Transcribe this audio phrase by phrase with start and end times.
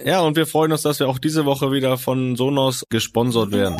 [0.00, 3.76] Ja, und wir freuen uns, dass wir auch diese Woche wieder von Sonos gesponsert werden.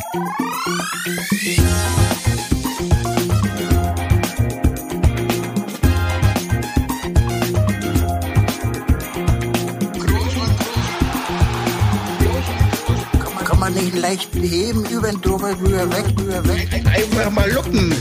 [13.44, 16.68] Kann man nicht leicht heben, über den drüber, rüber, weg, rüber, weg.
[16.84, 17.94] Einfach mal lucken.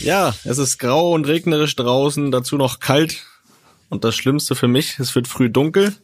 [0.00, 3.24] Ja, es ist grau und regnerisch draußen, dazu noch kalt.
[3.90, 5.94] Und das Schlimmste für mich, es wird früh dunkel.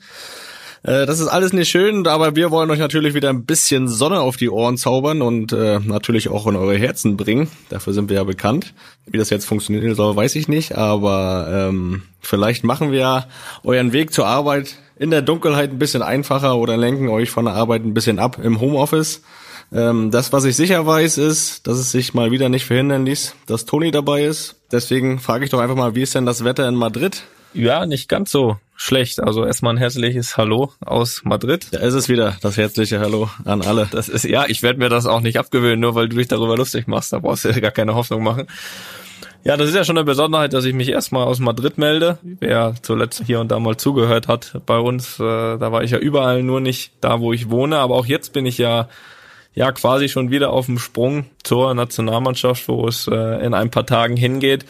[0.82, 4.20] Äh, das ist alles nicht schön, aber wir wollen euch natürlich wieder ein bisschen Sonne
[4.20, 7.48] auf die Ohren zaubern und äh, natürlich auch in eure Herzen bringen.
[7.68, 8.74] Dafür sind wir ja bekannt.
[9.06, 13.26] Wie das jetzt funktionieren soll, weiß ich nicht, aber ähm, vielleicht machen wir
[13.64, 17.54] euren Weg zur Arbeit in der Dunkelheit ein bisschen einfacher oder lenken euch von der
[17.54, 19.22] Arbeit ein bisschen ab im Homeoffice.
[19.70, 23.34] Ähm, das, was ich sicher weiß, ist, dass es sich mal wieder nicht verhindern ließ,
[23.46, 24.56] dass Toni dabei ist.
[24.72, 27.22] Deswegen frage ich doch einfach mal, wie ist denn das Wetter in Madrid?
[27.54, 29.20] Ja, nicht ganz so schlecht.
[29.22, 31.66] Also erstmal ein herzliches Hallo aus Madrid.
[31.72, 33.88] Da ist es wieder, das herzliche Hallo an alle.
[33.90, 36.56] Das ist, ja, ich werde mir das auch nicht abgewöhnen, nur weil du dich darüber
[36.56, 37.12] lustig machst.
[37.12, 38.46] Da brauchst du ja gar keine Hoffnung machen.
[39.44, 42.18] Ja, das ist ja schon eine Besonderheit, dass ich mich erstmal aus Madrid melde.
[42.22, 45.98] Wer zuletzt hier und da mal zugehört hat bei uns, äh, da war ich ja
[45.98, 47.78] überall, nur nicht da, wo ich wohne.
[47.78, 48.88] Aber auch jetzt bin ich ja
[49.54, 53.86] ja quasi schon wieder auf dem Sprung zur Nationalmannschaft, wo es äh, in ein paar
[53.86, 54.64] Tagen hingeht.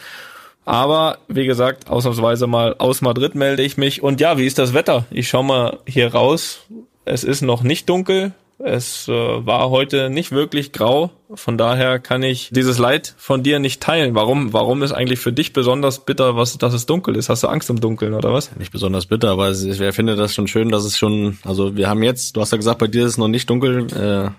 [0.69, 4.03] Aber wie gesagt, ausnahmsweise mal aus Madrid melde ich mich.
[4.03, 5.07] Und ja, wie ist das Wetter?
[5.09, 6.59] Ich schau mal hier raus.
[7.05, 8.33] Es ist noch nicht dunkel.
[8.59, 11.09] Es äh, war heute nicht wirklich grau.
[11.33, 14.13] Von daher kann ich dieses Leid von dir nicht teilen.
[14.13, 14.53] Warum?
[14.53, 17.29] Warum ist eigentlich für dich besonders bitter, was, dass es dunkel ist?
[17.29, 18.55] Hast du Angst im Dunkeln oder was?
[18.55, 22.03] Nicht besonders bitter, aber ich finde das schon schön, dass es schon, also wir haben
[22.03, 23.87] jetzt, du hast ja gesagt, bei dir ist es noch nicht dunkel.
[23.87, 24.29] Äh,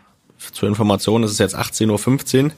[0.52, 2.50] zur Information ist es jetzt 18.15 Uhr.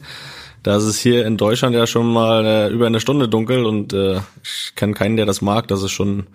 [0.62, 3.92] Da ist es hier in Deutschland ja schon mal äh, über eine Stunde dunkel und
[3.92, 6.26] äh, ich kenne keinen, der das mag, dass es schon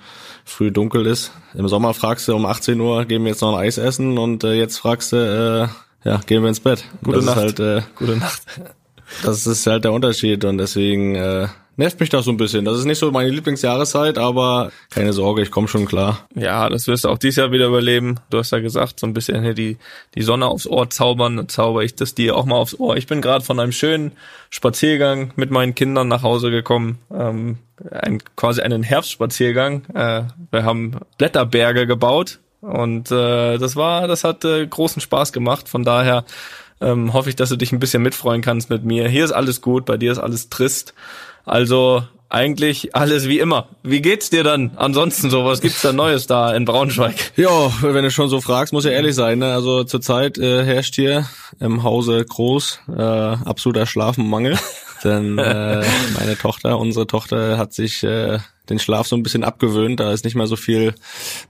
[0.43, 1.31] früh dunkel ist.
[1.53, 4.43] Im Sommer fragst du um 18 Uhr, gehen wir jetzt noch ein Eis essen und
[4.43, 5.17] äh, jetzt fragst du,
[6.03, 6.83] äh, ja, gehen wir ins Bett.
[7.03, 7.37] Gute das Nacht.
[7.37, 8.41] Ist halt, äh, Gute Nacht.
[9.23, 12.65] das ist halt der Unterschied und deswegen äh, nervt mich das so ein bisschen.
[12.65, 16.27] Das ist nicht so meine Lieblingsjahreszeit, aber keine Sorge, ich komme schon klar.
[16.35, 18.19] Ja, das wirst du auch dieses Jahr wieder überleben.
[18.29, 19.77] Du hast ja gesagt, so ein bisschen hier die,
[20.15, 22.97] die Sonne aufs Ohr zaubern, dann zauber ich das dir auch mal aufs Ohr.
[22.97, 24.11] Ich bin gerade von einem schönen
[24.49, 26.97] Spaziergang mit meinen Kindern nach Hause gekommen.
[27.13, 27.59] Ähm,
[27.91, 29.85] ein, quasi einen Herbstspaziergang.
[29.93, 35.69] Äh, wir haben Blätterberge gebaut und äh, das war, das hat äh, großen Spaß gemacht.
[35.69, 36.25] Von daher
[36.81, 39.07] ähm, hoffe ich, dass du dich ein bisschen mitfreuen kannst mit mir.
[39.07, 40.93] Hier ist alles gut, bei dir ist alles trist.
[41.45, 43.69] Also eigentlich alles wie immer.
[43.83, 45.45] Wie geht's dir dann ansonsten so?
[45.45, 47.15] Was gibt's da Neues da in Braunschweig?
[47.37, 49.39] Ja, wenn du schon so fragst, muss ja ehrlich sein.
[49.39, 49.53] Ne?
[49.53, 51.27] Also zurzeit äh, herrscht hier
[51.59, 54.57] im Hause groß äh, absoluter Schlafenmangel.
[55.03, 55.85] Denn äh,
[56.17, 58.39] meine Tochter, unsere Tochter hat sich äh,
[58.69, 59.99] den Schlaf so ein bisschen abgewöhnt.
[59.99, 60.95] Da ist nicht mehr so viel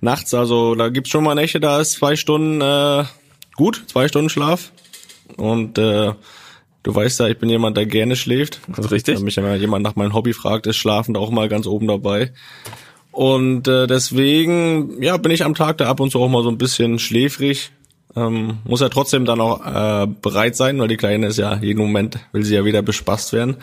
[0.02, 0.34] nachts.
[0.34, 3.06] Also da gibt's schon mal Nächte, da ist zwei Stunden äh,
[3.56, 4.72] gut, zwei Stunden Schlaf.
[5.36, 6.14] Und äh,
[6.84, 8.62] du weißt ja, ich bin jemand, der gerne schläft.
[8.78, 9.18] Ist richtig.
[9.18, 12.32] Wenn mich jemand nach meinem Hobby fragt, ist Schlafen auch mal ganz oben dabei.
[13.12, 16.50] Und äh, deswegen, ja, bin ich am Tag da ab und zu auch mal so
[16.50, 17.72] ein bisschen schläfrig.
[18.18, 21.78] Ähm, muss ja trotzdem dann auch äh, bereit sein, weil die Kleine ist ja jeden
[21.78, 23.58] Moment, will sie ja wieder bespaßt werden.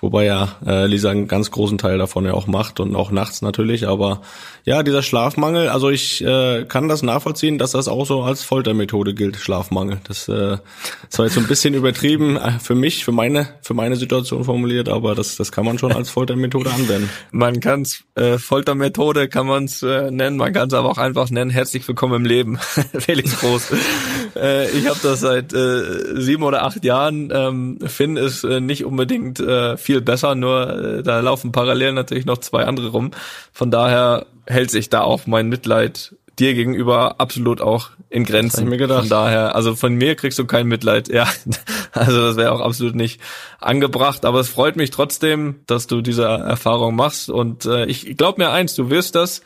[0.00, 3.40] Wobei ja äh, Lisa einen ganz großen Teil davon ja auch macht und auch nachts
[3.40, 3.88] natürlich.
[3.88, 4.20] Aber
[4.64, 9.14] ja, dieser Schlafmangel, also ich äh, kann das nachvollziehen, dass das auch so als Foltermethode
[9.14, 9.98] gilt, Schlafmangel.
[10.06, 10.58] Das, äh,
[11.08, 14.44] das war jetzt so ein bisschen übertrieben äh, für mich, für meine, für meine Situation
[14.44, 17.08] formuliert, aber das, das kann man schon als Foltermethode anwenden.
[17.30, 21.50] Man kann's äh, Foltermethode kann man's äh, nennen, man kann es aber auch einfach nennen.
[21.50, 22.58] Herzlich willkommen im Leben,
[22.98, 23.72] Felix Groß.
[24.36, 27.30] Äh, ich habe das seit äh, sieben oder acht Jahren.
[27.32, 32.26] Ähm, Finn ist äh, nicht unbedingt äh, viel besser, nur äh, da laufen parallel natürlich
[32.26, 33.10] noch zwei andere rum.
[33.52, 38.64] Von daher hält sich da auch mein Mitleid dir gegenüber absolut auch in Grenzen.
[38.64, 39.00] ich mir gedacht.
[39.00, 41.08] Von daher, also von mir kriegst du kein Mitleid.
[41.16, 41.26] Ja,
[41.92, 43.20] also das wäre auch absolut nicht
[43.58, 44.26] angebracht.
[44.26, 47.30] Aber es freut mich trotzdem, dass du diese Erfahrung machst.
[47.30, 49.40] Und äh, ich glaube mir eins, du wirst das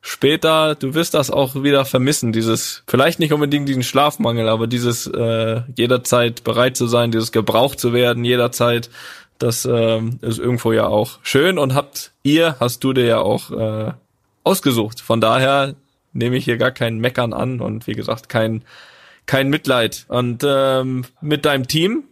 [0.00, 2.32] später, du wirst das auch wieder vermissen.
[2.32, 7.78] Dieses, vielleicht nicht unbedingt diesen Schlafmangel, aber dieses äh, jederzeit bereit zu sein, dieses gebraucht
[7.78, 8.90] zu werden, jederzeit.
[9.38, 13.50] Das ähm, ist irgendwo ja auch schön und habt ihr, hast du dir ja auch
[13.50, 13.92] äh,
[14.44, 15.00] ausgesucht.
[15.00, 15.74] Von daher
[16.12, 18.64] nehme ich hier gar kein Meckern an und wie gesagt kein
[19.30, 20.06] kein Mitleid.
[20.08, 22.04] Und ähm, mit deinem Team,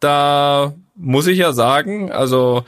[0.00, 2.64] da muss ich ja sagen, also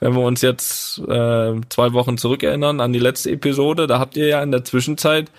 [0.00, 4.26] wenn wir uns jetzt äh, zwei Wochen zurückerinnern an die letzte Episode, da habt ihr
[4.26, 5.30] ja in der Zwischenzeit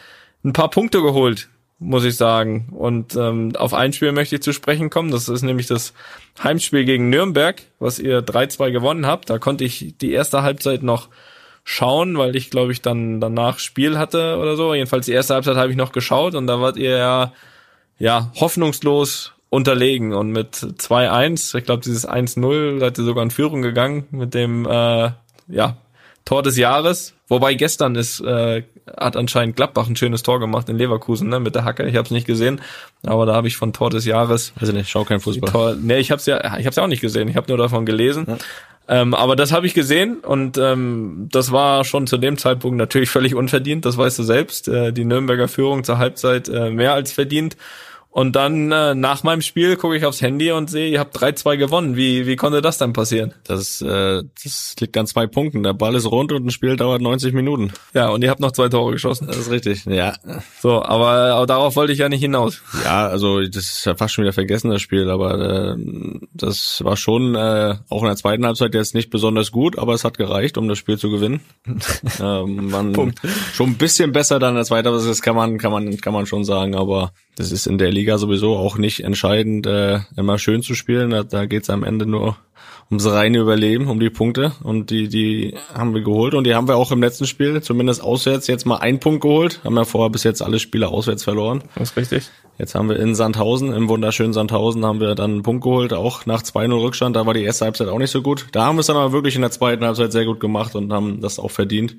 [0.44, 1.50] ein paar Punkte geholt,
[1.80, 2.70] muss ich sagen.
[2.72, 5.12] Und ähm, auf ein Spiel möchte ich zu sprechen kommen.
[5.12, 5.94] Das ist nämlich das
[6.42, 9.30] Heimspiel gegen Nürnberg, was ihr 3-2 gewonnen habt.
[9.30, 11.10] Da konnte ich die erste Halbzeit noch
[11.64, 14.74] schauen, weil ich glaube ich dann danach Spiel hatte oder so.
[14.74, 17.34] Jedenfalls die erste Halbzeit habe ich noch geschaut und da wart ihr ja,
[17.98, 23.62] ja hoffnungslos unterlegen und mit 2-1, ich glaube dieses 1-0, seid ihr sogar in Führung
[23.62, 25.12] gegangen mit dem äh,
[25.50, 25.78] ja
[26.24, 27.14] Tor des Jahres.
[27.28, 28.64] Wobei gestern ist, äh,
[28.98, 31.86] hat anscheinend Gladbach ein schönes Tor gemacht in Leverkusen, ne, mit der Hacke.
[31.86, 32.62] Ich habe es nicht gesehen,
[33.06, 34.54] aber da habe ich von Tor des Jahres.
[34.58, 35.52] Also nicht, schau kein Fußball.
[35.52, 37.28] Tor, nee, ich habe es ja, ich habe ja auch nicht gesehen.
[37.28, 38.26] Ich habe nur davon gelesen.
[38.28, 38.38] Ja.
[38.88, 43.10] Ähm, aber das habe ich gesehen und ähm, das war schon zu dem Zeitpunkt natürlich
[43.10, 43.84] völlig unverdient.
[43.86, 44.70] Das weißt du selbst.
[44.70, 47.58] Äh, die Nürnberger Führung zur Halbzeit äh, mehr als verdient.
[48.14, 51.56] Und dann äh, nach meinem Spiel gucke ich aufs Handy und sehe, ihr habt 3-2
[51.56, 51.96] gewonnen.
[51.96, 53.34] Wie, wie konnte das dann passieren?
[53.46, 55.64] Das, äh, das liegt an zwei Punkten.
[55.64, 57.72] Der Ball ist rund und ein Spiel dauert 90 Minuten.
[57.94, 59.28] Ja, und ihr habt noch zwei Tore geschossen.
[59.28, 60.14] Das ist richtig, ja.
[60.60, 62.62] So, aber, aber darauf wollte ich ja nicht hinaus.
[62.84, 65.10] Ja, also das ist ja fast schon wieder vergessen, das Spiel.
[65.10, 65.76] Aber äh,
[66.34, 70.04] das war schon äh, auch in der zweiten Halbzeit jetzt nicht besonders gut, aber es
[70.04, 71.40] hat gereicht, um das Spiel zu gewinnen.
[72.20, 73.22] ähm, man Punkt.
[73.54, 76.44] Schon ein bisschen besser dann als weiter, das kann man, kann man, kann man schon
[76.44, 80.76] sagen, aber das ist in der Liga sowieso auch nicht entscheidend, äh, immer schön zu
[80.76, 81.12] spielen.
[81.12, 82.38] Da, da geht es am Ende nur
[82.90, 84.52] ums reine Überleben, um die Punkte.
[84.64, 86.34] Und die, die haben wir geholt.
[86.34, 89.62] Und die haben wir auch im letzten Spiel, zumindest auswärts, jetzt mal einen Punkt geholt.
[89.64, 91.64] Haben ja vorher bis jetzt alle Spiele auswärts verloren.
[91.76, 92.30] Das ist richtig.
[92.58, 96.26] Jetzt haben wir in Sandhausen, im wunderschönen Sandhausen, haben wir dann einen Punkt geholt, auch
[96.26, 97.16] nach 2-0 Rückstand.
[97.16, 98.48] Da war die erste Halbzeit auch nicht so gut.
[98.52, 100.92] Da haben wir es dann aber wirklich in der zweiten Halbzeit sehr gut gemacht und
[100.92, 101.96] haben das auch verdient.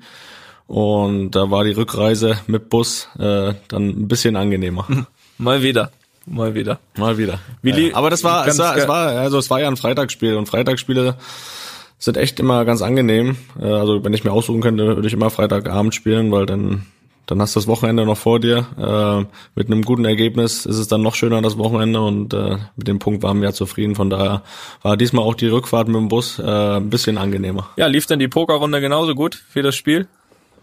[0.67, 4.87] Und da war die Rückreise mit Bus äh, dann ein bisschen angenehmer.
[5.43, 5.91] Mal wieder.
[6.25, 6.79] Mal wieder.
[6.95, 7.39] Mal wieder.
[7.63, 7.95] Ja.
[7.95, 11.15] Aber das war, es war, es war, also es war ja ein Freitagsspiel und Freitagsspiele
[11.99, 13.35] sind echt immer ganz angenehm.
[13.59, 16.85] Äh, also wenn ich mir aussuchen könnte, würde ich immer Freitagabend spielen, weil dann
[17.25, 18.67] dann hast du das Wochenende noch vor dir.
[18.77, 19.25] Äh,
[19.55, 22.99] mit einem guten Ergebnis ist es dann noch schöner das Wochenende und äh, mit dem
[22.99, 23.95] Punkt waren wir ja zufrieden.
[23.95, 24.43] Von daher
[24.81, 27.69] war diesmal auch die Rückfahrt mit dem Bus äh, ein bisschen angenehmer.
[27.77, 30.07] Ja, lief denn die Pokerrunde genauso gut wie das Spiel?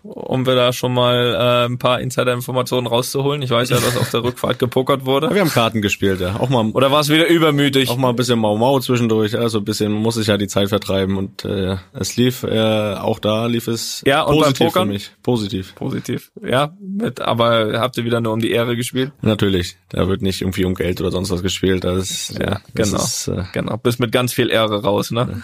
[0.02, 3.42] Um wir da schon mal äh, ein paar Insider-Informationen rauszuholen.
[3.42, 5.28] Ich weiß ja, dass auf der Rückfahrt gepokert wurde.
[5.28, 6.36] Ja, wir haben Karten gespielt, ja.
[6.36, 6.70] Auch mal.
[6.70, 7.90] Oder war es wieder übermütig?
[7.90, 9.38] Auch mal ein bisschen Mau Mau zwischendurch.
[9.38, 13.18] Also ein bisschen muss ich ja die Zeit vertreiben und äh, es lief äh, auch
[13.18, 14.88] da lief es ja, und positiv Pokern?
[14.88, 15.10] für mich.
[15.22, 15.74] Positiv.
[15.74, 16.30] Positiv.
[16.42, 19.12] Ja, mit, aber habt ihr wieder nur um die Ehre gespielt?
[19.22, 19.76] Natürlich.
[19.88, 21.84] Da wird nicht irgendwie um Geld oder sonst was gespielt.
[21.84, 23.02] Das ist, ja, das genau.
[23.02, 23.76] Ist, äh, genau.
[23.76, 25.42] Bist mit ganz viel Ehre raus, ne?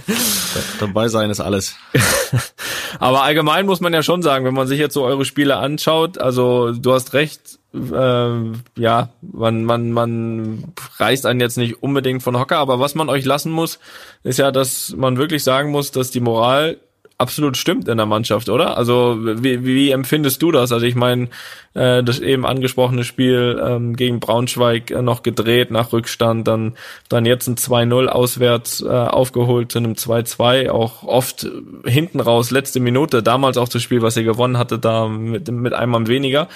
[0.80, 1.76] dabei sein ist alles.
[2.98, 6.18] aber allgemein muss man ja schon sagen, wenn man sich jetzt so eure Spiele anschaut,
[6.18, 8.28] also du hast recht, äh,
[8.76, 13.24] ja, man, man, man reißt einen jetzt nicht unbedingt von Hocker, aber was man euch
[13.24, 13.78] lassen muss,
[14.24, 16.76] ist ja, dass man wirklich sagen muss, dass die Moral
[17.16, 18.76] absolut stimmt in der Mannschaft, oder?
[18.76, 20.70] Also wie, wie empfindest du das?
[20.70, 21.28] Also ich meine,
[21.74, 26.74] äh, das eben angesprochene Spiel ähm, gegen Braunschweig äh, noch gedreht nach Rückstand, dann
[27.08, 31.46] dann jetzt ein 2-0 auswärts äh, aufgeholt zu einem 2-2, auch oft
[31.84, 35.72] hinten raus, letzte Minute, damals auch das Spiel, was ihr gewonnen hatte, da mit, mit
[35.72, 36.48] einem Mann weniger.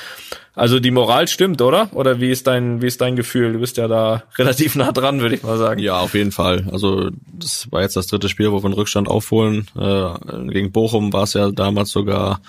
[0.56, 1.90] Also die Moral stimmt, oder?
[1.92, 3.52] Oder wie ist dein, wie ist dein Gefühl?
[3.52, 5.80] Du bist ja da relativ nah dran, würde ich mal sagen.
[5.80, 6.66] Ja, auf jeden Fall.
[6.72, 9.66] Also das war jetzt das dritte Spiel, wo wir einen Rückstand aufholen.
[9.78, 12.40] Äh, gegen Bochum war es ja damals sogar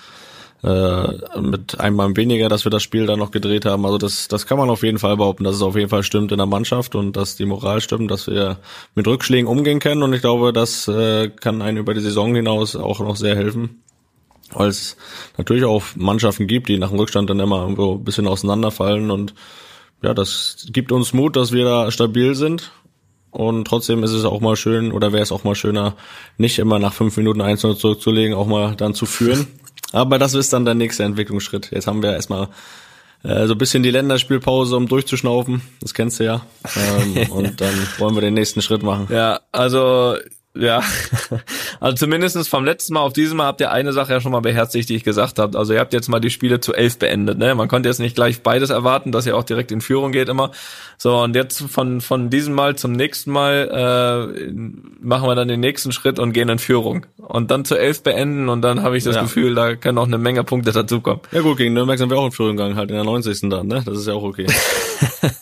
[0.62, 3.84] äh, mit einem Mann weniger, dass wir das Spiel dann noch gedreht haben.
[3.84, 6.32] Also das, das kann man auf jeden Fall behaupten, dass es auf jeden Fall stimmt
[6.32, 8.58] in der Mannschaft und dass die Moral stimmt, dass wir
[8.94, 10.02] mit Rückschlägen umgehen können.
[10.02, 13.82] Und ich glaube, das äh, kann einen über die Saison hinaus auch noch sehr helfen
[14.52, 14.96] weil es
[15.36, 19.34] natürlich auch Mannschaften gibt, die nach dem Rückstand dann immer irgendwo ein bisschen auseinanderfallen und
[20.02, 22.72] ja, das gibt uns Mut, dass wir da stabil sind
[23.30, 25.96] und trotzdem ist es auch mal schön oder wäre es auch mal schöner,
[26.38, 29.46] nicht immer nach fünf Minuten 1-0 zurückzulegen, auch mal dann zu führen.
[29.92, 31.70] Aber das ist dann der nächste Entwicklungsschritt.
[31.70, 32.48] Jetzt haben wir erstmal
[33.24, 35.62] äh, so ein bisschen die Länderspielpause, um durchzuschnaufen.
[35.80, 36.42] Das kennst du ja.
[36.76, 39.08] Ähm, und dann wollen wir den nächsten Schritt machen.
[39.10, 40.16] Ja, also
[40.54, 40.82] ja,
[41.80, 44.40] also zumindestens vom letzten Mal auf diesem Mal habt ihr eine Sache ja schon mal
[44.40, 45.58] beherzigt, die ich gesagt habe.
[45.58, 47.38] Also ihr habt jetzt mal die Spiele zu elf beendet.
[47.38, 47.54] Ne?
[47.54, 50.50] Man konnte jetzt nicht gleich beides erwarten, dass ihr auch direkt in Führung geht immer.
[50.96, 54.52] So, und jetzt von, von diesem Mal zum nächsten Mal äh,
[55.00, 57.06] machen wir dann den nächsten Schritt und gehen in Führung.
[57.16, 59.22] Und dann zu elf beenden und dann habe ich das ja.
[59.22, 61.20] Gefühl, da können auch eine Menge Punkte dazukommen.
[61.32, 63.48] Ja gut, gegen Nürnberg sind wir auch in Führung gegangen, halt in der 90.
[63.50, 63.82] dann, ne?
[63.84, 64.46] Das ist ja auch okay.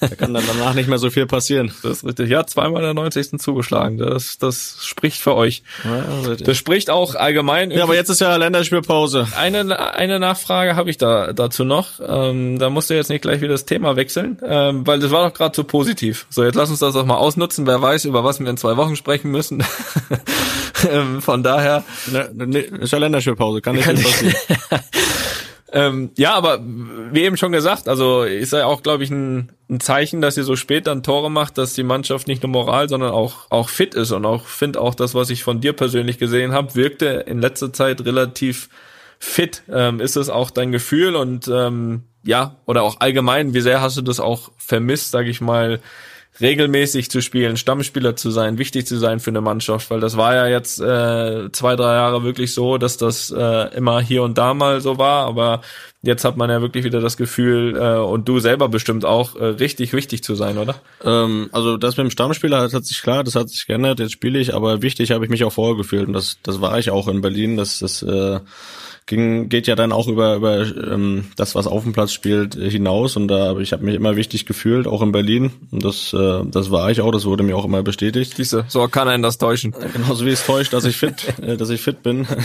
[0.01, 1.73] da kann dann danach nicht mehr so viel passieren.
[1.83, 2.31] Das ist richtig.
[2.31, 3.39] Ja, zweimal in der 90.
[3.39, 3.99] zugeschlagen.
[3.99, 5.63] Das, das spricht für euch.
[5.85, 7.71] Ja, das spricht auch allgemein.
[7.71, 9.29] Ja, aber jetzt ist ja Länderspielpause.
[9.37, 12.01] Eine, eine Nachfrage habe ich da dazu noch.
[12.07, 15.29] Ähm, da musst du jetzt nicht gleich wieder das Thema wechseln, ähm, weil das war
[15.29, 16.27] doch gerade so positiv.
[16.31, 17.67] So, jetzt lass uns das doch mal ausnutzen.
[17.67, 19.65] Wer weiß, über was wir in zwei Wochen sprechen müssen.
[20.91, 21.85] ähm, von daher.
[22.11, 24.35] Ne, ne, ist ja Länderspielpause, kann nicht kann passieren.
[25.73, 29.81] ähm, ja, aber wie eben schon gesagt, also ist ja auch, glaube ich, ein, ein
[29.81, 33.11] Zeichen, dass ihr so spät dann Tore macht, dass die Mannschaft nicht nur moral, sondern
[33.11, 36.53] auch auch fit ist und auch finde auch das, was ich von dir persönlich gesehen
[36.53, 38.69] habe, wirkte in letzter Zeit relativ
[39.19, 39.65] fit.
[39.69, 43.97] Ähm, ist es auch dein Gefühl und ähm, ja oder auch allgemein, wie sehr hast
[43.97, 45.81] du das auch vermisst, sage ich mal?
[46.41, 50.35] Regelmäßig zu spielen, Stammspieler zu sein, wichtig zu sein für eine Mannschaft, weil das war
[50.35, 54.55] ja jetzt äh, zwei, drei Jahre wirklich so, dass das äh, immer hier und da
[54.55, 55.63] mal so war, aber
[56.03, 59.45] jetzt hat man ja wirklich wieder das Gefühl, äh, und du selber bestimmt auch, äh,
[59.45, 60.77] richtig wichtig zu sein, oder?
[61.05, 64.13] Ähm, also das mit dem Stammspieler das hat sich klar, das hat sich geändert, jetzt
[64.13, 66.91] spiele ich, aber wichtig habe ich mich auch vorher gefühlt und das, das war ich
[66.91, 68.41] auch in Berlin, das, das äh,
[69.07, 72.69] ging, geht ja dann auch über, über ähm, das, was auf dem Platz spielt, äh,
[72.71, 73.17] hinaus.
[73.17, 75.53] Und da ich habe mich immer wichtig gefühlt, auch in Berlin.
[75.71, 78.37] Und das, äh, das war ich auch, das wurde mir auch immer bestätigt.
[78.37, 79.73] Siehste, so kann einen das täuschen.
[79.93, 82.27] Genauso wie es täuscht, dass ich fit, äh, dass ich fit bin.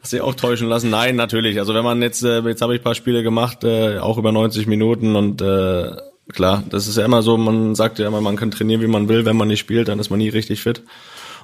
[0.00, 0.90] Hast du auch täuschen lassen?
[0.90, 1.58] Nein, natürlich.
[1.58, 4.68] Also wenn man jetzt, äh, jetzt habe ich paar Spiele gemacht, äh, auch über 90
[4.68, 5.90] Minuten und äh,
[6.32, 9.08] klar, das ist ja immer so, man sagt ja immer, man kann trainieren, wie man
[9.08, 10.82] will, wenn man nicht spielt, dann ist man nie richtig fit.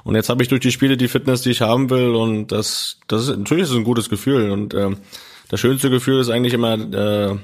[0.04, 2.98] Und jetzt habe ich durch die Spiele die Fitness, die ich haben will und das,
[3.08, 4.90] das ist natürlich ist ein gutes Gefühl und äh,
[5.48, 7.36] das schönste Gefühl ist eigentlich immer äh,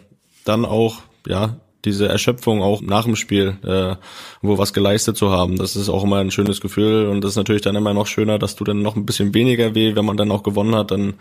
[0.44, 3.96] dann auch ja diese Erschöpfung auch nach dem Spiel, äh,
[4.42, 5.56] wo was geleistet zu haben.
[5.56, 8.38] Das ist auch immer ein schönes Gefühl und das ist natürlich dann immer noch schöner,
[8.38, 11.14] dass du dann noch ein bisschen weniger weh, wenn man dann auch gewonnen hat, dann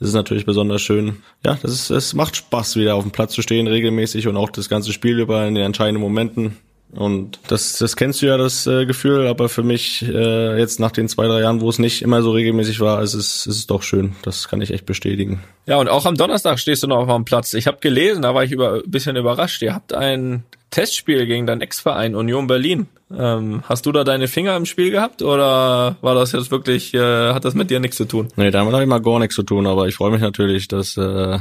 [0.00, 1.22] ist es natürlich besonders schön.
[1.44, 4.50] Ja, das ist, es macht Spaß, wieder auf dem Platz zu stehen, regelmäßig und auch
[4.50, 6.56] das ganze Spiel über in den entscheidenden Momenten.
[6.96, 10.90] Und das, das kennst du ja, das äh, Gefühl, aber für mich äh, jetzt nach
[10.90, 13.66] den zwei, drei Jahren, wo es nicht immer so regelmäßig war, ist es, ist es
[13.66, 14.16] doch schön.
[14.22, 15.42] Das kann ich echt bestätigen.
[15.66, 17.52] Ja, und auch am Donnerstag stehst du noch auf dem Platz.
[17.52, 19.60] Ich habe gelesen, da war ich über, ein bisschen überrascht.
[19.60, 22.86] Ihr habt ein Testspiel gegen deinen Ex-Verein Union Berlin.
[23.14, 27.32] Ähm, hast du da deine Finger im Spiel gehabt oder war das jetzt wirklich, äh,
[27.32, 28.28] hat das mit dir nichts zu tun?
[28.36, 30.96] Nee, damit habe ich mal gar nichts zu tun, aber ich freue mich natürlich, dass,
[30.96, 31.38] äh,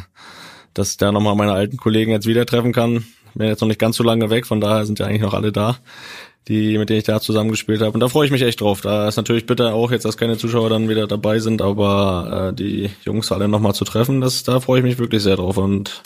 [0.74, 3.05] dass ich da nochmal meine alten Kollegen jetzt wieder treffen kann
[3.36, 5.51] bin jetzt noch nicht ganz so lange weg, von daher sind ja eigentlich noch alle
[5.51, 5.77] da,
[6.48, 7.92] die, mit denen ich da zusammengespielt habe.
[7.92, 8.82] Und da freue ich mich echt drauf.
[8.82, 12.56] Da ist natürlich bitter auch jetzt, dass keine Zuschauer dann wieder dabei sind, aber äh,
[12.56, 15.58] die Jungs alle nochmal zu treffen, das, da freue ich mich wirklich sehr drauf.
[15.58, 16.04] Und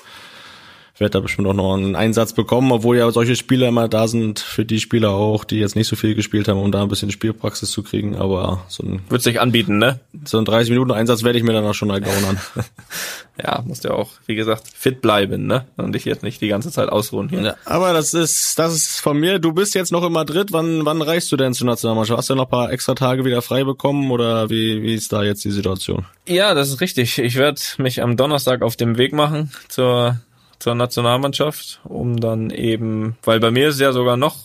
[0.99, 4.39] werde da bestimmt auch noch einen Einsatz bekommen, obwohl ja solche Spieler immer da sind,
[4.39, 7.11] für die Spieler auch, die jetzt nicht so viel gespielt haben, um da ein bisschen
[7.11, 9.01] Spielpraxis zu kriegen, aber so ein...
[9.09, 9.99] Wird sich anbieten, ne?
[10.25, 12.39] So ein 30 Minuten Einsatz werde ich mir dann auch schon ergaunern.
[13.43, 15.65] ja, musst ja auch, wie gesagt, fit bleiben, ne?
[15.77, 17.41] Und dich jetzt nicht die ganze Zeit ausruhen hier.
[17.41, 20.85] Ja, aber das ist, das ist von mir, du bist jetzt noch in Madrid, wann,
[20.85, 22.17] wann reichst du denn zur Nationalmannschaft?
[22.17, 25.23] Hast du noch ein paar extra Tage wieder frei bekommen oder wie, wie ist da
[25.23, 26.05] jetzt die Situation?
[26.27, 27.17] Ja, das ist richtig.
[27.17, 30.19] Ich werde mich am Donnerstag auf dem Weg machen zur
[30.59, 34.35] zur Nationalmannschaft, um dann eben, weil bei mir ist es ja sogar noch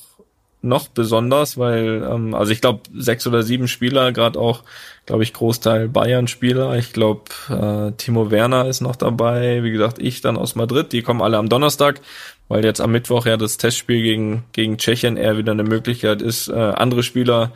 [0.64, 4.62] noch besonders, weil ähm, also ich glaube sechs oder sieben Spieler, gerade auch,
[5.06, 6.76] glaube ich Großteil Bayern-Spieler.
[6.76, 9.62] Ich glaube äh, Timo Werner ist noch dabei.
[9.62, 10.92] Wie gesagt, ich dann aus Madrid.
[10.92, 12.00] Die kommen alle am Donnerstag,
[12.48, 16.48] weil jetzt am Mittwoch ja das Testspiel gegen gegen Tschechien eher wieder eine Möglichkeit ist,
[16.48, 17.52] äh, andere Spieler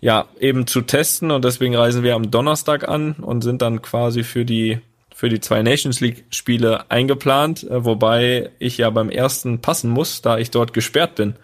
[0.00, 4.22] ja eben zu testen und deswegen reisen wir am Donnerstag an und sind dann quasi
[4.22, 4.80] für die
[5.20, 10.22] für die zwei Nations League Spiele eingeplant, äh, wobei ich ja beim ersten passen muss,
[10.22, 11.34] da ich dort gesperrt bin.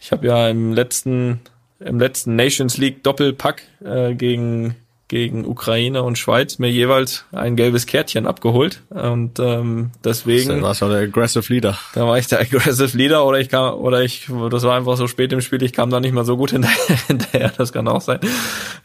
[0.00, 1.40] Ich habe ja im letzten
[1.78, 4.76] im letzten Nations League Doppelpack äh, gegen
[5.08, 10.80] gegen Ukraine und Schweiz mir jeweils ein gelbes Kärtchen abgeholt und ähm, deswegen da warst
[10.80, 11.78] du der aggressive Leader.
[11.94, 15.06] Da war ich der aggressive Leader oder ich kam oder ich das war einfach so
[15.06, 18.00] spät im Spiel, ich kam da nicht mal so gut hinterher, hinterher das kann auch
[18.00, 18.20] sein.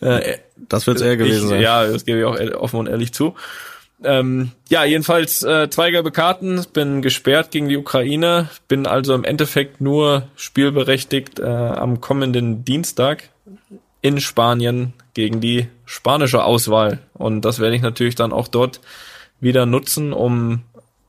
[0.02, 1.62] Äh, das wird eher gewesen ich, sein.
[1.62, 3.36] Ja, das gebe ich auch offen und ehrlich zu.
[4.04, 9.24] Ähm, ja, jedenfalls äh, zwei gelbe Karten, bin gesperrt gegen die Ukraine, bin also im
[9.24, 13.30] Endeffekt nur spielberechtigt äh, am kommenden Dienstag
[14.02, 17.00] in Spanien gegen die spanische Auswahl.
[17.14, 18.82] Und das werde ich natürlich dann auch dort
[19.40, 20.62] wieder nutzen, um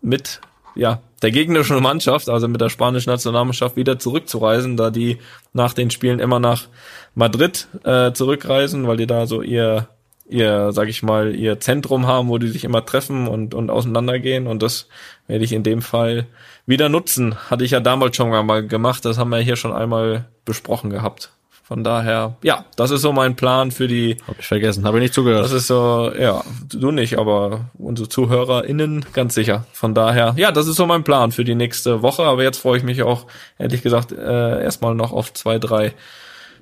[0.03, 0.41] mit
[0.75, 5.19] ja, der gegnerischen Mannschaft, also mit der spanischen Nationalmannschaft, wieder zurückzureisen, da die
[5.53, 6.67] nach den Spielen immer nach
[7.15, 9.89] Madrid äh, zurückreisen, weil die da so ihr
[10.27, 14.47] ihr, sag ich mal, ihr Zentrum haben, wo die sich immer treffen und, und auseinandergehen.
[14.47, 14.89] Und das
[15.27, 16.27] werde ich in dem Fall
[16.67, 17.37] wieder nutzen.
[17.51, 19.05] Hatte ich ja damals schon mal gemacht.
[19.05, 21.31] Das haben wir hier schon einmal besprochen gehabt.
[21.65, 24.17] Von daher, ja, das ist so mein Plan für die.
[24.27, 25.45] Hab ich vergessen, habe ich nicht zugehört.
[25.45, 29.65] Das ist so, ja, du nicht, aber unsere ZuhörerInnen ganz sicher.
[29.73, 32.25] Von daher, ja, das ist so mein Plan für die nächste Woche.
[32.25, 33.27] Aber jetzt freue ich mich auch,
[33.59, 35.95] ehrlich gesagt, äh, erstmal noch auf zwei, drei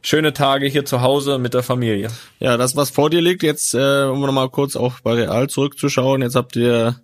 [0.03, 2.09] schöne Tage hier zu Hause mit der Familie.
[2.39, 6.23] Ja, das, was vor dir liegt, jetzt, äh, um nochmal kurz auch bei Real zurückzuschauen,
[6.23, 7.01] jetzt habt ihr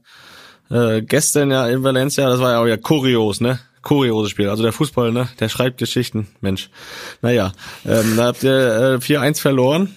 [0.71, 3.61] äh, gestern ja in Valencia, das war ja auch ja kurios, ne?
[3.83, 4.49] Kurioses Spiel.
[4.49, 5.29] Also der Fußball, ne?
[5.39, 6.71] Der schreibt Geschichten, Mensch.
[7.23, 7.53] Naja,
[7.85, 9.95] ähm, da habt ihr äh, 4-1 verloren.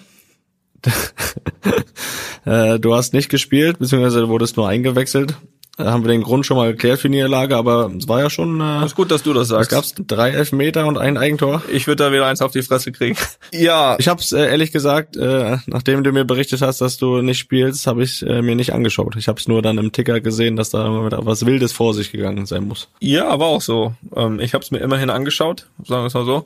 [2.45, 5.35] äh, du hast nicht gespielt, beziehungsweise wurdest nur eingewechselt.
[5.79, 8.29] Da haben wir den Grund schon mal geklärt für die Niederlage, aber es war ja
[8.29, 8.59] schon.
[8.59, 9.95] Äh, ist gut, dass du das es sagst.
[9.95, 11.63] gab drei Elfmeter und ein Eigentor.
[11.71, 13.17] Ich würde da wieder eins auf die Fresse kriegen.
[13.51, 17.21] Ja, Ich habe es äh, ehrlich gesagt, äh, nachdem du mir berichtet hast, dass du
[17.21, 19.15] nicht spielst, habe ich äh, mir nicht angeschaut.
[19.15, 22.11] Ich habe es nur dann im Ticker gesehen, dass da wieder was Wildes vor sich
[22.11, 22.89] gegangen sein muss.
[22.99, 23.93] Ja, war auch so.
[24.15, 26.45] Ähm, ich habe es mir immerhin angeschaut, sagen wir es mal so.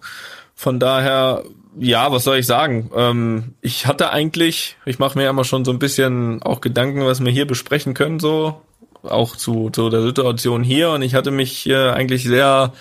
[0.55, 1.43] Von daher,
[1.79, 2.89] ja, was soll ich sagen?
[2.95, 7.03] Ähm, ich hatte eigentlich, ich mache mir ja immer schon so ein bisschen auch Gedanken,
[7.05, 8.61] was wir hier besprechen können, so
[9.03, 10.91] auch zu, zu der Situation hier.
[10.91, 12.73] Und ich hatte mich äh, eigentlich sehr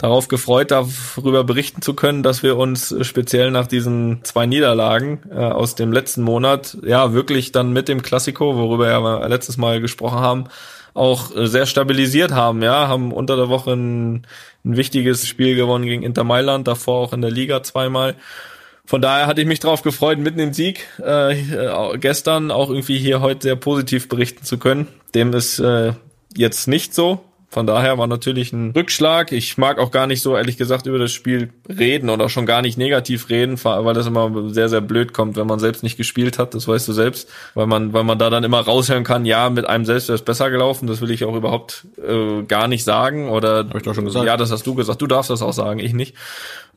[0.00, 5.36] darauf gefreut, darüber berichten zu können, dass wir uns speziell nach diesen zwei Niederlagen äh,
[5.36, 9.80] aus dem letzten Monat, ja, wirklich dann mit dem Klassiko, worüber ja wir letztes Mal
[9.80, 10.44] gesprochen haben,
[10.94, 14.26] auch äh, sehr stabilisiert haben, ja, haben unter der Woche ein,
[14.64, 18.16] ein wichtiges Spiel gewonnen gegen Inter Mailand, davor auch in der Liga zweimal.
[18.90, 22.98] Von daher hatte ich mich darauf gefreut, mitten im Sieg äh, äh, gestern auch irgendwie
[22.98, 24.88] hier heute sehr positiv berichten zu können.
[25.14, 25.92] Dem ist äh,
[26.36, 27.20] jetzt nicht so.
[27.52, 29.30] Von daher war natürlich ein Rückschlag.
[29.30, 32.62] Ich mag auch gar nicht so, ehrlich gesagt, über das Spiel reden oder schon gar
[32.62, 36.38] nicht negativ reden, weil das immer sehr, sehr blöd kommt, wenn man selbst nicht gespielt
[36.38, 36.54] hat.
[36.54, 39.66] Das weißt du selbst, weil man, weil man da dann immer raushören kann, ja, mit
[39.66, 40.86] einem selbst wäre es besser gelaufen.
[40.86, 43.30] Das will ich auch überhaupt äh, gar nicht sagen.
[43.30, 44.26] Oder Hab ich doch schon gesagt.
[44.26, 45.02] Ja, das hast du gesagt.
[45.02, 46.14] Du darfst das auch sagen, ich nicht.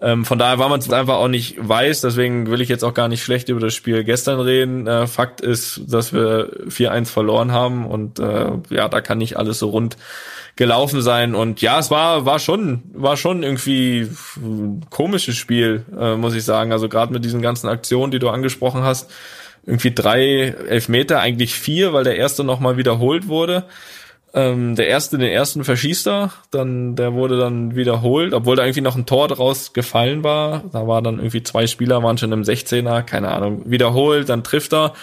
[0.03, 2.93] Ähm, von daher, weil man es einfach auch nicht weiß, deswegen will ich jetzt auch
[2.93, 4.85] gar nicht schlecht über das Spiel gestern reden.
[4.85, 9.59] Äh, Fakt ist, dass wir 4-1 verloren haben und äh, ja, da kann nicht alles
[9.59, 9.95] so rund
[10.57, 14.09] gelaufen sein und ja, es war war schon war schon irgendwie
[14.89, 16.73] komisches Spiel, äh, muss ich sagen.
[16.73, 19.09] Also gerade mit diesen ganzen Aktionen, die du angesprochen hast,
[19.65, 23.63] irgendwie drei Elfmeter, eigentlich vier, weil der erste nochmal wiederholt wurde.
[24.35, 28.81] Ähm, der erste, den ersten verschießt er, dann der wurde dann wiederholt, obwohl da irgendwie
[28.81, 30.63] noch ein Tor draus gefallen war.
[30.71, 34.73] Da war dann irgendwie zwei Spieler waren schon im 16er, keine Ahnung, wiederholt, dann trifft
[34.73, 34.93] er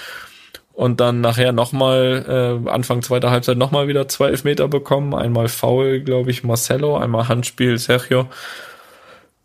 [0.73, 5.15] und dann nachher nochmal, äh, Anfang zweiter Halbzeit nochmal wieder zwei Elfmeter bekommen.
[5.15, 8.29] Einmal Foul, glaube ich, Marcelo, einmal Handspiel Sergio.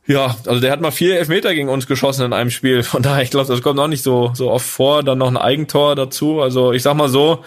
[0.07, 2.83] Ja, also der hat mal vier Elfmeter gegen uns geschossen in einem Spiel.
[2.83, 5.03] Von daher, ich glaube, das kommt auch nicht so, so oft vor.
[5.03, 6.41] Dann noch ein Eigentor dazu.
[6.41, 7.43] Also ich sag mal so,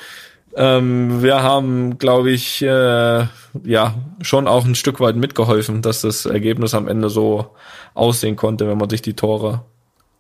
[0.59, 3.27] ähm, wir haben, glaube ich, äh,
[3.65, 7.55] ja, schon auch ein Stück weit mitgeholfen, dass das Ergebnis am Ende so
[7.95, 9.63] aussehen konnte, wenn man sich die Tore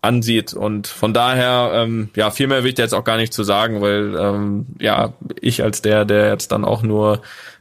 [0.00, 0.54] ansieht.
[0.54, 3.42] Und von daher, ähm, ja, viel mehr will ich da jetzt auch gar nicht zu
[3.42, 7.20] sagen, weil ähm, ja, ich als der, der jetzt dann auch nur,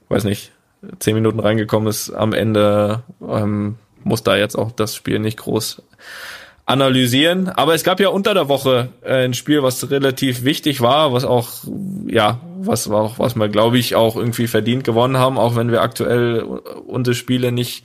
[0.10, 0.52] weiß nicht,
[1.00, 5.82] zehn Minuten reingekommen ist, am Ende ähm, muss da jetzt auch das Spiel nicht groß
[6.68, 7.50] analysieren.
[7.50, 11.26] Aber es gab ja unter der Woche äh, ein Spiel, was relativ wichtig war, was
[11.26, 11.50] auch,
[12.06, 15.72] ja, was war auch, was wir, glaube ich, auch irgendwie verdient gewonnen haben, auch wenn
[15.72, 17.84] wir aktuell unsere Spiele nicht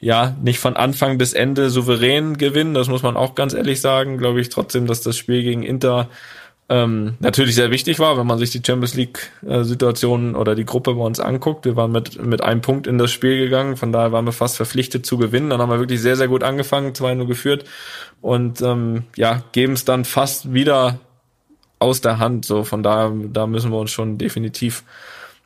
[0.00, 2.72] ja, nicht von Anfang bis Ende souverän gewinnen.
[2.72, 4.16] Das muss man auch ganz ehrlich sagen.
[4.16, 6.08] Glaube ich trotzdem, dass das Spiel gegen Inter
[6.70, 9.62] ähm, natürlich sehr wichtig war, wenn man sich die Champions League äh,
[10.34, 11.64] oder die Gruppe bei uns anguckt.
[11.64, 14.56] Wir waren mit, mit einem Punkt in das Spiel gegangen, von daher waren wir fast
[14.56, 15.48] verpflichtet zu gewinnen.
[15.48, 17.64] Dann haben wir wirklich sehr, sehr gut angefangen, 2-0 geführt
[18.20, 20.98] und ähm, ja, geben es dann fast wieder
[21.78, 22.44] aus der Hand.
[22.44, 24.84] So, von daher, da müssen wir uns schon definitiv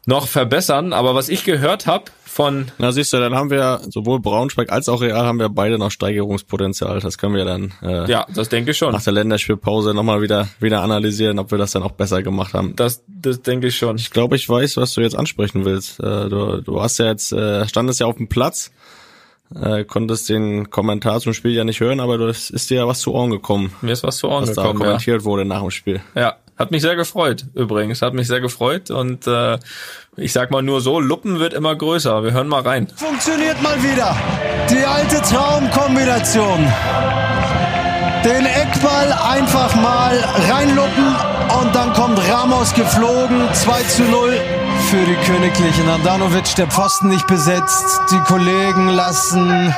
[0.07, 0.93] noch verbessern.
[0.93, 4.89] Aber was ich gehört habe von Na siehst du, dann haben wir sowohl Braunschweig als
[4.89, 7.01] auch Real haben wir beide noch Steigerungspotenzial.
[7.01, 8.93] Das können wir dann äh, ja, das denke ich schon.
[8.93, 12.75] nach der Länderspielpause nochmal wieder wieder analysieren, ob wir das dann auch besser gemacht haben.
[12.75, 13.97] Das, das denke ich schon.
[13.97, 16.01] Ich glaube, ich weiß, was du jetzt ansprechen willst.
[16.01, 18.73] Äh, du, du hast ja jetzt, äh, standest ja auf dem Platz,
[19.55, 22.89] äh, konntest den Kommentar zum Spiel ja nicht hören, aber du, es ist dir ja
[22.89, 24.81] was zu Ohren gekommen, Mir ist was zu Ohren was da gekommen.
[24.81, 24.87] Ja.
[24.87, 26.01] kommentiert wurde nach dem Spiel.
[26.15, 27.47] ja, hat mich sehr gefreut.
[27.55, 29.59] Übrigens, hat mich sehr gefreut und äh,
[30.17, 32.23] ich sag mal nur so, Luppen wird immer größer.
[32.23, 32.89] Wir hören mal rein.
[32.95, 34.17] Funktioniert mal wieder.
[34.71, 36.71] Die alte Traumkombination.
[38.25, 40.17] Den Eckball einfach mal
[40.49, 41.17] reinluppen
[41.61, 43.49] und dann kommt Ramos geflogen.
[43.53, 44.41] 2 zu 0
[44.91, 45.89] für die Königlichen.
[45.89, 48.01] Andanovic, der Pfosten nicht besetzt.
[48.13, 49.75] Die Kollegen lassen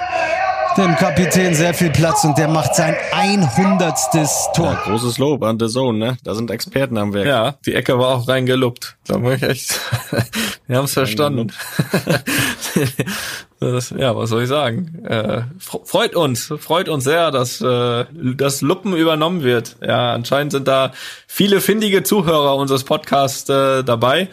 [0.77, 3.95] dem Kapitän sehr viel Platz und der macht sein 100.
[4.15, 4.79] Ja, Tor.
[4.85, 6.17] großes Lob an The Zone, ne?
[6.25, 7.27] Da sind Experten am Werk.
[7.27, 8.97] Ja, die Ecke war auch reingeluppt.
[9.07, 9.81] Da muss ich echt.
[10.67, 11.53] Wir haben es verstanden.
[13.61, 15.05] das, ja, was soll ich sagen?
[15.07, 18.05] Äh, fr- freut uns, freut uns sehr, dass äh,
[18.37, 19.77] das Luppen übernommen wird.
[19.87, 20.93] Ja, anscheinend sind da
[21.27, 24.29] viele findige Zuhörer unseres Podcasts äh, dabei.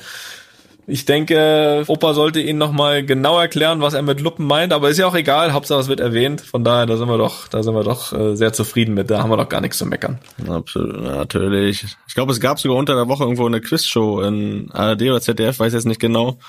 [0.91, 4.97] Ich denke, Opa sollte Ihnen nochmal genau erklären, was er mit Luppen meint, aber ist
[4.97, 6.41] ja auch egal, Hauptsache es wird erwähnt.
[6.41, 9.09] Von daher, da sind wir doch, da sind wir doch äh, sehr zufrieden mit.
[9.09, 10.19] Da haben wir doch gar nichts zu meckern.
[10.49, 11.85] Absolut, natürlich.
[12.09, 15.59] Ich glaube, es gab sogar unter der Woche irgendwo eine Quizshow in ARD oder ZDF,
[15.59, 16.39] weiß jetzt nicht genau.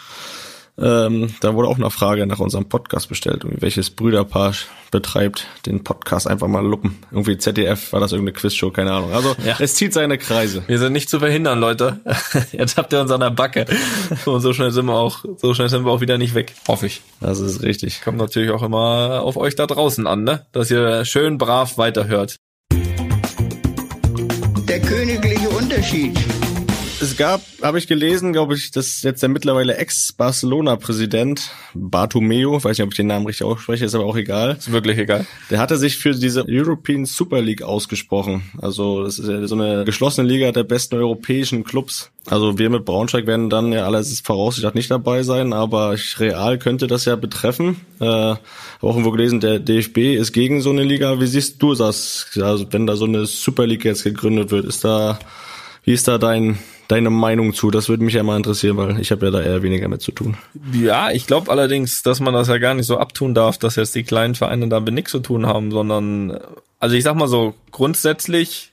[0.78, 4.54] Ähm, da wurde auch eine Frage nach unserem Podcast bestellt, welches Brüderpaar
[4.90, 6.98] betreibt den Podcast einfach mal luppen.
[7.10, 9.12] Irgendwie ZDF war das irgendeine Quizshow, keine Ahnung.
[9.12, 9.56] Also Ja.
[9.58, 10.62] es zieht seine Kreise.
[10.66, 12.00] Wir sind nicht zu verhindern, Leute.
[12.52, 13.66] Jetzt habt ihr uns an der Backe.
[14.24, 16.54] Und so schnell sind wir auch, so schnell sind wir auch wieder nicht weg.
[16.66, 17.02] Hoffe ich.
[17.20, 18.00] Das ist richtig.
[18.02, 20.46] Kommt natürlich auch immer auf euch da draußen an, ne?
[20.52, 22.36] Dass ihr schön brav weiterhört.
[24.68, 26.18] Der königliche Unterschied.
[27.02, 32.82] Es gab, habe ich gelesen, glaube ich, dass jetzt der mittlerweile Ex-Barcelona-Präsident Bartomeu, weiß nicht,
[32.82, 34.54] ob ich den Namen richtig ausspreche, ist aber auch egal.
[34.56, 35.26] Ist wirklich egal.
[35.50, 38.44] Der hatte sich für diese European Super League ausgesprochen.
[38.60, 42.12] Also das ist ja so eine geschlossene Liga der besten europäischen Clubs.
[42.26, 46.56] Also wir mit Braunschweig werden dann ja alles voraussichtlich nicht dabei sein, aber ich- real
[46.56, 47.80] könnte das ja betreffen.
[48.00, 48.38] Äh, habe
[48.82, 51.18] auch irgendwo gelesen, der DFB ist gegen so eine Liga.
[51.20, 52.26] Wie siehst du das?
[52.40, 55.18] Also wenn da so eine Super League jetzt gegründet wird, ist da,
[55.84, 57.70] wie ist da dein deine Meinung zu?
[57.70, 60.12] Das würde mich ja mal interessieren, weil ich habe ja da eher weniger mit zu
[60.12, 60.36] tun.
[60.72, 63.94] Ja, ich glaube allerdings, dass man das ja gar nicht so abtun darf, dass jetzt
[63.94, 66.38] die kleinen Vereine damit nichts zu tun haben, sondern,
[66.78, 68.71] also ich sag mal so, grundsätzlich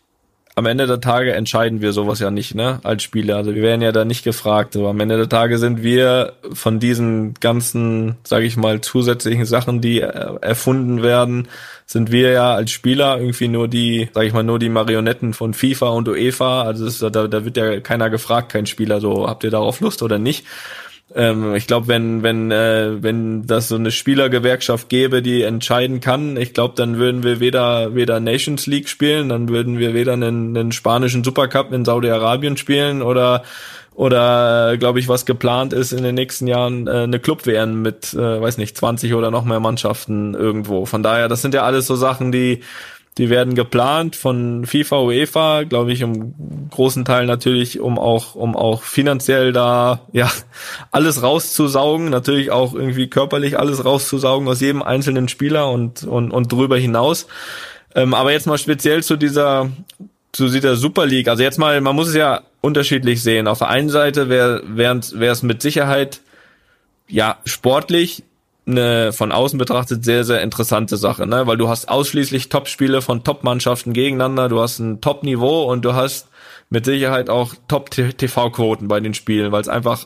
[0.60, 3.38] am Ende der Tage entscheiden wir sowas ja nicht, ne, als Spieler.
[3.38, 4.76] Also wir werden ja da nicht gefragt.
[4.76, 9.82] Aber am Ende der Tage sind wir von diesen ganzen, sage ich mal, zusätzlichen Sachen,
[9.82, 11.48] die äh, erfunden werden,
[11.88, 15.56] sind wir ja als Spieler irgendwie nur die, sage ich mal, nur die Marionetten von
[15.56, 16.62] FIFA und UEFA.
[16.62, 19.02] Also ist- da, da wird ja keiner gefragt, kein Spieler.
[19.02, 20.46] So habt ihr darauf Lust oder nicht?
[21.16, 26.38] Ähm, ich glaube, wenn wenn äh, wenn das so eine Spielergewerkschaft gäbe, die entscheiden kann,
[26.38, 30.56] ich glaube, dann würden wir weder weder Nations League spielen, dann würden wir weder einen,
[30.56, 33.44] einen spanischen Supercup in Saudi-Arabien spielen oder
[34.00, 38.14] oder glaube ich, was geplant ist in den nächsten Jahren äh, eine Club WM mit,
[38.14, 40.86] äh, weiß nicht, 20 oder noch mehr Mannschaften irgendwo.
[40.86, 42.62] Von daher, das sind ja alles so Sachen, die
[43.18, 48.56] die werden geplant von FIFA, UEFA, glaube ich, im großen Teil natürlich, um auch, um
[48.56, 50.32] auch finanziell da, ja,
[50.92, 56.52] alles rauszusaugen, natürlich auch irgendwie körperlich alles rauszusaugen aus jedem einzelnen Spieler und, und, und
[56.52, 57.28] drüber hinaus.
[57.96, 59.70] Ähm, aber jetzt mal speziell zu dieser,
[60.32, 61.28] zu dieser Super League.
[61.28, 63.48] Also jetzt mal, man muss es ja unterschiedlich sehen.
[63.48, 66.22] Auf der einen Seite wäre wäre es mit Sicherheit
[67.08, 68.24] ja sportlich
[68.66, 71.48] eine von außen betrachtet sehr sehr interessante Sache, ne?
[71.48, 76.28] Weil du hast ausschließlich Top-Spiele von Top-Mannschaften gegeneinander, du hast ein Top-Niveau und du hast
[76.70, 80.06] mit Sicherheit auch Top-TV-Quoten bei den Spielen, weil es einfach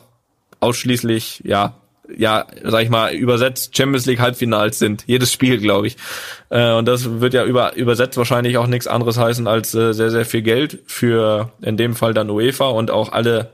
[0.60, 1.74] ausschließlich ja
[2.16, 5.04] ja, sag ich mal, übersetzt Champions League Halbfinals sind.
[5.06, 5.96] Jedes Spiel, glaube ich.
[6.50, 10.10] Äh, und das wird ja über, übersetzt wahrscheinlich auch nichts anderes heißen als äh, sehr,
[10.10, 13.50] sehr viel Geld für in dem Fall dann UEFA und auch alle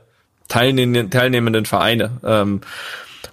[0.47, 2.19] teilnehmenden, teilnehmenden Vereine.
[2.25, 2.61] Ähm,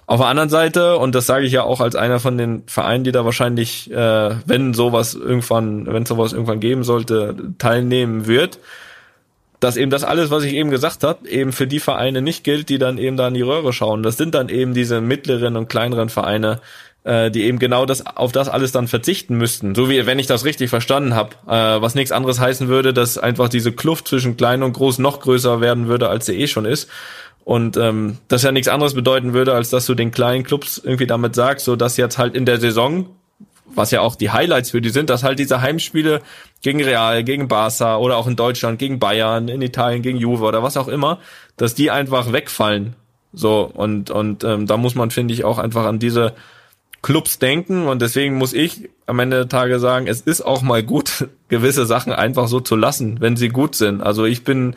[0.05, 3.03] auf der anderen Seite, und das sage ich ja auch als einer von den Vereinen,
[3.03, 8.59] die da wahrscheinlich, äh, wenn sowas irgendwann, wenn sowas irgendwann geben sollte, teilnehmen wird,
[9.59, 12.69] dass eben das alles, was ich eben gesagt habe, eben für die Vereine nicht gilt,
[12.69, 14.03] die dann eben da in die Röhre schauen.
[14.03, 16.61] Das sind dann eben diese mittleren und kleineren Vereine,
[17.03, 19.75] äh, die eben genau das auf das alles dann verzichten müssten.
[19.75, 23.17] So wie wenn ich das richtig verstanden habe, äh, was nichts anderes heißen würde, dass
[23.17, 26.65] einfach diese Kluft zwischen klein und groß noch größer werden würde, als sie eh schon
[26.65, 26.89] ist.
[27.49, 31.07] Und ähm, das ja nichts anderes bedeuten würde, als dass du den kleinen Clubs irgendwie
[31.07, 33.07] damit sagst, so dass jetzt halt in der Saison
[33.73, 36.21] was ja auch die Highlights für die sind, dass halt diese Heimspiele
[36.61, 40.61] gegen Real, gegen Barca oder auch in Deutschland gegen Bayern, in Italien gegen Juve oder
[40.61, 41.19] was auch immer,
[41.57, 42.95] dass die einfach wegfallen.
[43.33, 46.35] So und und ähm, da muss man finde ich auch einfach an diese
[47.01, 50.83] Clubs denken und deswegen muss ich am Ende der Tage sagen, es ist auch mal
[50.83, 54.01] gut gewisse Sachen einfach so zu lassen, wenn sie gut sind.
[54.01, 54.75] Also ich bin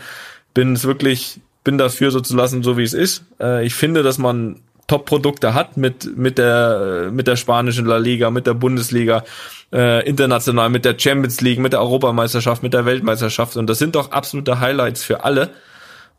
[0.54, 3.24] bin es wirklich bin dafür so zu lassen, so wie es ist.
[3.40, 8.30] Äh, ich finde, dass man Top-Produkte hat mit mit der mit der spanischen La Liga,
[8.30, 9.24] mit der Bundesliga,
[9.72, 13.94] äh, international, mit der Champions League, mit der Europameisterschaft, mit der Weltmeisterschaft und das sind
[13.94, 15.50] doch absolute Highlights für alle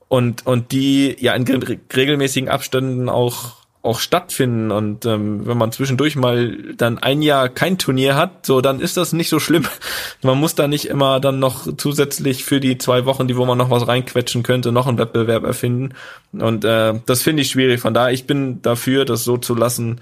[0.07, 5.73] und und die ja in re- regelmäßigen Abständen auch auch stattfinden und ähm, wenn man
[5.73, 9.65] zwischendurch mal dann ein Jahr kein Turnier hat, so dann ist das nicht so schlimm.
[10.23, 13.57] Man muss da nicht immer dann noch zusätzlich für die zwei Wochen, die wo man
[13.57, 15.95] noch was reinquetschen könnte, noch einen Wettbewerb erfinden
[16.31, 17.81] und äh, das finde ich schwierig.
[17.81, 19.99] Von daher ich bin dafür, das so zu lassen,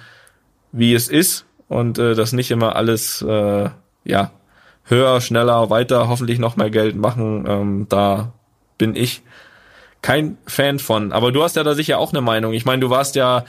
[0.72, 3.70] wie es ist und äh, das nicht immer alles äh,
[4.04, 4.32] ja
[4.84, 7.46] höher, schneller, weiter, hoffentlich noch mehr Geld machen.
[7.48, 8.34] Ähm, da
[8.78, 9.24] bin ich
[10.02, 11.12] kein Fan von.
[11.12, 12.54] Aber du hast ja da sicher auch eine Meinung.
[12.54, 13.46] Ich meine, du warst ja,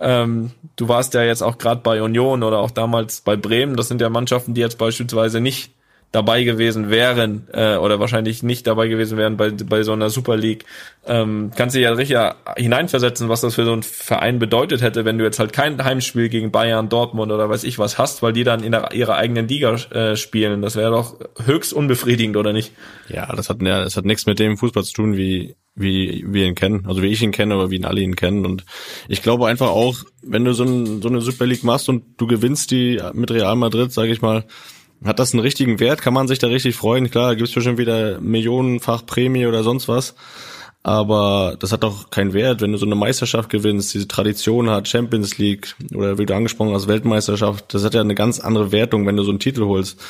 [0.00, 3.76] ähm, du warst ja jetzt auch gerade bei Union oder auch damals bei Bremen.
[3.76, 5.72] Das sind ja Mannschaften, die jetzt beispielsweise nicht
[6.10, 10.36] dabei gewesen wären äh, oder wahrscheinlich nicht dabei gewesen wären bei, bei so einer Super
[10.36, 10.64] League,
[11.06, 12.16] ähm, kannst du ja richtig
[12.56, 16.30] hineinversetzen, was das für so ein Verein bedeutet hätte, wenn du jetzt halt kein Heimspiel
[16.30, 19.48] gegen Bayern, Dortmund oder weiß ich was hast, weil die dann in der, ihrer eigenen
[19.48, 20.62] Liga äh, spielen.
[20.62, 22.72] Das wäre doch höchst unbefriedigend, oder nicht?
[23.08, 26.46] Ja, das hat ja, das hat nichts mit dem Fußball zu tun, wie wie wir
[26.46, 28.44] ihn kennen, also wie ich ihn kenne oder wie ihn alle ihn kennen.
[28.44, 28.64] Und
[29.08, 32.26] ich glaube einfach auch, wenn du so, ein, so eine Super League machst und du
[32.26, 34.44] gewinnst die mit Real Madrid, sage ich mal,
[35.04, 36.02] hat das einen richtigen Wert?
[36.02, 37.10] Kann man sich da richtig freuen?
[37.10, 40.14] Klar, da gibt's bestimmt wieder millionenfach Prämie oder sonst was.
[40.82, 44.88] Aber das hat doch keinen Wert, wenn du so eine Meisterschaft gewinnst, diese Tradition hat,
[44.88, 49.06] Champions League oder wie du angesprochen hast, Weltmeisterschaft, das hat ja eine ganz andere Wertung,
[49.06, 50.00] wenn du so einen Titel holst.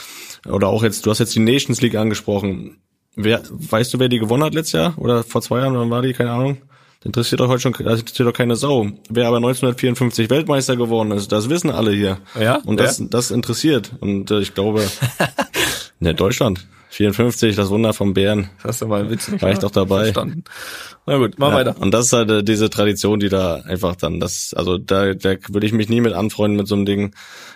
[0.46, 2.76] Oder auch jetzt, du hast jetzt die Nations League angesprochen.
[3.16, 4.94] Wer, weißt du, wer die gewonnen hat letztes Jahr?
[4.98, 6.12] Oder vor zwei Jahren, wann war die?
[6.12, 6.58] Keine Ahnung.
[7.00, 8.88] Das interessiert doch heute schon, das interessiert doch keine Sau.
[9.08, 12.18] Wer aber 1954 Weltmeister geworden ist, das wissen alle hier.
[12.38, 12.56] Ja.
[12.64, 13.92] Und das, das interessiert.
[14.00, 14.84] Und äh, ich glaube,
[16.00, 16.66] ne, Deutschland.
[16.90, 18.50] 54, das Wunder vom Bären.
[18.56, 19.40] Das hast du mal witzig.
[19.42, 20.04] War ich doch dabei.
[20.04, 20.42] Verstanden.
[21.06, 21.76] Na gut, mach Ja, weiter.
[21.78, 25.34] Und das ist halt äh, diese Tradition, die da einfach dann, das, also da, da
[25.48, 27.14] würde ich mich nie mit anfreunden mit so einem Ding.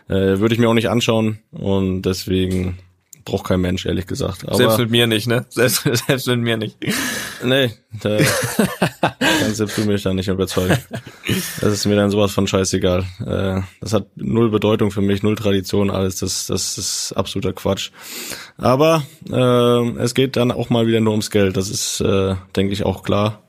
[0.08, 1.38] Äh, würde ich mir auch nicht anschauen.
[1.50, 2.78] Und deswegen
[3.24, 4.46] braucht kein Mensch, ehrlich gesagt.
[4.46, 5.46] Aber Selbst mit mir nicht, ne?
[5.50, 6.76] Selbst, selbst mit mir nicht.
[7.44, 8.18] nee, da
[9.40, 10.78] kannst selbst du mich da nicht überzeugen.
[11.60, 13.04] Das ist mir dann sowas von scheißegal.
[13.26, 16.16] Äh, das hat null Bedeutung für mich, null Tradition, alles.
[16.16, 17.90] Das, das ist absoluter Quatsch.
[18.56, 21.56] Aber äh, es geht dann auch mal wieder nur ums Geld.
[21.56, 23.42] Das ist, äh, denke ich, auch klar.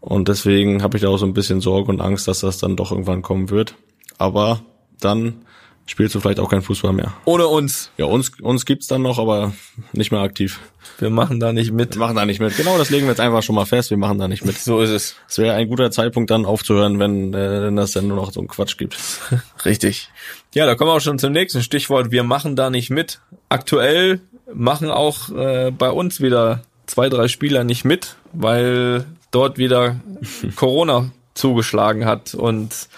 [0.00, 2.76] Und deswegen habe ich da auch so ein bisschen Sorge und Angst, dass das dann
[2.76, 3.74] doch irgendwann kommen wird.
[4.16, 4.60] Aber
[5.00, 5.44] dann
[5.88, 7.14] spielst du vielleicht auch kein Fußball mehr.
[7.24, 7.90] Ohne uns.
[7.96, 9.52] Ja, uns, uns gibt's dann noch, aber
[9.92, 10.60] nicht mehr aktiv.
[10.98, 11.94] Wir machen da nicht mit.
[11.94, 12.56] Wir machen da nicht mit.
[12.56, 13.90] Genau, das legen wir jetzt einfach schon mal fest.
[13.90, 14.58] Wir machen da nicht mit.
[14.58, 15.16] So ist es.
[15.28, 18.40] Es wäre ein guter Zeitpunkt dann aufzuhören, wenn, äh, wenn das dann nur noch so
[18.40, 18.98] einen Quatsch gibt.
[19.64, 20.10] Richtig.
[20.54, 22.10] Ja, da kommen wir auch schon zum nächsten Stichwort.
[22.10, 23.20] Wir machen da nicht mit.
[23.48, 24.20] Aktuell
[24.52, 30.00] machen auch äh, bei uns wieder zwei, drei Spieler nicht mit, weil dort wieder
[30.56, 32.34] Corona zugeschlagen hat.
[32.34, 32.88] Und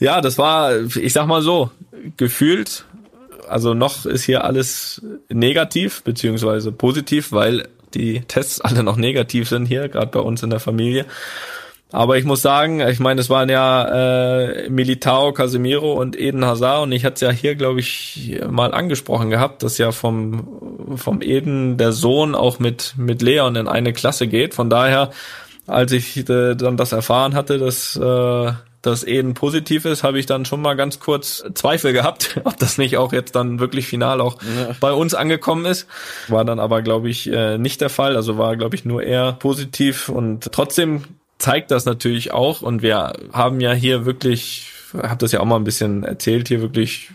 [0.00, 1.70] ja, das war, ich sag mal so,
[2.16, 2.84] gefühlt,
[3.48, 9.66] also noch ist hier alles negativ beziehungsweise positiv, weil die Tests alle noch negativ sind
[9.66, 11.06] hier, gerade bei uns in der Familie.
[11.92, 16.84] Aber ich muss sagen, ich meine, es waren ja äh, Militao, Casemiro und Eden Hazard
[16.84, 21.20] und ich hatte es ja hier, glaube ich, mal angesprochen gehabt, dass ja vom, vom
[21.20, 24.54] Eden der Sohn auch mit, mit Leon in eine Klasse geht.
[24.54, 25.10] Von daher,
[25.66, 30.26] als ich äh, dann das erfahren hatte, dass, äh, dass Eden positiv ist, habe ich
[30.26, 34.20] dann schon mal ganz kurz Zweifel gehabt, ob das nicht auch jetzt dann wirklich final
[34.20, 34.38] auch
[34.80, 35.86] bei uns angekommen ist.
[36.28, 38.16] War dann aber, glaube ich, äh, nicht der Fall.
[38.16, 41.04] Also war, glaube ich, nur er positiv und trotzdem
[41.38, 45.56] zeigt das natürlich auch und wir haben ja hier wirklich, habe das ja auch mal
[45.56, 47.10] ein bisschen erzählt, hier wirklich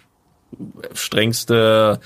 [0.93, 1.99] strengste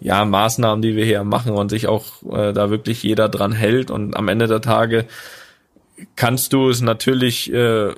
[0.00, 3.90] ja, Maßnahmen, die wir hier machen und sich auch äh, da wirklich jeder dran hält
[3.90, 5.06] und am Ende der Tage
[6.16, 7.92] kannst du es natürlich, äh,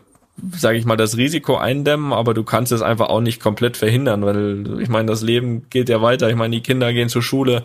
[0.57, 4.25] sage ich mal, das Risiko eindämmen, aber du kannst es einfach auch nicht komplett verhindern,
[4.25, 6.29] weil ich meine, das Leben geht ja weiter.
[6.29, 7.65] Ich meine, die Kinder gehen zur Schule,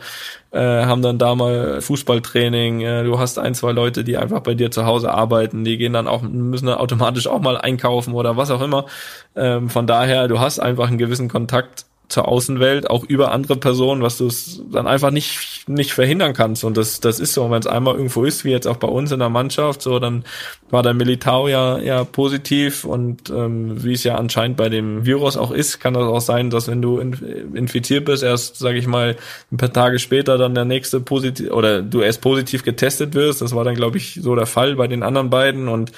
[0.52, 2.82] äh, haben dann da mal Fußballtraining.
[2.82, 5.94] Äh, du hast ein, zwei Leute, die einfach bei dir zu Hause arbeiten, die gehen
[5.94, 8.86] dann auch, müssen dann automatisch auch mal einkaufen oder was auch immer.
[9.36, 14.02] Ähm, von daher, du hast einfach einen gewissen Kontakt zur Außenwelt, auch über andere Personen,
[14.02, 16.64] was du es dann einfach nicht, nicht verhindern kannst.
[16.64, 19.12] Und das, das ist so, wenn es einmal irgendwo ist, wie jetzt auch bei uns
[19.12, 20.24] in der Mannschaft, so, dann
[20.70, 25.38] war der Militao ja, ja positiv und ähm, wie es ja anscheinend bei dem Virus
[25.38, 28.88] auch ist, kann das auch sein, dass wenn du in, infiziert bist, erst, sage ich
[28.88, 29.16] mal,
[29.52, 33.42] ein paar Tage später dann der nächste positiv oder du erst positiv getestet wirst.
[33.42, 35.92] Das war dann, glaube ich, so der Fall bei den anderen beiden und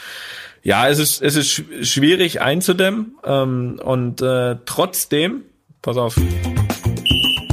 [0.64, 5.44] ja, es ist, es ist sch- schwierig einzudämmen ähm, und äh, trotzdem,
[5.82, 6.16] pass auf,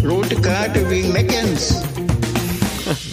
[0.04, 1.82] Rote Karte wegen Meckens.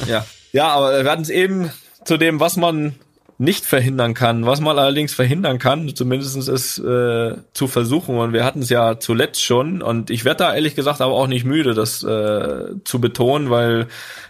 [0.07, 0.25] Ja.
[0.51, 1.71] Ja, aber wir hatten es eben
[2.03, 2.95] zu dem, was man
[3.41, 4.45] nicht verhindern kann.
[4.45, 8.17] Was man allerdings verhindern kann, zumindest ist äh, zu versuchen.
[8.17, 9.81] Und wir hatten es ja zuletzt schon.
[9.81, 13.87] Und ich werde da ehrlich gesagt aber auch nicht müde, das äh, zu betonen, weil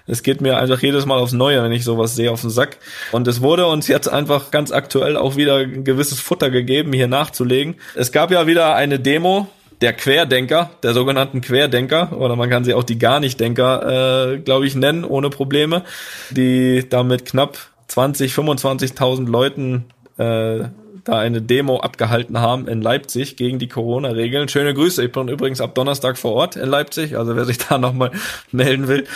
[0.07, 2.77] es geht mir einfach jedes Mal aufs Neue, wenn ich sowas sehe, auf den Sack.
[3.11, 7.07] Und es wurde uns jetzt einfach ganz aktuell auch wieder ein gewisses Futter gegeben, hier
[7.07, 7.75] nachzulegen.
[7.95, 9.49] Es gab ja wieder eine Demo
[9.81, 14.37] der Querdenker, der sogenannten Querdenker, oder man kann sie auch die gar nicht Denker, äh,
[14.39, 15.83] glaube ich, nennen, ohne Probleme,
[16.29, 19.85] die damit knapp 20, 25.000 Leuten
[20.17, 20.65] äh,
[21.03, 24.47] da eine Demo abgehalten haben in Leipzig gegen die Corona-Regeln.
[24.49, 25.03] Schöne Grüße.
[25.03, 28.11] Ich bin übrigens ab Donnerstag vor Ort in Leipzig, also wer sich da nochmal
[28.51, 29.07] melden will,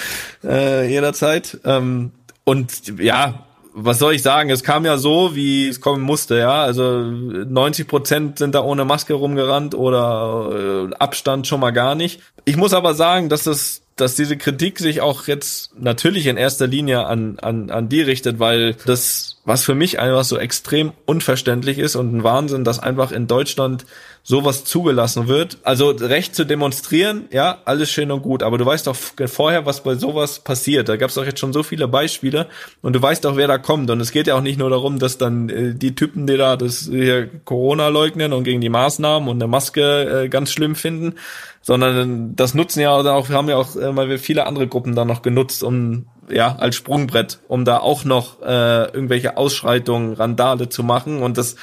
[0.43, 1.59] äh, jederzeit.
[1.63, 2.11] Ähm,
[2.43, 3.45] und ja,
[3.77, 4.49] was soll ich sagen?
[4.49, 6.63] Es kam ja so, wie es kommen musste, ja.
[6.63, 12.21] Also 90 Prozent sind da ohne Maske rumgerannt oder äh, Abstand schon mal gar nicht.
[12.45, 16.67] Ich muss aber sagen, dass das dass diese Kritik sich auch jetzt natürlich in erster
[16.67, 21.79] Linie an, an, an die richtet, weil das, was für mich einfach so extrem unverständlich
[21.79, 23.85] ist und ein Wahnsinn, dass einfach in Deutschland
[24.27, 25.59] sowas zugelassen wird.
[25.61, 29.83] Also Recht zu demonstrieren, ja, alles schön und gut, aber du weißt doch vorher, was
[29.83, 30.89] bei sowas passiert.
[30.89, 32.47] Da gab es doch jetzt schon so viele Beispiele
[32.81, 33.91] und du weißt doch, wer da kommt.
[33.91, 36.57] Und es geht ja auch nicht nur darum, dass dann äh, die Typen, die da
[36.57, 41.13] das hier Corona leugnen und gegen die Maßnahmen und eine Maske äh, ganz schlimm finden,
[41.61, 45.61] sondern das nutzen ja auch, haben ja auch äh, viele andere Gruppen da noch genutzt,
[45.61, 51.37] um ja als Sprungbrett, um da auch noch äh, irgendwelche Ausschreitungen, Randale zu machen und
[51.37, 51.57] das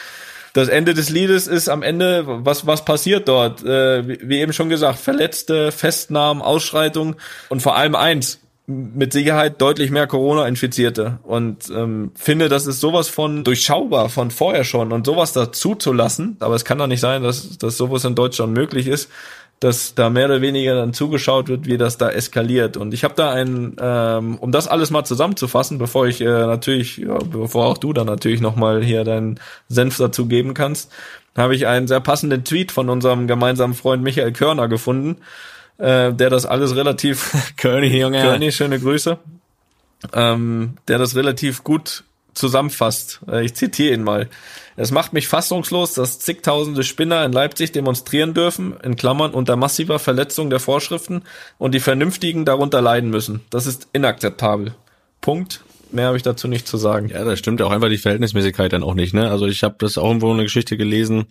[0.53, 3.65] das Ende des Liedes ist am Ende, was, was passiert dort?
[3.65, 7.17] Äh, wie, wie eben schon gesagt, Verletzte, Festnahmen, Ausschreitungen
[7.49, 13.09] und vor allem eins, mit Sicherheit deutlich mehr Corona-Infizierte und ähm, finde, das ist sowas
[13.09, 16.37] von durchschaubar von vorher schon und sowas dazu zu lassen.
[16.39, 19.11] Aber es kann doch nicht sein, dass, dass sowas in Deutschland möglich ist
[19.63, 22.77] dass da mehr oder weniger dann zugeschaut wird, wie das da eskaliert.
[22.77, 26.97] Und ich habe da ein, ähm, um das alles mal zusammenzufassen, bevor ich äh, natürlich,
[26.97, 30.91] ja, bevor auch du dann natürlich nochmal hier deinen Senf dazu geben kannst,
[31.37, 35.19] habe ich einen sehr passenden Tweet von unserem gemeinsamen Freund Michael Körner gefunden,
[35.79, 38.21] äh, der das alles relativ Körny, Junge.
[38.21, 39.17] Körny, schöne Grüße.
[40.13, 42.03] Ähm, der das relativ gut
[42.35, 43.21] zusammenfasst.
[43.29, 44.29] Äh, ich zitiere ihn mal.
[44.77, 49.99] Es macht mich fassungslos, dass zigtausende Spinner in Leipzig demonstrieren dürfen, in Klammern unter massiver
[49.99, 51.23] Verletzung der Vorschriften
[51.59, 53.41] und die Vernünftigen darunter leiden müssen.
[53.51, 54.75] Das ist inakzeptabel.
[55.21, 55.65] Punkt.
[55.91, 57.11] Mehr habe ich dazu nicht zu sagen.
[57.11, 59.13] Ja, da stimmt ja auch einfach die Verhältnismäßigkeit dann auch nicht.
[59.13, 59.31] Ne?
[59.31, 61.27] Also ich habe das auch irgendwo eine Geschichte gelesen.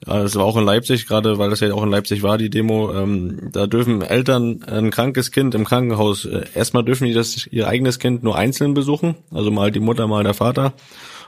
[0.00, 2.92] Das war auch in Leipzig, gerade weil das ja auch in Leipzig war, die Demo.
[2.92, 7.66] Ähm, da dürfen Eltern ein krankes Kind im Krankenhaus, äh, erstmal dürfen die das ihr
[7.66, 10.74] eigenes Kind nur einzeln besuchen, also mal die Mutter, mal der Vater.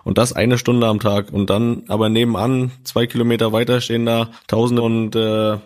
[0.04, 1.32] Und das eine Stunde am Tag.
[1.32, 5.58] Und dann aber nebenan, zwei Kilometer weiter, stehen da Tausende und äh,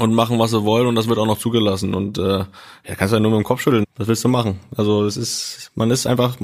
[0.00, 1.94] und machen, was sie wollen und das wird auch noch zugelassen.
[1.94, 3.84] Und äh, ja, kannst du ja nur mit dem Kopf schütteln.
[3.96, 4.60] Was willst du machen?
[4.76, 6.36] Also es ist, man ist einfach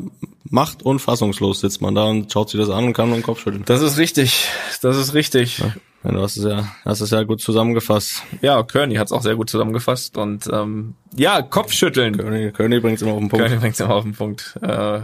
[0.45, 3.25] macht und fassungslos, sitzt man da und schaut sich das an und kann nur den
[3.25, 3.64] Kopf schütteln.
[3.66, 4.49] Das ist richtig.
[4.83, 5.62] Das ist richtig.
[6.05, 8.23] Ja, du hast es ja, hast es ja gut zusammengefasst.
[8.42, 10.16] Ja, Kearney hat es auch sehr gut zusammengefasst.
[10.19, 12.16] Und ähm, ja, Kopfschütteln.
[12.16, 13.45] Kearney, Kearney bringt es immer auf den Punkt.
[13.45, 14.59] Kearney bringt es immer auf den Punkt.
[14.62, 15.01] Äh,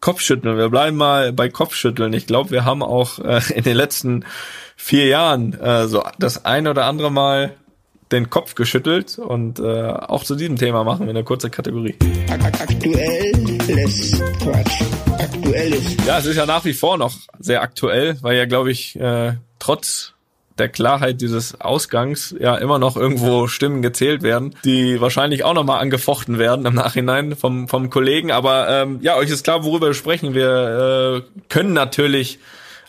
[0.00, 0.58] Kopfschütteln.
[0.58, 2.12] Wir bleiben mal bei Kopfschütteln.
[2.12, 4.24] Ich glaube, wir haben auch äh, in den letzten
[4.76, 7.54] vier Jahren äh, so das ein oder andere Mal
[8.12, 11.96] den Kopf geschüttelt und äh, auch zu diesem Thema machen wir eine kurze Kategorie.
[12.30, 14.82] Aktuelles Quatsch.
[15.18, 15.96] Aktuelles.
[16.06, 19.34] Ja, es ist ja nach wie vor noch sehr aktuell, weil ja, glaube ich, äh,
[19.58, 20.14] trotz
[20.58, 25.80] der Klarheit dieses Ausgangs ja immer noch irgendwo Stimmen gezählt werden, die wahrscheinlich auch nochmal
[25.80, 28.30] angefochten werden im Nachhinein vom, vom Kollegen.
[28.30, 30.34] Aber ähm, ja, euch ist klar, worüber wir sprechen.
[30.34, 32.38] Wir äh, können natürlich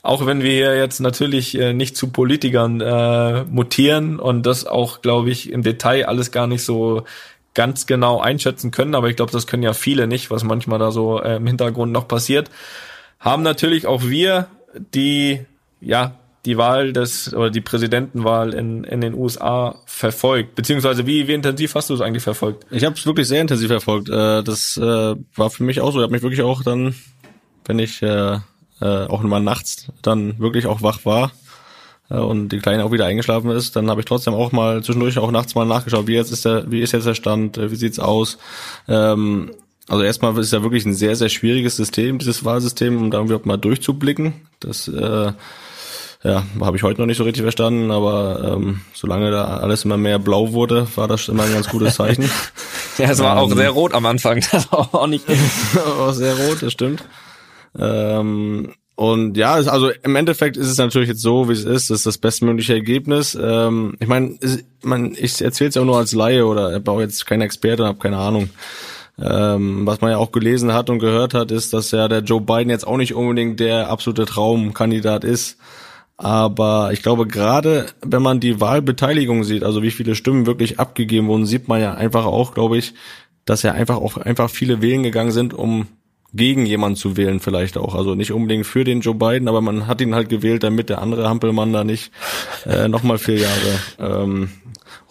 [0.01, 5.29] auch wenn wir jetzt natürlich äh, nicht zu Politikern äh, mutieren und das auch, glaube
[5.29, 7.03] ich, im Detail alles gar nicht so
[7.53, 10.91] ganz genau einschätzen können, aber ich glaube, das können ja viele nicht, was manchmal da
[10.91, 12.49] so äh, im Hintergrund noch passiert,
[13.19, 14.47] haben natürlich auch wir
[14.93, 15.41] die,
[15.81, 20.55] ja, die Wahl des oder die Präsidentenwahl in, in den USA verfolgt?
[20.55, 22.65] Beziehungsweise wie, wie intensiv hast du es eigentlich verfolgt?
[22.71, 24.09] Ich habe es wirklich sehr intensiv verfolgt.
[24.09, 25.99] Äh, das äh, war für mich auch so.
[25.99, 26.95] Ich habe mich wirklich auch dann,
[27.65, 28.01] wenn ich
[28.81, 31.31] äh, auch mal nachts dann wirklich auch wach war
[32.09, 35.17] äh, und die Kleine auch wieder eingeschlafen ist, dann habe ich trotzdem auch mal zwischendurch
[35.17, 37.75] auch nachts mal nachgeschaut, wie jetzt ist der, wie ist jetzt der Stand, äh, wie
[37.75, 38.37] sieht's aus.
[38.87, 39.51] Ähm,
[39.87, 43.39] also erstmal ist ja wirklich ein sehr, sehr schwieriges System, dieses Wahlsystem, um da irgendwie
[43.47, 44.33] mal durchzublicken.
[44.59, 45.31] Das äh,
[46.23, 49.97] ja, habe ich heute noch nicht so richtig verstanden, aber ähm, solange da alles immer
[49.97, 52.23] mehr blau wurde, war das immer ein ganz gutes Zeichen.
[52.97, 55.25] ja, es war ähm, auch sehr rot am Anfang, das war auch nicht.
[55.99, 57.03] auch sehr rot, das stimmt.
[57.77, 61.89] Ähm, und ja, also im Endeffekt ist es natürlich jetzt so, wie es ist.
[61.89, 63.38] Das ist das bestmögliche Ergebnis.
[63.41, 64.38] Ähm, ich meine,
[64.84, 67.84] man, ich erzähle es ja auch nur als Laie oder ich brauche jetzt kein Experte
[67.84, 68.49] und habe keine Ahnung.
[69.17, 72.41] Ähm, was man ja auch gelesen hat und gehört hat, ist, dass ja der Joe
[72.41, 75.58] Biden jetzt auch nicht unbedingt der absolute Traumkandidat ist.
[76.17, 81.27] Aber ich glaube, gerade wenn man die Wahlbeteiligung sieht, also wie viele Stimmen wirklich abgegeben
[81.27, 82.93] wurden, sieht man ja einfach auch, glaube ich,
[83.45, 85.88] dass ja einfach auch einfach viele wählen gegangen sind, um
[86.33, 87.95] gegen jemanden zu wählen vielleicht auch.
[87.95, 91.01] Also nicht unbedingt für den Joe Biden, aber man hat ihn halt gewählt, damit der
[91.01, 92.11] andere Hampelmann da nicht
[92.65, 94.49] äh, nochmal vier Jahre ähm,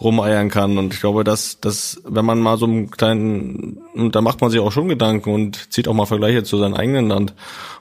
[0.01, 0.77] rumeiern kann.
[0.77, 4.49] Und ich glaube, dass, dass wenn man mal so einen kleinen, und da macht man
[4.49, 7.33] sich auch schon Gedanken und zieht auch mal Vergleiche zu seinem eigenen Land.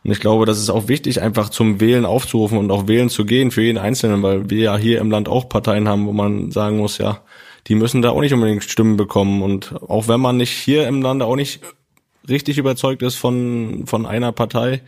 [0.02, 3.24] Und ich glaube, das ist auch wichtig, einfach zum Wählen aufzurufen und auch wählen zu
[3.24, 6.50] gehen für jeden Einzelnen, weil wir ja hier im Land auch Parteien haben, wo man
[6.50, 7.20] sagen muss, ja,
[7.68, 9.42] die müssen da auch nicht unbedingt Stimmen bekommen.
[9.42, 11.60] Und auch wenn man nicht hier im Lande auch nicht
[12.28, 14.82] richtig überzeugt ist von, von einer Partei,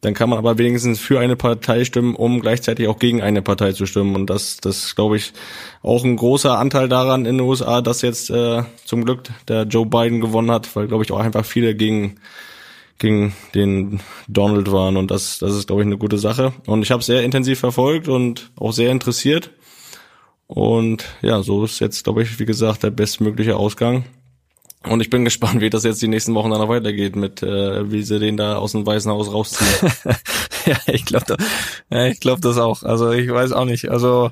[0.00, 3.72] dann kann man aber wenigstens für eine Partei stimmen, um gleichzeitig auch gegen eine Partei
[3.72, 4.14] zu stimmen.
[4.14, 5.32] Und das, das glaube ich,
[5.82, 9.84] auch ein großer Anteil daran in den USA, dass jetzt äh, zum Glück der Joe
[9.84, 12.16] Biden gewonnen hat, weil, glaube ich, auch einfach viele gegen
[13.00, 14.96] gegen den Donald waren.
[14.96, 16.52] Und das, das ist, glaube ich, eine gute Sache.
[16.66, 19.50] Und ich habe sehr intensiv verfolgt und auch sehr interessiert.
[20.46, 24.04] Und ja, so ist jetzt, glaube ich, wie gesagt, der bestmögliche Ausgang.
[24.88, 27.90] Und ich bin gespannt, wie das jetzt die nächsten Wochen dann noch weitergeht, mit äh,
[27.90, 29.92] wie sie den da aus dem Weißen Haus rausziehen.
[30.66, 31.36] ja, ich glaube
[31.90, 32.82] ja, ich glaube das auch.
[32.82, 33.90] Also ich weiß auch nicht.
[33.90, 34.30] Also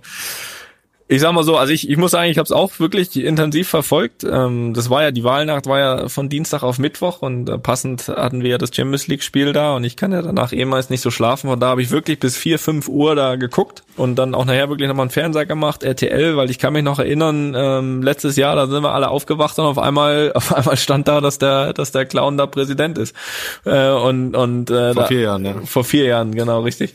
[1.10, 3.66] ich sag mal so, also ich, ich muss sagen, ich habe es auch wirklich intensiv
[3.66, 4.24] verfolgt.
[4.24, 8.08] Ähm, das war ja, die Wahlnacht war ja von Dienstag auf Mittwoch und äh, passend
[8.08, 11.00] hatten wir ja das Champions League Spiel da und ich kann ja danach ehemals nicht
[11.00, 11.48] so schlafen.
[11.48, 14.68] Von da habe ich wirklich bis vier, fünf Uhr da geguckt und dann auch nachher
[14.68, 18.54] wirklich nochmal einen Fernseher gemacht, RTL, weil ich kann mich noch erinnern, ähm, letztes Jahr,
[18.54, 21.90] da sind wir alle aufgewacht und auf einmal, auf einmal stand da, dass der, dass
[21.90, 23.16] der Clown da Präsident ist.
[23.64, 25.54] Äh, und und äh, Vor da, vier Jahren, ja.
[25.64, 26.94] Vor vier Jahren, genau, richtig.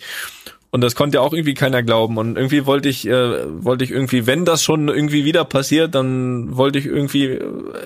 [0.73, 2.17] Und das konnte ja auch irgendwie keiner glauben.
[2.17, 6.57] Und irgendwie wollte ich, äh, wollte ich irgendwie, wenn das schon irgendwie wieder passiert, dann
[6.57, 7.39] wollte ich irgendwie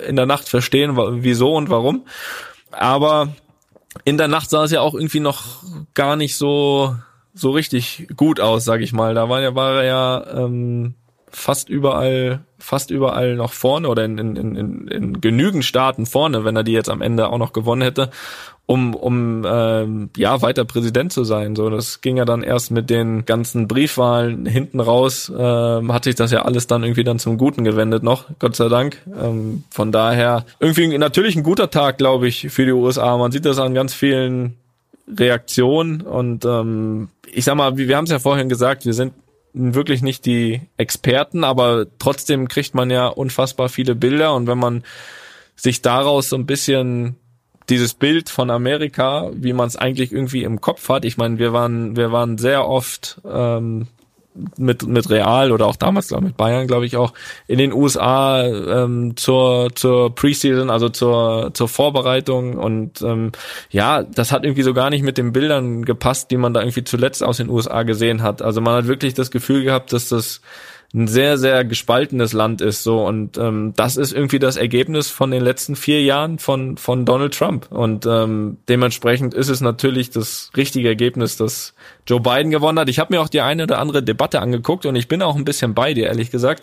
[0.06, 2.06] in der Nacht verstehen, wieso und warum.
[2.70, 3.28] Aber
[4.06, 5.62] in der Nacht sah es ja auch irgendwie noch
[5.92, 6.96] gar nicht so
[7.34, 9.12] so richtig gut aus, sag ich mal.
[9.14, 10.94] Da war ja war er ja ähm,
[11.28, 16.56] fast überall fast überall noch vorne oder in, in, in, in genügend Staaten vorne, wenn
[16.56, 18.10] er die jetzt am Ende auch noch gewonnen hätte
[18.68, 21.56] um, um ähm, ja weiter Präsident zu sein.
[21.56, 26.16] So, das ging ja dann erst mit den ganzen Briefwahlen hinten raus, ähm, hat sich
[26.16, 28.98] das ja alles dann irgendwie dann zum Guten gewendet noch, Gott sei Dank.
[29.18, 33.16] Ähm, von daher irgendwie natürlich ein guter Tag, glaube ich, für die USA.
[33.16, 34.56] Man sieht das an ganz vielen
[35.16, 39.14] Reaktionen und ähm, ich sag mal, wir haben es ja vorhin gesagt, wir sind
[39.54, 44.84] wirklich nicht die Experten, aber trotzdem kriegt man ja unfassbar viele Bilder und wenn man
[45.56, 47.16] sich daraus so ein bisschen
[47.68, 51.04] dieses Bild von Amerika, wie man es eigentlich irgendwie im Kopf hat.
[51.04, 53.88] Ich meine, wir waren, wir waren sehr oft ähm,
[54.56, 57.12] mit mit Real oder auch damals glaube mit Bayern glaube ich auch
[57.46, 63.32] in den USA ähm, zur zur Preseason also zur zur Vorbereitung und ähm,
[63.70, 66.84] ja das hat irgendwie so gar nicht mit den Bildern gepasst die man da irgendwie
[66.84, 70.40] zuletzt aus den USA gesehen hat also man hat wirklich das Gefühl gehabt dass das
[70.94, 72.82] ein sehr, sehr gespaltenes Land ist.
[72.82, 77.04] So und ähm, das ist irgendwie das Ergebnis von den letzten vier Jahren von, von
[77.04, 77.70] Donald Trump.
[77.70, 81.74] Und ähm, dementsprechend ist es natürlich das richtige Ergebnis, dass
[82.06, 82.88] Joe Biden gewonnen hat.
[82.88, 85.44] Ich habe mir auch die eine oder andere Debatte angeguckt und ich bin auch ein
[85.44, 86.62] bisschen bei dir, ehrlich gesagt.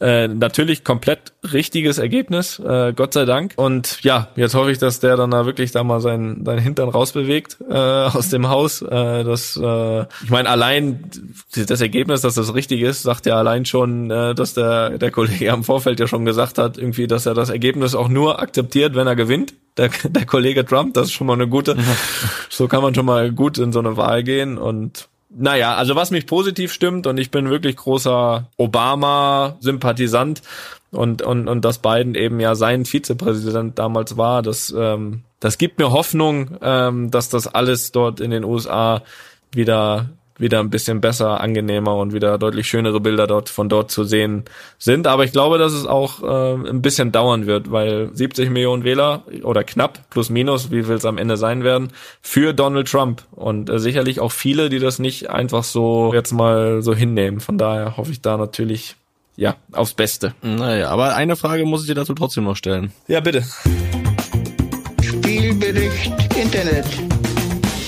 [0.00, 3.54] Äh, natürlich komplett richtiges Ergebnis, äh, Gott sei Dank.
[3.56, 6.88] Und ja, jetzt hoffe ich, dass der dann da wirklich da mal seinen, seinen Hintern
[6.88, 8.82] rausbewegt äh, aus dem Haus.
[8.82, 11.10] Äh, das, äh, ich meine, allein
[11.54, 15.52] das Ergebnis, dass das richtig ist, sagt ja allein schon, äh, dass der, der Kollege
[15.52, 19.06] am Vorfeld ja schon gesagt hat, irgendwie, dass er das Ergebnis auch nur akzeptiert, wenn
[19.06, 19.54] er gewinnt.
[19.76, 21.76] Der, der Kollege Trump, das ist schon mal eine gute.
[22.50, 26.10] so kann man schon mal gut in so eine Wahl gehen und naja, also was
[26.10, 30.42] mich positiv stimmt und ich bin wirklich großer Obama-Sympathisant
[30.90, 35.78] und, und, und dass Biden eben ja sein Vizepräsident damals war, das, ähm, das gibt
[35.78, 39.02] mir Hoffnung, ähm, dass das alles dort in den USA
[39.52, 40.08] wieder
[40.38, 44.44] wieder ein bisschen besser, angenehmer und wieder deutlich schönere Bilder dort von dort zu sehen
[44.78, 45.06] sind.
[45.06, 49.24] Aber ich glaube, dass es auch äh, ein bisschen dauern wird, weil 70 Millionen Wähler
[49.42, 51.88] oder knapp plus minus, wie viel es am Ende sein werden,
[52.22, 56.82] für Donald Trump und äh, sicherlich auch viele, die das nicht einfach so jetzt mal
[56.82, 57.40] so hinnehmen.
[57.40, 58.96] Von daher hoffe ich da natürlich
[59.36, 60.34] ja aufs Beste.
[60.42, 62.92] Naja, aber eine Frage muss ich dir dazu trotzdem noch stellen.
[63.06, 63.44] Ja, bitte.
[65.02, 67.17] Spielbericht Internet.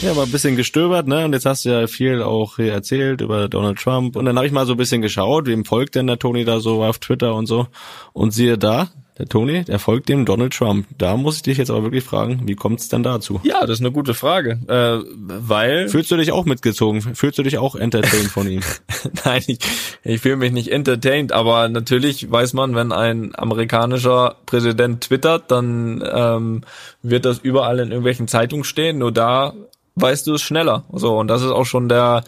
[0.02, 1.26] Ja, war ein bisschen gestöbert, ne?
[1.26, 4.16] Und jetzt hast du ja viel auch hier erzählt über Donald Trump.
[4.16, 6.60] Und dann habe ich mal so ein bisschen geschaut, wem folgt denn der Tony da
[6.60, 7.66] so auf Twitter und so.
[8.14, 8.88] Und siehe da,
[9.18, 10.86] der Tony, der folgt dem Donald Trump.
[10.96, 13.40] Da muss ich dich jetzt aber wirklich fragen, wie kommt's denn dazu?
[13.42, 14.58] Ja, das ist eine gute Frage.
[14.68, 15.90] Äh, weil.
[15.90, 17.02] Fühlst du dich auch mitgezogen?
[17.02, 18.62] Fühlst du dich auch entertained von ihm?
[19.26, 19.58] Nein, ich,
[20.02, 26.02] ich fühle mich nicht entertained, aber natürlich weiß man, wenn ein amerikanischer Präsident twittert, dann
[26.10, 26.62] ähm,
[27.02, 28.96] wird das überall in irgendwelchen Zeitungen stehen.
[28.96, 29.52] Nur da
[29.94, 30.84] weißt du es schneller.
[30.92, 32.24] So, und das ist auch schon der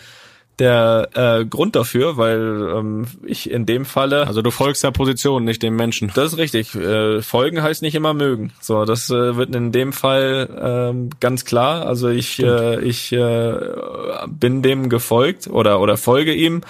[0.58, 5.44] der äh, Grund dafür, weil ähm, ich in dem Falle also du folgst der Position,
[5.44, 6.12] nicht dem Menschen.
[6.14, 6.74] Das ist richtig.
[6.74, 8.52] Äh, folgen heißt nicht immer mögen.
[8.60, 11.86] So, das äh, wird in dem Fall ähm, ganz klar.
[11.86, 13.54] Also ich äh, ich äh,
[14.28, 16.60] bin dem gefolgt oder oder folge ihm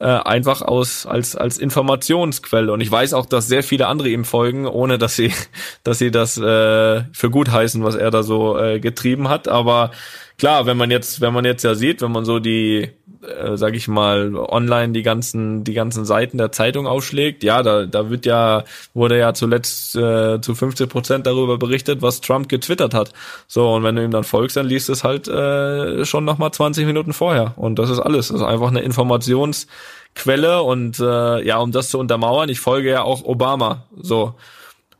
[0.00, 4.24] äh, einfach aus als als Informationsquelle und ich weiß auch, dass sehr viele andere ihm
[4.24, 5.32] folgen, ohne dass sie
[5.84, 9.48] dass sie das äh, für gut heißen, was er da so äh, getrieben hat.
[9.48, 9.90] Aber
[10.38, 12.90] klar, wenn man jetzt, wenn man jetzt ja sieht, wenn man so die,
[13.22, 17.84] äh, sag ich mal, online die ganzen, die ganzen Seiten der Zeitung aufschlägt, ja, da,
[17.84, 18.64] da wird ja,
[18.94, 23.12] wurde ja zuletzt äh, zu 50 Prozent darüber berichtet, was Trump getwittert hat.
[23.48, 26.86] So, und wenn du ihm dann folgst, dann liest es halt äh, schon nochmal 20
[26.86, 27.54] Minuten vorher.
[27.56, 28.28] Und das ist alles.
[28.28, 33.02] Das ist einfach eine Informationsquelle und äh, ja, um das zu untermauern, ich folge ja
[33.02, 33.84] auch Obama.
[34.00, 34.34] So.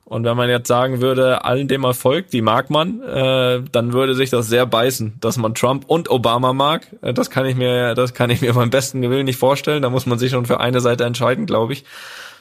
[0.09, 3.93] Und wenn man jetzt sagen würde, allen, dem man folgt, die mag man, äh, dann
[3.93, 6.87] würde sich das sehr beißen, dass man Trump und Obama mag.
[7.03, 9.83] Äh, das kann ich mir, das kann ich mir beim besten Willen nicht vorstellen.
[9.83, 11.85] Da muss man sich schon für eine Seite entscheiden, glaube ich.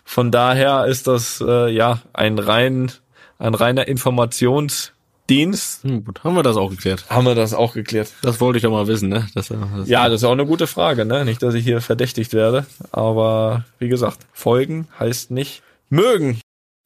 [0.06, 2.90] Von daher ist das äh, ja ein rein,
[3.38, 5.84] ein reiner Informationsdienst.
[5.84, 7.04] Hm, gut, haben wir das auch geklärt.
[7.10, 8.14] Haben wir das auch geklärt?
[8.22, 9.28] Das wollte ich doch mal wissen, ne?
[9.36, 11.26] Das, das Ja, das ist auch eine gute Frage, ne?
[11.26, 16.40] Nicht, dass ich hier verdächtigt werde, aber wie gesagt, folgen heißt nicht mögen.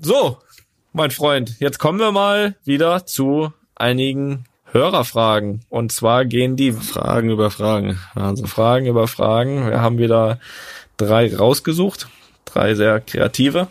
[0.03, 0.39] So,
[0.93, 5.61] mein Freund, jetzt kommen wir mal wieder zu einigen Hörerfragen.
[5.69, 7.99] Und zwar gehen die Fragen über Fragen.
[8.13, 8.47] Wahnsinn.
[8.47, 9.69] Fragen über Fragen.
[9.69, 10.39] Wir haben wieder
[10.97, 12.07] drei rausgesucht,
[12.45, 13.67] drei sehr kreative.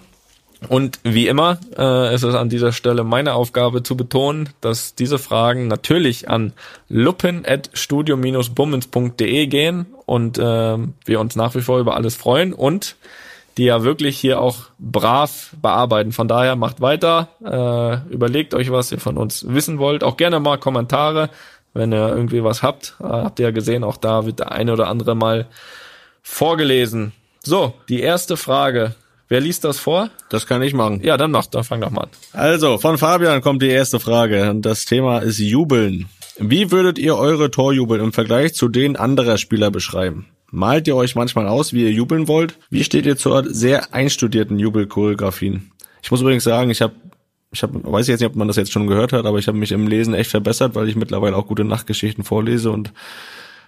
[0.69, 5.19] Und wie immer äh, ist es an dieser Stelle meine Aufgabe zu betonen, dass diese
[5.19, 6.53] Fragen natürlich an
[6.91, 12.97] luppen.studio-bummens.de gehen und äh, wir uns nach wie vor über alles freuen und
[13.57, 16.13] die ja wirklich hier auch brav bearbeiten.
[16.13, 20.05] Von daher macht weiter, äh, überlegt euch, was ihr von uns wissen wollt.
[20.05, 21.31] Auch gerne mal Kommentare,
[21.75, 22.97] wenn ihr irgendwie was habt.
[23.01, 25.47] Äh, habt ihr ja gesehen, auch da wird der eine oder andere mal
[26.23, 27.13] vorgelesen.
[27.43, 28.95] So, die erste Frage.
[29.29, 30.11] Wer liest das vor?
[30.29, 31.01] Das kann ich machen.
[31.05, 32.11] Ja, dann mach, dann fang doch mal an.
[32.33, 36.09] Also, von Fabian kommt die erste Frage und das Thema ist Jubeln.
[36.37, 40.27] Wie würdet ihr eure Torjubel im Vergleich zu den anderer Spieler beschreiben?
[40.51, 42.59] Malt ihr euch manchmal aus, wie ihr jubeln wollt?
[42.71, 45.71] Wie steht ihr zu sehr einstudierten Jubelchoreografien?
[46.03, 46.95] Ich muss übrigens sagen, ich habe
[47.53, 49.59] ich hab, weiß jetzt nicht, ob man das jetzt schon gehört hat, aber ich habe
[49.59, 52.93] mich im Lesen echt verbessert, weil ich mittlerweile auch gute Nachtgeschichten vorlese und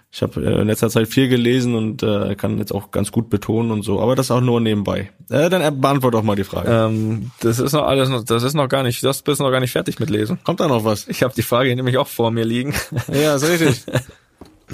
[0.09, 3.29] ich habe äh, in letzter Zeit viel gelesen und äh, kann jetzt auch ganz gut
[3.29, 5.09] betonen und so, aber das auch nur nebenbei.
[5.29, 6.69] Äh, dann beantworte doch mal die Frage.
[6.71, 9.59] Ähm, das ist noch alles, noch, das ist noch gar nicht, das bist noch gar
[9.59, 10.37] nicht fertig mit Lesen.
[10.43, 11.07] Kommt da noch was?
[11.07, 12.73] Ich habe die Frage nämlich auch vor mir liegen.
[13.11, 13.85] Ja, ist richtig.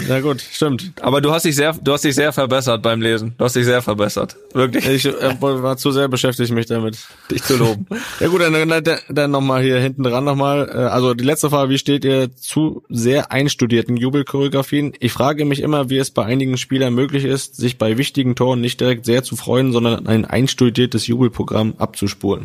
[0.08, 0.92] Na gut, stimmt.
[1.00, 3.34] Aber du hast dich sehr, du hast dich sehr verbessert beim Lesen.
[3.38, 4.36] Du hast dich sehr verbessert.
[4.52, 4.86] Wirklich.
[4.86, 6.98] Ich äh, war zu sehr beschäftigt, mich damit,
[7.30, 7.86] dich zu loben.
[8.20, 10.68] ja gut, dann, dann, dann nochmal hier hinten dran nochmal.
[10.68, 14.94] Äh, also die letzte Frage, wie steht ihr zu sehr einstudierten Jubelchoreografien?
[15.00, 18.60] Ich frage mich immer, wie es bei einigen Spielern möglich ist, sich bei wichtigen Toren
[18.60, 22.44] nicht direkt sehr zu freuen, sondern ein einstudiertes Jubelprogramm abzuspulen.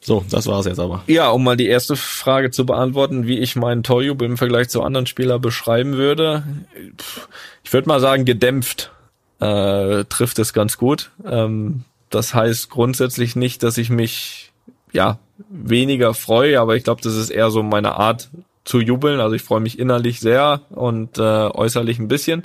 [0.00, 1.02] So, das war's jetzt aber.
[1.06, 4.82] Ja, um mal die erste Frage zu beantworten, wie ich meinen Torjubel im Vergleich zu
[4.82, 6.42] anderen Spielern beschreiben würde.
[7.62, 8.92] Ich würde mal sagen, gedämpft
[9.40, 11.10] äh, trifft es ganz gut.
[11.26, 14.52] Ähm, das heißt grundsätzlich nicht, dass ich mich
[14.92, 18.30] ja weniger freue, aber ich glaube, das ist eher so meine Art
[18.64, 19.20] zu jubeln.
[19.20, 22.44] Also ich freue mich innerlich sehr und äh, äußerlich ein bisschen.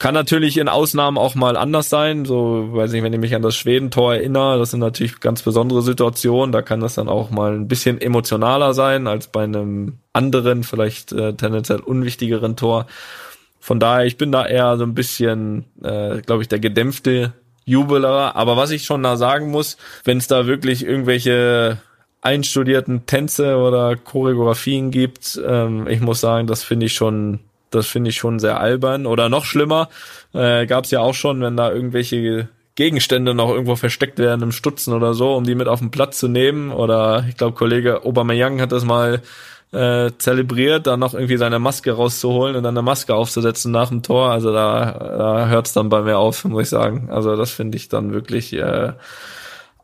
[0.00, 2.24] Kann natürlich in Ausnahmen auch mal anders sein.
[2.24, 5.82] So, weiß ich, wenn ich mich an das Schwedentor erinnere, das sind natürlich ganz besondere
[5.82, 6.52] Situationen.
[6.52, 11.12] Da kann das dann auch mal ein bisschen emotionaler sein als bei einem anderen, vielleicht
[11.12, 12.86] äh, tendenziell unwichtigeren Tor.
[13.58, 17.34] Von daher, ich bin da eher so ein bisschen, äh, glaube ich, der gedämpfte
[17.66, 18.36] Jubeler.
[18.36, 21.76] Aber was ich schon da sagen muss, wenn es da wirklich irgendwelche
[22.22, 27.40] einstudierten Tänze oder Choreografien gibt, ähm, ich muss sagen, das finde ich schon
[27.70, 29.06] das finde ich schon sehr albern.
[29.06, 29.88] Oder noch schlimmer,
[30.32, 34.52] äh, gab es ja auch schon, wenn da irgendwelche Gegenstände noch irgendwo versteckt werden im
[34.52, 36.72] Stutzen oder so, um die mit auf den Platz zu nehmen.
[36.72, 39.22] Oder ich glaube, Kollege Young hat das mal
[39.72, 44.02] äh, zelebriert, dann noch irgendwie seine Maske rauszuholen und dann eine Maske aufzusetzen nach dem
[44.02, 44.30] Tor.
[44.30, 47.08] Also da, da hört es dann bei mir auf, muss ich sagen.
[47.10, 48.92] Also das finde ich dann wirklich äh,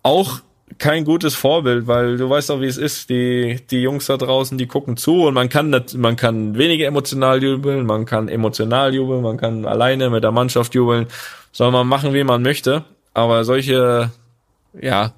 [0.03, 0.41] auch
[0.79, 3.09] kein gutes Vorbild, weil du weißt doch, wie es ist.
[3.09, 7.43] Die, die Jungs da draußen, die gucken zu und man kann man kann weniger emotional
[7.43, 11.07] jubeln, man kann emotional jubeln, man kann alleine mit der Mannschaft jubeln.
[11.53, 12.85] Soll man machen, wie man möchte.
[13.15, 14.11] Aber solche,
[14.79, 15.13] ja,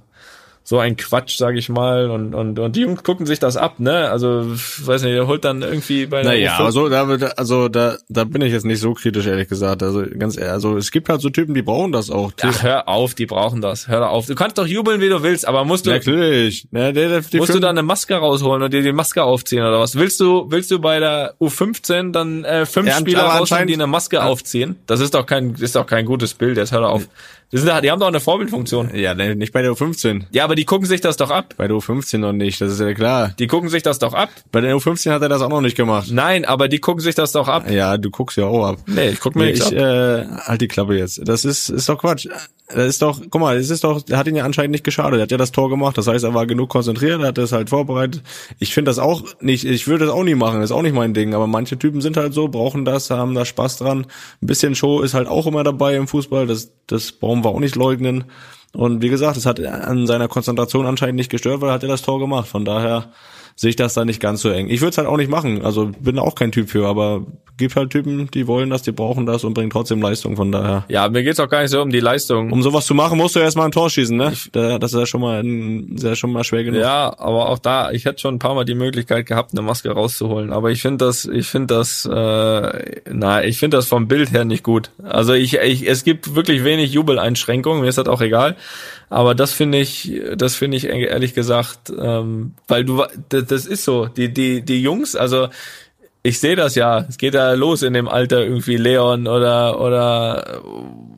[0.68, 2.10] so ein Quatsch, sag ich mal.
[2.10, 4.10] Und, und, und die Jungs gucken sich das ab, ne?
[4.10, 7.06] Also, weiß nicht, der holt dann irgendwie bei der Naja, also da,
[7.38, 9.82] also da, da bin ich jetzt nicht so kritisch, ehrlich gesagt.
[9.82, 12.32] Also ganz ehrlich, also es gibt halt so Typen, die brauchen das auch.
[12.42, 13.88] Ach, hör auf, die brauchen das.
[13.88, 14.26] Hör auf.
[14.26, 15.90] Du kannst doch jubeln, wie du willst, aber musst du.
[15.90, 16.68] Natürlich.
[16.70, 19.80] Ja, der, der, musst du da eine Maske rausholen und dir die Maske aufziehen oder
[19.80, 19.94] was?
[19.94, 23.86] Willst du, willst du bei der U15 dann äh, fünf ja, Spieler rausholen, die eine
[23.86, 24.76] Maske aufziehen?
[24.86, 27.08] Das ist doch kein, ist doch kein gutes Bild, jetzt hör auf.
[27.50, 28.90] Die, sind, die haben doch eine Vorbildfunktion.
[28.94, 30.24] Ja, nicht bei der U15.
[30.32, 31.54] Ja, aber die gucken sich das doch ab.
[31.56, 33.32] Bei der U15 noch nicht, das ist ja klar.
[33.38, 34.28] Die gucken sich das doch ab.
[34.52, 36.08] Bei der U15 hat er das auch noch nicht gemacht.
[36.10, 37.70] Nein, aber die gucken sich das doch ab.
[37.70, 38.76] Ja, du guckst ja auch ab.
[38.86, 39.72] Nee, ich guck mir Nee, ich, ab.
[39.72, 41.26] äh, halt die Klappe jetzt.
[41.26, 42.26] Das ist, ist doch Quatsch.
[42.70, 45.18] Das ist doch, guck mal, es ist doch, er hat ihn ja anscheinend nicht geschadet.
[45.18, 45.96] Er hat ja das Tor gemacht.
[45.96, 48.22] Das heißt, er war genug konzentriert, er hat es halt vorbereitet.
[48.58, 50.60] Ich finde das auch nicht, ich würde das auch nie machen.
[50.60, 51.32] Das ist auch nicht mein Ding.
[51.32, 54.00] Aber manche Typen sind halt so, brauchen das, haben da Spaß dran.
[54.42, 56.46] Ein bisschen Show ist halt auch immer dabei im Fußball.
[56.46, 58.24] Das, das brauchen wir auch nicht leugnen.
[58.72, 61.88] Und wie gesagt, es hat an seiner Konzentration anscheinend nicht gestört, weil er hat ja
[61.88, 62.48] das Tor gemacht.
[62.48, 63.12] Von daher
[63.60, 64.68] sehe ich das da nicht ganz so eng.
[64.70, 65.64] Ich würde es halt auch nicht machen.
[65.64, 69.26] Also bin auch kein Typ für, aber gibt halt Typen, die wollen das, die brauchen
[69.26, 70.36] das und bringen trotzdem Leistung.
[70.36, 70.84] Von daher.
[70.88, 72.52] Ja, mir geht's auch gar nicht so um die Leistung.
[72.52, 74.32] Um sowas zu machen, musst du erstmal ein Tor schießen, ne?
[74.52, 76.80] Da- Das ist ja schon mal, ein, ist ja schon mal schwer genug.
[76.80, 79.90] Ja, aber auch da, ich hätte schon ein paar Mal die Möglichkeit gehabt, eine Maske
[79.90, 80.52] rauszuholen.
[80.52, 84.44] Aber ich finde das, ich finde das, äh, na, ich finde das vom Bild her
[84.44, 84.92] nicht gut.
[85.02, 87.82] Also ich, ich, es gibt wirklich wenig Jubeleinschränkungen.
[87.82, 88.54] Mir ist das auch egal.
[89.10, 93.84] Aber das finde ich, das finde ich ehrlich gesagt, ähm, weil du, das, das ist
[93.84, 94.06] so.
[94.06, 95.48] Die, die, die Jungs, also
[96.28, 97.04] ich sehe das ja.
[97.08, 100.60] Es geht ja los in dem Alter irgendwie Leon oder oder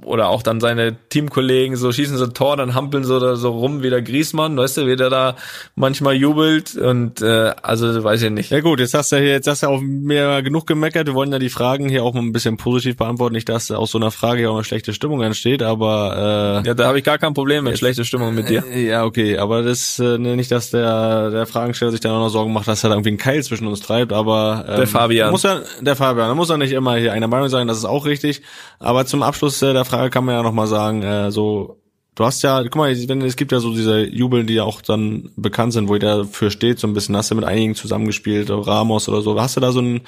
[0.04, 3.50] oder auch dann seine Teamkollegen so schießen so ein Tor, dann hampeln so da so
[3.50, 5.36] rum wie der Griesmann, weißt du, wie der da
[5.76, 8.50] manchmal jubelt und äh, also weiß ich nicht.
[8.50, 11.06] Ja gut, jetzt hast du hier, jetzt hast du auf mir genug gemeckert.
[11.06, 13.34] Wir wollen ja die Fragen hier auch mal ein bisschen positiv beantworten.
[13.34, 16.86] Nicht, dass aus so einer Frage hier auch eine schlechte Stimmung entsteht, aber Ja, da
[16.86, 18.64] habe ich gar kein Problem mit schlechter Stimmung mit dir.
[18.72, 22.28] äh, ja okay, aber das äh, nicht, dass der der Fragensteller sich dann auch noch
[22.30, 24.12] Sorgen macht, dass er da irgendwie einen Keil zwischen uns treibt.
[24.12, 25.30] Aber ähm, Fabian.
[25.30, 27.66] muss ja der Fabian, da muss er nicht immer hier einer Meinung sein.
[27.66, 28.42] Das ist auch richtig.
[28.78, 31.79] Aber zum Abschluss äh, der Frage kann man ja noch mal sagen, äh, so
[32.14, 34.82] Du hast ja, guck mal, wenn, es gibt ja so diese Jubel, die ja auch
[34.82, 37.16] dann bekannt sind, wo jeder für steht, so ein bisschen.
[37.16, 39.40] Hast du mit einigen zusammengespielt, Ramos oder so.
[39.40, 40.02] Hast du da so einen,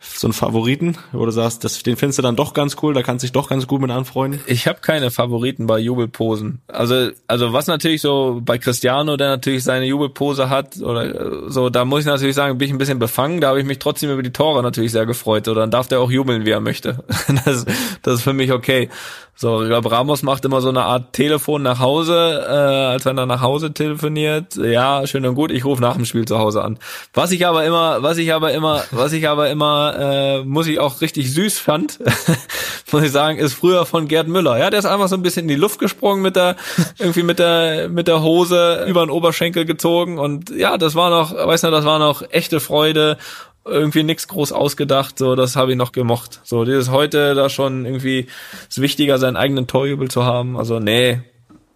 [0.00, 3.02] so einen Favoriten, wo du sagst, das, den findest du dann doch ganz cool, da
[3.02, 4.40] kannst du dich doch ganz gut mit anfreunden?
[4.46, 6.62] Ich habe keine Favoriten bei Jubelposen.
[6.68, 11.70] Also also was natürlich so bei Cristiano, der natürlich seine Jubelpose hat oder äh, so,
[11.70, 13.40] da muss ich natürlich sagen, bin ich ein bisschen befangen.
[13.40, 15.48] Da habe ich mich trotzdem über die Tore natürlich sehr gefreut.
[15.48, 17.04] Oder dann darf der auch jubeln, wie er möchte.
[17.44, 17.64] Das,
[18.02, 18.88] das ist für mich okay.
[19.34, 23.16] So, ich glaube, Ramos macht immer so eine Art Telefon nach Hause, äh, als wenn
[23.16, 24.56] er nach Hause telefoniert.
[24.56, 25.50] Ja, schön und gut.
[25.50, 26.78] Ich rufe nach dem Spiel zu Hause an.
[27.14, 30.78] Was ich aber immer, was ich aber immer, was ich aber immer, äh, muss ich
[30.78, 31.98] auch richtig süß fand,
[32.92, 34.58] muss ich sagen, ist früher von Gerd Müller.
[34.58, 36.56] Ja, der ist einfach so ein bisschen in die Luft gesprungen mit der,
[36.98, 41.34] irgendwie mit der, mit der Hose über den Oberschenkel gezogen und ja, das war noch,
[41.34, 43.16] weißt du, das war noch echte Freude
[43.64, 46.40] irgendwie nix groß ausgedacht, so das habe ich noch gemocht.
[46.44, 48.26] So dieses heute da schon irgendwie
[48.68, 50.56] ist wichtiger seinen eigenen Torjubel zu haben.
[50.56, 51.20] Also nee,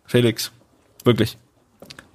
[0.06, 0.52] Felix,
[1.04, 1.38] wirklich.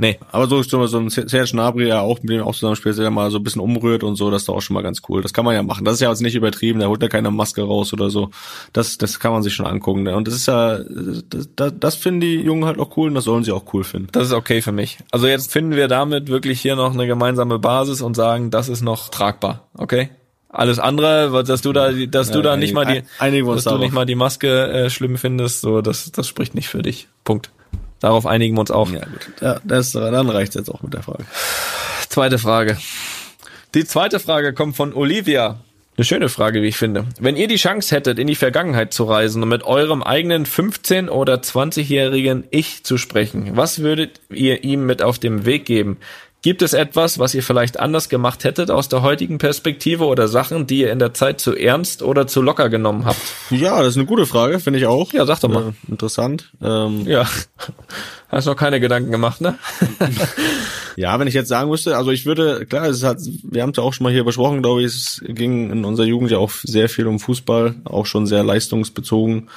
[0.02, 0.18] Nee.
[0.32, 3.30] Aber so, so, so ein Serge Gnabry ja auch, mit dem auch zusammenspielt, der mal
[3.30, 5.22] so ein bisschen umrührt und so, das ist doch auch schon mal ganz cool.
[5.22, 5.86] Das kann man ja machen.
[5.86, 8.32] Das ist ja jetzt nicht übertrieben, da holt er keine Maske raus oder so.
[8.74, 10.02] Das, das kann man sich schon angucken.
[10.02, 10.16] ne?
[10.16, 13.26] Und das ist ja, das, das, das finden die Jungen halt auch cool und das
[13.26, 14.08] sollen sie auch cool finden.
[14.12, 14.98] Das ist okay für mich.
[15.12, 18.82] Also jetzt finden wir damit wirklich hier noch eine gemeinsame Basis und sagen, das ist
[18.82, 20.10] noch tragbar, okay?
[20.50, 23.04] Alles andere, dass du da, dass du Ja, da nicht mal die,
[23.44, 26.82] dass du nicht mal die Maske äh, schlimm findest, so das, das spricht nicht für
[26.82, 27.08] dich.
[27.24, 27.52] Punkt.
[28.02, 28.92] Darauf einigen wir uns auch.
[28.92, 29.32] Ja, gut.
[29.42, 31.24] Ja, das, dann reicht's jetzt auch mit der Frage.
[32.10, 32.78] Zweite Frage.
[33.74, 35.60] Die zweite Frage kommt von Olivia.
[35.98, 37.06] Eine schöne Frage, wie ich finde.
[37.20, 41.10] Wenn ihr die Chance hättet, in die Vergangenheit zu reisen und mit eurem eigenen 15-
[41.10, 45.98] oder 20-jährigen Ich zu sprechen, was würdet ihr ihm mit auf den Weg geben?
[46.44, 50.66] Gibt es etwas, was ihr vielleicht anders gemacht hättet aus der heutigen Perspektive oder Sachen,
[50.66, 53.22] die ihr in der Zeit zu ernst oder zu locker genommen habt?
[53.52, 55.14] Ja, das ist eine gute Frage, finde ich auch.
[55.14, 55.74] Ja, sag doch mal.
[55.88, 56.50] Äh, interessant.
[56.62, 57.28] Ähm, Ja.
[58.30, 59.56] Hast noch keine Gedanken gemacht, ne?
[60.98, 63.78] Ja, wenn ich jetzt sagen müsste, also ich würde, klar, es hat, wir haben es
[63.78, 66.52] ja auch schon mal hier besprochen, glaube ich, es ging in unserer Jugend ja auch
[66.52, 69.50] sehr viel um Fußball, auch schon sehr leistungsbezogen.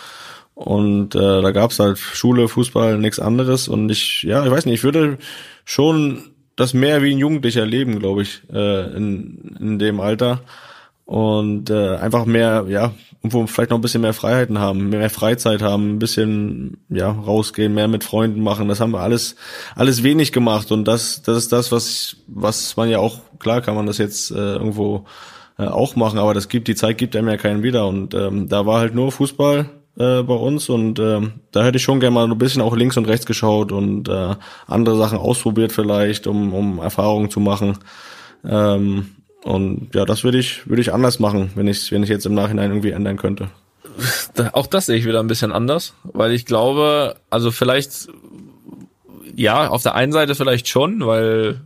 [0.54, 3.66] Und äh, da gab's halt Schule, Fußball, nichts anderes.
[3.66, 5.18] Und ich, ja, ich weiß nicht, ich würde
[5.64, 10.40] schon das mehr wie ein Jugendlicher leben, glaube ich, äh, in, in dem Alter.
[11.04, 15.60] Und äh, einfach mehr, ja, irgendwo vielleicht noch ein bisschen mehr Freiheiten haben, mehr Freizeit
[15.60, 18.68] haben, ein bisschen, ja, rausgehen, mehr mit Freunden machen.
[18.68, 19.36] Das haben wir alles,
[19.74, 20.72] alles wenig gemacht.
[20.72, 24.30] Und das, das ist das, was, was man ja auch, klar kann man das jetzt
[24.30, 25.04] äh, irgendwo
[25.58, 27.86] äh, auch machen, aber das gibt, die Zeit gibt einem ja keinen wieder.
[27.86, 31.82] Und ähm, da war halt nur Fußball äh, bei uns und ähm, da hätte ich
[31.82, 34.34] schon gerne mal ein bisschen auch links und rechts geschaut und äh,
[34.66, 37.78] andere Sachen ausprobiert vielleicht, um, um Erfahrungen zu machen.
[38.44, 39.10] Ähm,
[39.44, 42.34] und ja, das würde ich, würde ich anders machen, wenn ich, wenn ich jetzt im
[42.34, 43.48] Nachhinein irgendwie ändern könnte.
[44.52, 48.08] Auch das sehe ich wieder ein bisschen anders, weil ich glaube, also vielleicht,
[49.36, 51.60] ja, auf der einen Seite vielleicht schon, weil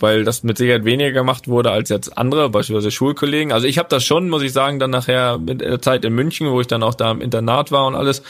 [0.00, 3.52] weil das mit Sicherheit weniger gemacht wurde als jetzt andere, beispielsweise Schulkollegen.
[3.52, 6.50] Also ich habe das schon, muss ich sagen, dann nachher mit der Zeit in München,
[6.50, 8.22] wo ich dann auch da im Internat war und alles,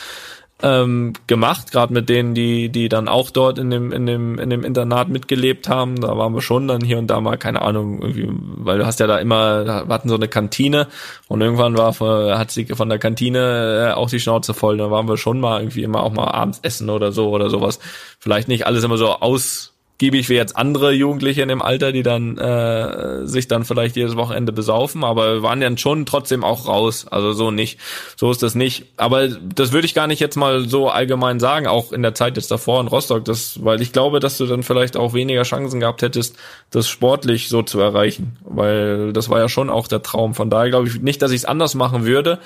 [0.60, 4.50] ähm, gemacht, gerade mit denen, die die dann auch dort in dem in dem in
[4.50, 6.00] dem Internat mitgelebt haben.
[6.00, 8.98] Da waren wir schon dann hier und da mal keine Ahnung, irgendwie, weil du hast
[8.98, 10.88] ja da immer wir hatten so eine Kantine
[11.28, 11.94] und irgendwann war
[12.36, 14.78] hat sie von der Kantine äh, auch die Schnauze voll.
[14.78, 17.78] Da waren wir schon mal irgendwie immer auch mal abends essen oder so oder sowas.
[18.18, 22.05] Vielleicht nicht alles immer so aus giebig wie jetzt andere Jugendliche in dem Alter, die
[22.05, 26.68] dann äh, sich dann vielleicht jedes Wochenende besaufen, aber wir waren dann schon trotzdem auch
[26.68, 27.07] raus.
[27.11, 27.80] Also so nicht.
[28.16, 28.86] So ist das nicht.
[28.96, 32.36] Aber das würde ich gar nicht jetzt mal so allgemein sagen, auch in der Zeit
[32.36, 35.80] jetzt davor in Rostock, das, weil ich glaube, dass du dann vielleicht auch weniger Chancen
[35.80, 36.36] gehabt hättest,
[36.70, 38.36] das sportlich so zu erreichen.
[38.44, 40.34] Weil das war ja schon auch der Traum.
[40.34, 42.38] Von daher glaube ich nicht, dass ich es anders machen würde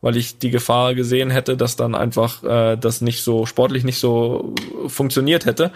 [0.00, 3.98] weil ich die Gefahr gesehen hätte, dass dann einfach äh, das nicht so sportlich nicht
[3.98, 4.54] so
[4.86, 5.72] funktioniert hätte.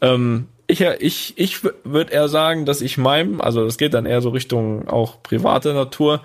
[0.00, 4.20] Ähm, ich, ich, ich würde eher sagen, dass ich meinem, also das geht dann eher
[4.20, 6.22] so Richtung auch private Natur,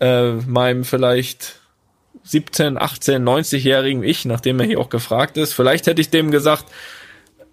[0.00, 1.60] äh, meinem vielleicht
[2.24, 6.66] 17, 18, 90-jährigen Ich, nachdem er hier auch gefragt ist, vielleicht hätte ich dem gesagt,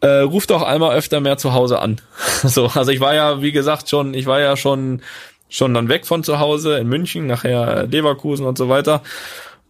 [0.01, 1.99] äh, ruf doch einmal öfter mehr zu Hause an.
[2.43, 5.01] so, also ich war ja, wie gesagt, schon, ich war ja schon,
[5.49, 9.01] schon dann weg von zu Hause in München, nachher Leverkusen und so weiter.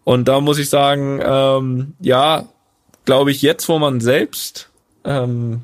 [0.03, 2.45] Und da muss ich sagen, ähm, ja,
[3.05, 4.70] glaube ich, jetzt, wo man selbst
[5.05, 5.61] ähm,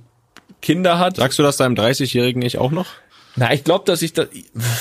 [0.64, 1.18] Kinder hat.
[1.18, 2.88] Sagst du das deinem 30-Jährigen ich auch noch?
[3.36, 4.26] Na, ich glaube, dass ich da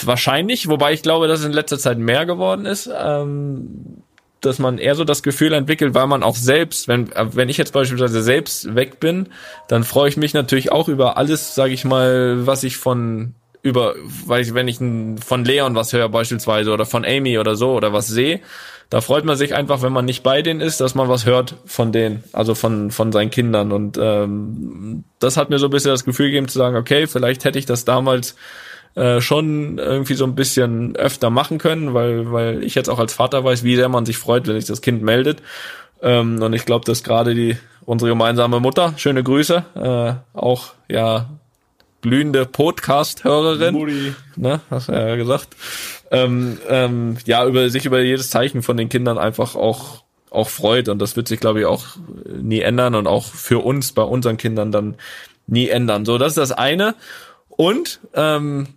[0.02, 4.02] wahrscheinlich, wobei ich glaube, dass es in letzter Zeit mehr geworden ist, ähm,
[4.40, 7.72] dass man eher so das Gefühl entwickelt, weil man auch selbst, wenn wenn ich jetzt
[7.72, 9.28] beispielsweise selbst weg bin,
[9.68, 13.94] dann freue ich mich natürlich auch über alles, sage ich mal, was ich von über,
[14.26, 17.92] weil ich, wenn ich von Leon was höre beispielsweise oder von Amy oder so oder
[17.92, 18.40] was sehe,
[18.92, 21.54] da freut man sich einfach, wenn man nicht bei denen ist, dass man was hört
[21.64, 23.72] von denen, also von, von seinen Kindern.
[23.72, 27.46] Und ähm, das hat mir so ein bisschen das Gefühl gegeben zu sagen, okay, vielleicht
[27.46, 28.36] hätte ich das damals
[28.94, 33.14] äh, schon irgendwie so ein bisschen öfter machen können, weil, weil ich jetzt auch als
[33.14, 35.40] Vater weiß, wie sehr man sich freut, wenn sich das Kind meldet.
[36.02, 41.30] Ähm, und ich glaube, dass gerade die unsere gemeinsame Mutter, schöne Grüße, äh, auch ja
[42.02, 44.14] glühende Podcast-Hörerin.
[44.36, 45.48] Ne, hast du ja gesagt.
[46.12, 50.88] Ähm, ähm, ja, über sich über jedes Zeichen von den Kindern einfach auch auch freut
[50.88, 54.36] und das wird sich glaube ich auch nie ändern und auch für uns bei unseren
[54.36, 54.96] Kindern dann
[55.46, 56.04] nie ändern.
[56.04, 56.94] So, das ist das eine
[57.48, 58.68] und ähm,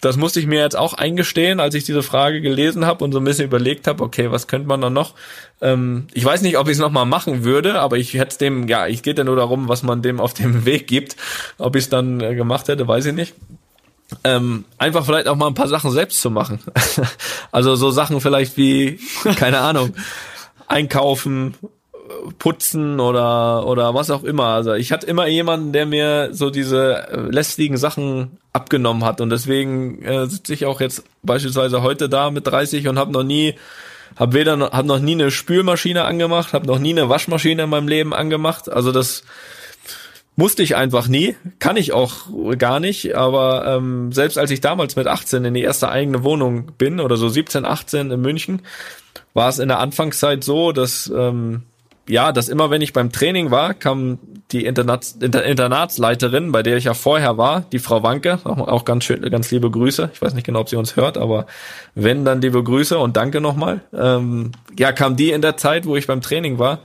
[0.00, 3.18] das musste ich mir jetzt auch eingestehen, als ich diese Frage gelesen habe und so
[3.18, 5.14] ein bisschen überlegt habe, okay, was könnte man dann noch?
[5.60, 8.86] Ähm, ich weiß nicht, ob ich es nochmal machen würde, aber ich hätte dem, ja,
[8.86, 11.16] ich geht ja nur darum, was man dem auf dem Weg gibt.
[11.58, 13.34] Ob ich es dann äh, gemacht hätte, weiß ich nicht.
[14.24, 16.60] Ähm, einfach vielleicht auch mal ein paar Sachen selbst zu machen.
[17.52, 18.98] also so Sachen vielleicht wie,
[19.36, 19.94] keine Ahnung,
[20.68, 21.54] einkaufen,
[22.38, 24.46] putzen oder oder was auch immer.
[24.46, 29.30] Also ich hatte immer jemanden, der mir so diese äh, lästigen Sachen abgenommen hat und
[29.30, 33.54] deswegen äh, sitze ich auch jetzt beispielsweise heute da mit 30 und habe noch nie
[34.16, 37.88] habe weder hab noch nie eine Spülmaschine angemacht, habe noch nie eine Waschmaschine in meinem
[37.88, 38.68] Leben angemacht.
[38.68, 39.22] Also das
[40.40, 42.14] musste ich einfach nie, kann ich auch
[42.56, 46.72] gar nicht, aber ähm, selbst als ich damals mit 18 in die erste eigene Wohnung
[46.78, 48.62] bin oder so 17, 18 in München,
[49.34, 51.64] war es in der Anfangszeit so, dass ähm,
[52.08, 54.18] ja, dass immer wenn ich beim Training war, kam
[54.50, 59.04] die Internats, Inter, Internatsleiterin, bei der ich ja vorher war, die Frau Wanke, auch, ganz
[59.04, 60.08] schön, ganz liebe Grüße.
[60.14, 61.46] Ich weiß nicht genau, ob sie uns hört, aber
[61.94, 63.82] wenn, dann liebe Grüße und danke nochmal.
[63.92, 66.80] Ähm, ja, kam die in der Zeit, wo ich beim Training war,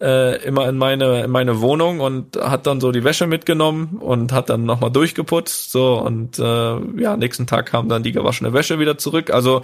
[0.00, 4.32] äh, immer in meine in meine Wohnung und hat dann so die Wäsche mitgenommen und
[4.32, 5.98] hat dann nochmal durchgeputzt so.
[5.98, 9.30] Und äh, ja nächsten Tag kam dann die gewaschene Wäsche wieder zurück.
[9.30, 9.62] Also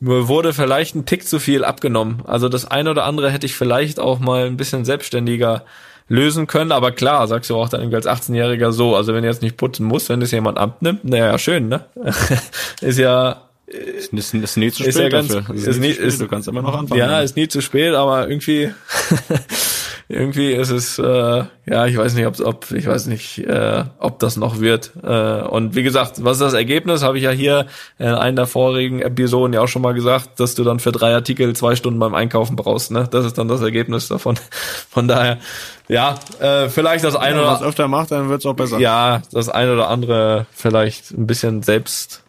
[0.00, 2.22] mir wurde vielleicht ein Tick zu viel abgenommen.
[2.26, 5.64] Also das eine oder andere hätte ich vielleicht auch mal ein bisschen selbstständiger
[6.08, 6.72] lösen können.
[6.72, 8.96] Aber klar sagst du auch dann als 18-Jähriger so.
[8.96, 11.84] Also wenn du jetzt nicht putzen musst wenn das jemand abnimmt naja schön ne?
[12.80, 15.54] Ist ja ist, ist, ist nie zu spät ja ganz, dafür.
[15.54, 17.00] Ist, ist nie, ist, du kannst immer noch anfangen.
[17.00, 18.72] Ja, ist nie zu spät, aber irgendwie,
[20.08, 24.20] irgendwie ist es, äh, ja, ich weiß nicht, ob, ob ich weiß nicht, äh, ob
[24.20, 24.92] das noch wird.
[25.02, 27.02] Äh, und wie gesagt, was ist das Ergebnis?
[27.02, 27.66] Habe ich ja hier
[27.98, 31.12] in einer der vorigen Episoden ja auch schon mal gesagt, dass du dann für drei
[31.12, 32.92] Artikel zwei Stunden beim Einkaufen brauchst.
[32.92, 34.38] Ne, das ist dann das Ergebnis davon.
[34.90, 35.38] Von daher,
[35.88, 38.78] ja, äh, vielleicht das eine Wenn oder man es öfter macht, dann wird's auch besser.
[38.78, 42.22] ja, das eine oder andere vielleicht ein bisschen selbst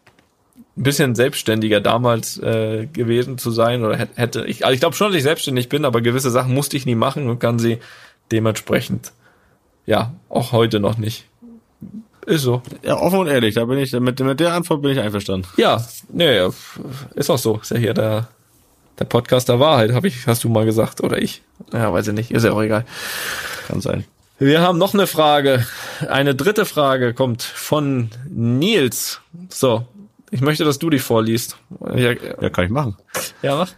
[0.78, 5.08] ein bisschen selbstständiger damals äh, gewesen zu sein oder hätte ich also ich glaube schon,
[5.08, 7.80] dass ich selbstständig bin, aber gewisse Sachen musste ich nie machen und kann sie
[8.32, 9.12] dementsprechend
[9.86, 11.26] ja auch heute noch nicht.
[12.26, 12.62] Ist so.
[12.84, 15.48] Ja, offen und ehrlich, da bin ich mit, mit der Antwort bin ich einverstanden.
[15.56, 16.48] Ja, nee,
[17.16, 17.58] ist auch so.
[17.62, 18.28] Ist ja hier der
[19.00, 21.42] der Podcast der Wahrheit, habe ich hast du mal gesagt oder ich?
[21.72, 22.86] Ja, weiß ich nicht, ist ja auch egal.
[23.68, 24.06] Kann sein.
[24.40, 25.66] Wir haben noch eine Frage.
[26.08, 29.22] Eine dritte Frage kommt von Nils.
[29.50, 29.88] So,
[30.30, 31.58] Ich möchte, dass du die vorliest.
[31.96, 32.98] Ja, Ja, kann ich machen.
[33.42, 33.72] ja mach.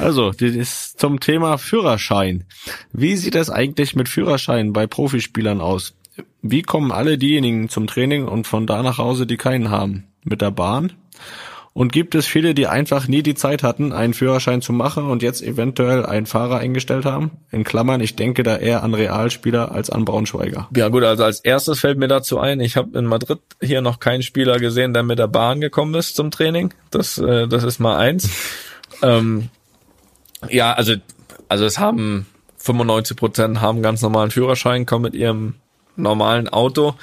[0.00, 2.44] Also, das ist zum Thema Führerschein.
[2.92, 5.94] Wie sieht es eigentlich mit Führerschein bei Profispielern aus?
[6.42, 10.04] Wie kommen alle diejenigen zum Training und von da nach Hause, die keinen haben?
[10.24, 10.92] Mit der Bahn?
[11.72, 15.22] Und gibt es viele, die einfach nie die Zeit hatten, einen Führerschein zu machen und
[15.22, 17.30] jetzt eventuell einen Fahrer eingestellt haben?
[17.52, 20.68] In Klammern, ich denke da eher an Realspieler als an Braunschweiger.
[20.76, 24.00] Ja gut, also als erstes fällt mir dazu ein, ich habe in Madrid hier noch
[24.00, 26.74] keinen Spieler gesehen, der mit der Bahn gekommen ist zum Training.
[26.90, 28.28] Das, äh, das ist mal eins.
[29.02, 29.48] ähm,
[30.48, 30.94] ja, also,
[31.48, 32.26] also es haben
[32.58, 35.54] 95 Prozent haben ganz normalen Führerschein, kommen mit ihrem
[35.96, 36.94] normalen Auto.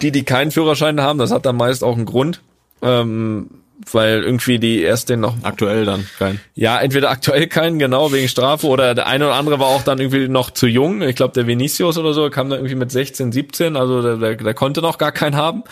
[0.00, 2.40] Die, die keinen Führerschein haben, das hat dann meist auch einen Grund.
[2.82, 3.48] Ähm,
[3.92, 6.40] weil irgendwie die erst den noch Aktuell dann kein.
[6.54, 9.98] ja, entweder aktuell keinen, genau, wegen Strafe, oder der eine oder andere war auch dann
[9.98, 11.02] irgendwie noch zu jung.
[11.02, 14.36] Ich glaube, der Vinicius oder so kam dann irgendwie mit 16, 17, also der, der,
[14.36, 15.64] der konnte noch gar keinen haben.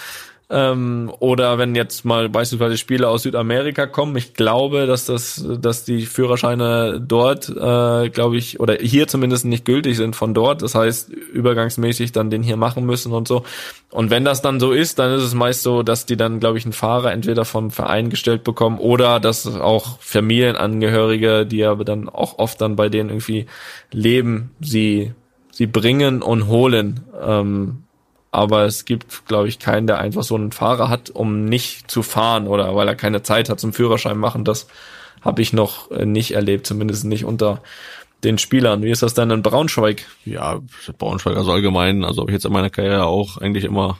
[0.51, 5.85] Ähm, oder wenn jetzt mal beispielsweise Spieler aus Südamerika kommen, ich glaube, dass das, dass
[5.85, 10.61] die Führerscheine dort, äh, glaube ich, oder hier zumindest nicht gültig sind von dort.
[10.61, 13.45] Das heißt, übergangsmäßig dann den hier machen müssen und so.
[13.91, 16.59] Und wenn das dann so ist, dann ist es meist so, dass die dann, glaube
[16.59, 22.09] ich, einen Fahrer entweder vom Verein gestellt bekommen oder dass auch Familienangehörige, die aber dann
[22.09, 23.47] auch oft dann bei denen irgendwie
[23.93, 25.13] leben, sie
[25.55, 27.01] sie bringen und holen.
[27.23, 27.84] Ähm,
[28.35, 32.03] aber es gibt, glaube ich, keinen, der einfach so einen Fahrer hat, um nicht zu
[32.03, 34.45] fahren oder weil er keine Zeit hat zum Führerschein machen.
[34.45, 34.67] Das
[35.23, 37.63] habe ich noch äh, nicht erlebt, zumindest nicht unter
[38.25, 38.83] den Spielern.
[38.83, 40.07] Wie ist das denn in Braunschweig?
[40.25, 40.61] Ja,
[40.99, 43.99] Braunschweig also allgemein, also habe ich jetzt in meiner Karriere auch eigentlich immer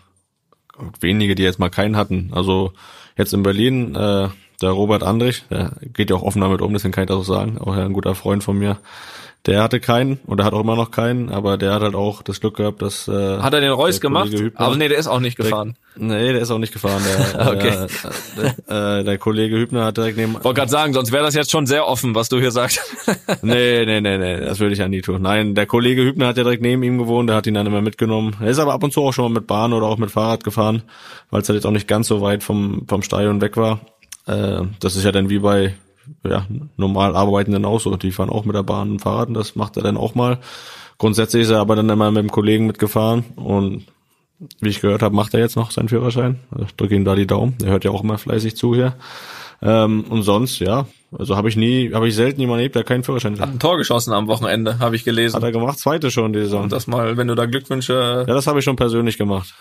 [1.01, 2.31] wenige, die jetzt mal keinen hatten.
[2.35, 2.73] Also
[3.17, 4.29] jetzt in Berlin, äh,
[4.61, 7.25] der Robert Andrich, der geht ja auch offen damit um, deswegen kann ich das auch
[7.25, 8.79] sagen, auch ein guter Freund von mir.
[9.47, 12.41] Der hatte keinen oder hat auch immer noch keinen, aber der hat halt auch das
[12.41, 14.31] Glück gehabt, dass äh, Hat er den Reus der gemacht?
[14.33, 15.77] Hübner- Aber nee, der ist auch nicht gefahren.
[15.97, 17.03] Nee, der ist auch nicht gefahren.
[17.35, 17.87] Der, Okay.
[18.39, 20.33] der, der, äh, der Kollege Hübner hat direkt neben.
[20.43, 22.81] Wollte gerade sagen, sonst wäre das jetzt schon sehr offen, was du hier sagst.
[23.43, 25.21] Nee, nee, nee, nee, das würde ich ja nie tun.
[25.21, 27.83] Nein, der Kollege Hübner hat ja direkt neben ihm gewohnt, der hat ihn dann immer
[27.83, 28.35] mitgenommen.
[28.41, 30.43] Er ist aber ab und zu auch schon mal mit Bahn oder auch mit Fahrrad
[30.43, 30.83] gefahren,
[31.31, 33.81] weil es halt jetzt auch nicht ganz so weit vom, vom Stadion weg war.
[34.27, 35.75] Äh, das ist ja dann wie bei
[36.25, 36.47] ja,
[36.77, 37.97] normal Arbeitenden auch so.
[37.97, 40.39] Die fahren auch mit der Bahn und Fahrrad und das macht er dann auch mal.
[40.99, 43.85] Grundsätzlich ist er aber dann immer mit dem Kollegen mitgefahren und
[44.61, 46.39] wie ich gehört habe, macht er jetzt noch seinen Führerschein.
[46.51, 47.57] Also ich drücke ihm da die Daumen.
[47.59, 48.95] Der hört ja auch immer fleißig zu hier.
[49.63, 50.87] Ähm, und sonst, ja,
[51.17, 53.49] also habe ich nie, habe ich selten jemanden erlebt, der keinen Führerschein hat.
[53.49, 55.37] Ein Tor geschossen am Wochenende, habe ich gelesen.
[55.37, 56.65] Hat er gemacht, zweite schon die Saison.
[56.65, 58.25] Und das mal, wenn du da Glückwünsche.
[58.27, 59.55] Ja, das habe ich schon persönlich gemacht.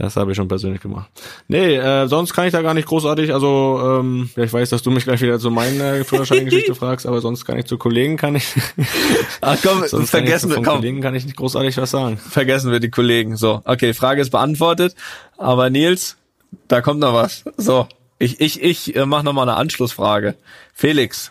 [0.00, 1.10] Das habe ich schon persönlich gemacht.
[1.46, 4.82] Nee, äh, sonst kann ich da gar nicht großartig, also ähm, ja, ich weiß, dass
[4.82, 8.34] du mich gleich wieder zu meiner Führerscheingeschichte fragst, aber sonst kann ich zu Kollegen kann
[8.34, 8.54] ich
[9.42, 12.16] Ach komm, sonst vergessen wir, komm, Kollegen kann ich nicht großartig was sagen.
[12.16, 13.36] vergessen wir die Kollegen.
[13.36, 14.94] So, okay, Frage ist beantwortet.
[15.36, 16.16] Aber Nils,
[16.66, 17.44] da kommt noch was.
[17.58, 17.86] So,
[18.18, 20.34] ich, ich, ich äh, mache noch mal eine Anschlussfrage.
[20.72, 21.30] Felix,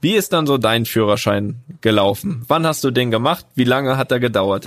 [0.00, 2.42] wie ist dann so dein Führerschein gelaufen?
[2.48, 3.44] Wann hast du den gemacht?
[3.54, 4.66] Wie lange hat er gedauert?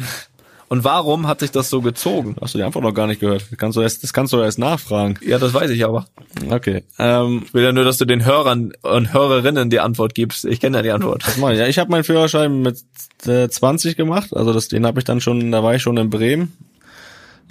[0.69, 2.35] Und warum hat sich das so gezogen?
[2.39, 3.45] Hast du die Antwort noch gar nicht gehört?
[3.49, 5.15] Das kannst du erst, das kannst du erst nachfragen.
[5.25, 6.05] Ja, das weiß ich aber.
[6.49, 6.83] Okay.
[6.99, 10.45] Ähm, Ich will ja nur, dass du den Hörern und Hörerinnen die Antwort gibst.
[10.45, 11.27] Ich kenne ja die Antwort.
[11.27, 11.57] was mach ich?
[11.57, 12.77] Ja, ich habe meinen Führerschein mit
[13.25, 16.09] äh, 20 gemacht, also das, den habe ich dann schon, da war ich schon in
[16.09, 16.53] Bremen.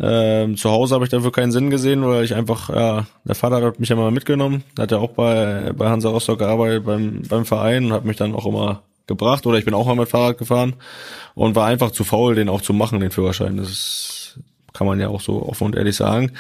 [0.00, 3.60] Ähm, zu Hause habe ich dafür keinen Sinn gesehen, weil ich einfach, ja, der Vater
[3.62, 7.44] hat mich ja mal mitgenommen, hat ja auch bei, bei Hansa Rostock gearbeitet beim, beim
[7.44, 10.38] Verein und hat mich dann auch immer gebracht oder ich bin auch mal mit Fahrrad
[10.38, 10.74] gefahren
[11.34, 13.56] und war einfach zu faul, den auch zu machen, den Führerschein.
[13.56, 14.38] Das ist,
[14.72, 16.32] kann man ja auch so offen und ehrlich sagen.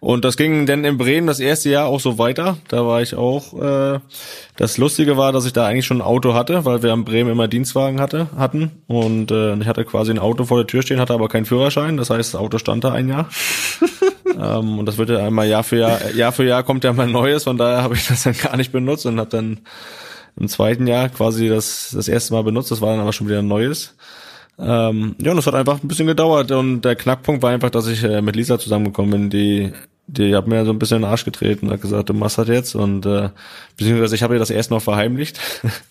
[0.00, 2.56] Und das ging dann in Bremen das erste Jahr auch so weiter.
[2.68, 3.52] Da war ich auch.
[3.60, 4.00] Äh,
[4.56, 7.30] das Lustige war, dass ich da eigentlich schon ein Auto hatte, weil wir in Bremen
[7.30, 8.70] immer Dienstwagen hatte, hatten.
[8.86, 11.96] Und äh, ich hatte quasi ein Auto vor der Tür stehen, hatte aber keinen Führerschein.
[11.96, 13.28] Das heißt, das Auto stand da ein Jahr.
[14.38, 17.08] ähm, und das wird ja einmal Jahr für Jahr, Jahr für Jahr kommt ja mal
[17.08, 17.44] Neues.
[17.44, 19.60] Von daher habe ich das dann gar nicht benutzt und habe dann
[20.36, 22.70] im zweiten Jahr quasi das, das erste Mal benutzt.
[22.70, 23.96] Das war dann aber schon wieder ein neues.
[24.58, 27.86] Ähm, ja, und es hat einfach ein bisschen gedauert und der Knackpunkt war einfach, dass
[27.86, 29.72] ich äh, mit Lisa zusammengekommen bin, die
[30.06, 32.36] die hat mir so ein bisschen in den Arsch getreten und hat gesagt, du machst
[32.36, 33.30] das jetzt und äh,
[33.76, 35.40] beziehungsweise ich habe ihr das erst noch verheimlicht.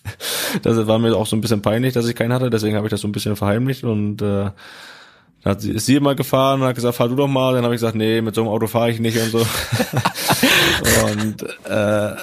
[0.62, 2.90] das war mir auch so ein bisschen peinlich, dass ich keinen hatte, deswegen habe ich
[2.90, 4.50] das so ein bisschen verheimlicht und äh,
[5.42, 7.54] da hat sie, ist sie immer gefahren und hat gesagt, fahr du doch mal.
[7.54, 9.38] Dann habe ich gesagt, nee, mit so einem Auto fahre ich nicht und so.
[11.04, 12.14] und äh,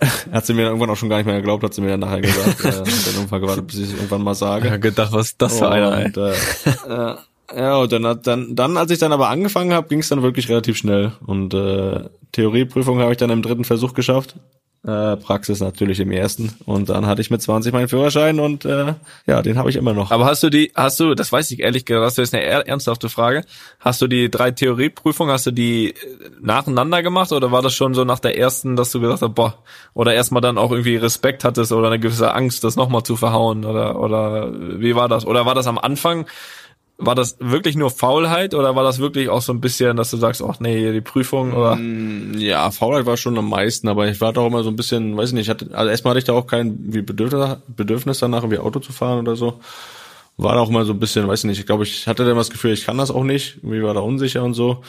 [0.32, 2.00] hat sie mir dann irgendwann auch schon gar nicht mehr geglaubt, hat sie mir dann
[2.00, 2.64] nachher gesagt.
[2.64, 4.78] Äh, hat dann irgendwann gewartet, bis ich es irgendwann mal sage.
[4.78, 6.06] gedacht, was ist das für einer, ey?
[6.06, 7.16] Und, äh, äh,
[7.56, 10.22] ja, und dann, hat, dann, dann, als ich dann aber angefangen habe, ging es dann
[10.22, 11.12] wirklich relativ schnell.
[11.26, 14.36] Und äh, Theorieprüfung habe ich dann im dritten Versuch geschafft.
[14.82, 16.54] Äh, Praxis natürlich im ersten.
[16.64, 18.94] Und dann hatte ich mit 20 meinen Führerschein und äh,
[19.26, 20.10] ja, den habe ich immer noch.
[20.10, 23.10] Aber hast du die, hast du, das weiß ich ehrlich gesagt, das ist eine ernsthafte
[23.10, 23.44] Frage.
[23.78, 25.94] Hast du die drei Theorieprüfungen, hast du die äh,
[26.40, 29.58] nacheinander gemacht oder war das schon so nach der ersten, dass du gesagt hast, boah,
[29.92, 33.66] oder erstmal dann auch irgendwie Respekt hattest oder eine gewisse Angst, das nochmal zu verhauen
[33.66, 34.50] oder, oder
[34.80, 35.26] wie war das?
[35.26, 36.24] Oder war das am Anfang?
[37.00, 40.16] War das wirklich nur Faulheit oder war das wirklich auch so ein bisschen, dass du
[40.16, 41.76] sagst, ach nee, die Prüfung oder?
[41.76, 45.16] Mm, ja, Faulheit war schon am meisten, aber ich war doch immer so ein bisschen,
[45.16, 48.42] weiß ich nicht, hatte, also erstmal hatte ich da auch kein wie Bedürfnis, Bedürfnis danach,
[48.42, 49.60] irgendwie Auto zu fahren oder so.
[50.36, 52.36] War da auch immer so ein bisschen, weiß ich nicht, ich glaube, ich hatte dann
[52.36, 54.82] das Gefühl, ich kann das auch nicht, irgendwie war da unsicher und so.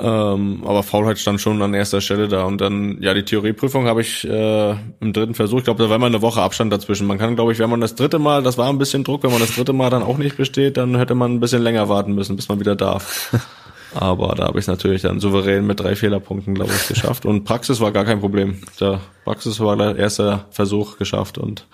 [0.00, 2.44] Ähm, aber Faulheit stand schon an erster Stelle da.
[2.44, 4.70] Und dann, ja, die Theorieprüfung habe ich äh,
[5.00, 7.06] im dritten Versuch, ich glaube, da war immer eine Woche Abstand dazwischen.
[7.06, 9.30] Man kann, glaube ich, wenn man das dritte Mal, das war ein bisschen Druck, wenn
[9.30, 12.14] man das dritte Mal dann auch nicht besteht, dann hätte man ein bisschen länger warten
[12.14, 13.34] müssen, bis man wieder darf.
[13.94, 17.24] Aber da habe ich es natürlich dann souverän mit drei Fehlerpunkten, glaube ich, geschafft.
[17.24, 18.58] Und Praxis war gar kein Problem.
[18.80, 21.66] Der Praxis war der erste Versuch geschafft und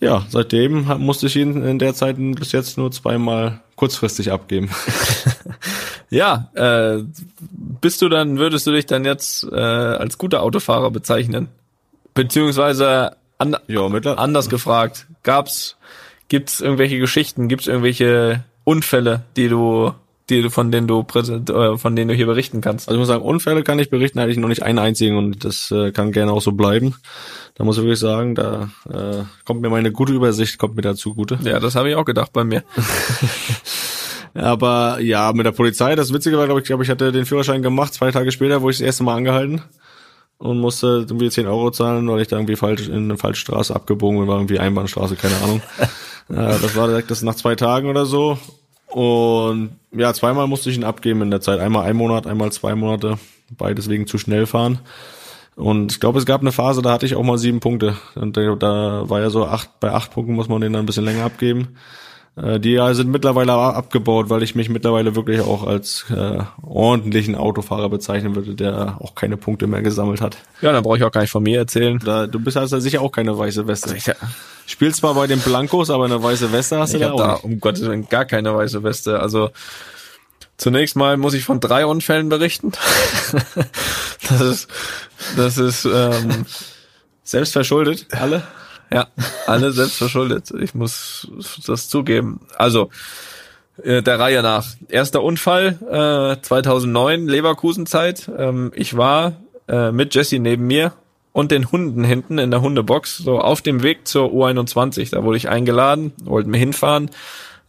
[0.00, 4.70] ja, seitdem musste ich ihn in der Zeit bis jetzt nur zweimal kurzfristig abgeben.
[6.10, 7.02] ja, äh,
[7.80, 11.48] bist du dann, würdest du dich dann jetzt äh, als guter Autofahrer bezeichnen?
[12.14, 15.76] Beziehungsweise an, ja, anders gefragt, gab's,
[16.28, 19.92] gibt's irgendwelche Geschichten, gibt's irgendwelche Unfälle, die du
[20.30, 22.88] die du, von denen du präsent, äh, von denen du hier berichten kannst?
[22.88, 25.44] Also ich muss sagen, Unfälle kann ich berichten, hatte ich noch nicht einen einzigen und
[25.44, 26.94] das äh, kann gerne auch so bleiben.
[27.54, 31.14] Da muss ich wirklich sagen, da äh, kommt mir meine gute Übersicht, kommt mir dazu
[31.14, 31.38] gute.
[31.42, 32.62] Ja, das habe ich auch gedacht bei mir.
[34.34, 37.62] Aber ja, mit der Polizei, das Witzige war, glaube ich, glaube ich, hatte den Führerschein
[37.62, 39.62] gemacht, zwei Tage später wurde ich das erste Mal angehalten
[40.38, 43.74] und musste irgendwie 10 Euro zahlen, weil ich da irgendwie falsch in eine falsche Straße
[43.74, 45.62] abgebogen bin, war irgendwie Einbahnstraße, keine Ahnung.
[46.28, 48.38] äh, das war direkt das nach zwei Tagen oder so.
[48.90, 51.60] Und ja, zweimal musste ich ihn abgeben in der Zeit.
[51.60, 53.18] Einmal ein Monat, einmal zwei Monate.
[53.50, 54.80] Beides wegen zu schnell fahren.
[55.56, 57.96] Und ich glaube, es gab eine Phase, da hatte ich auch mal sieben Punkte.
[58.14, 61.04] Und da war ja so acht, bei acht Punkten muss man den dann ein bisschen
[61.04, 61.76] länger abgeben.
[62.42, 67.88] Äh, die sind mittlerweile abgebaut, weil ich mich mittlerweile wirklich auch als äh, ordentlichen Autofahrer
[67.88, 70.36] bezeichnen würde, der auch keine Punkte mehr gesammelt hat.
[70.60, 71.98] Ja, dann brauche ich auch gar nicht von mir erzählen.
[72.04, 73.90] Da, du bist also sicher auch keine weiße Weste.
[73.90, 74.16] Sicher.
[74.66, 77.18] Spielst zwar bei den Blancos, aber eine weiße Weste hast ich du da auch.
[77.18, 79.20] Da, um Gottes Willen gar keine weiße Weste.
[79.20, 79.50] Also
[80.58, 82.72] Zunächst mal muss ich von drei Unfällen berichten.
[84.28, 84.68] das ist,
[85.36, 86.46] das ist ähm,
[87.22, 88.42] selbst verschuldet, alle.
[88.90, 89.08] Ja,
[89.46, 90.52] alle selbst verschuldet.
[90.60, 91.28] Ich muss
[91.66, 92.40] das zugeben.
[92.56, 92.90] Also
[93.82, 94.66] äh, der Reihe nach.
[94.88, 95.78] Erster Unfall
[96.38, 98.30] äh, 2009 Leverkusenzeit.
[98.36, 99.34] Ähm, ich war
[99.68, 100.92] äh, mit Jesse neben mir
[101.32, 105.10] und den Hunden hinten in der Hundebox so auf dem Weg zur U21.
[105.10, 107.10] Da wurde ich eingeladen, wollten wir hinfahren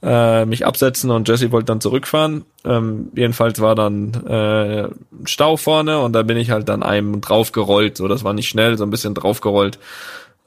[0.02, 2.46] äh, mich absetzen und Jesse wollte dann zurückfahren.
[2.64, 4.88] Ähm, jedenfalls war dann äh,
[5.26, 7.98] Stau vorne und da bin ich halt dann einem draufgerollt.
[7.98, 9.78] So, das war nicht schnell, so ein bisschen draufgerollt.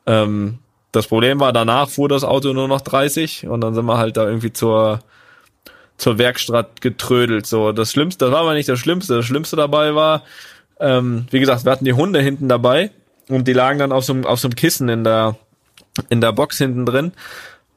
[0.07, 0.59] Ähm,
[0.93, 4.17] das Problem war, danach fuhr das Auto nur noch 30 und dann sind wir halt
[4.17, 5.01] da irgendwie zur
[5.97, 7.47] zur Werkstatt getrödelt.
[7.47, 9.17] So, das Schlimmste, das war aber nicht das Schlimmste.
[9.17, 10.23] Das Schlimmste dabei war,
[10.81, 12.91] ähm, wie gesagt, wir hatten die Hunde hinten dabei
[13.29, 15.37] und die lagen dann auf so, auf so einem Kissen in der
[16.09, 17.13] in der Box hinten drin.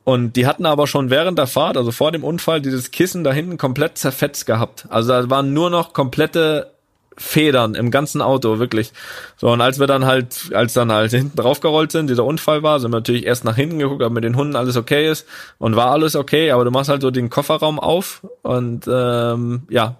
[0.03, 3.33] Und die hatten aber schon während der Fahrt, also vor dem Unfall, dieses Kissen da
[3.33, 4.85] hinten komplett zerfetzt gehabt.
[4.89, 6.71] Also da waren nur noch komplette
[7.17, 8.91] Federn im ganzen Auto, wirklich.
[9.37, 12.79] So, und als wir dann halt, als dann halt hinten draufgerollt sind, dieser Unfall war,
[12.79, 15.25] sind wir natürlich erst nach hinten geguckt, ob mit den Hunden alles okay ist.
[15.57, 19.95] Und war alles okay, aber du machst halt so den Kofferraum auf und ähm, ja,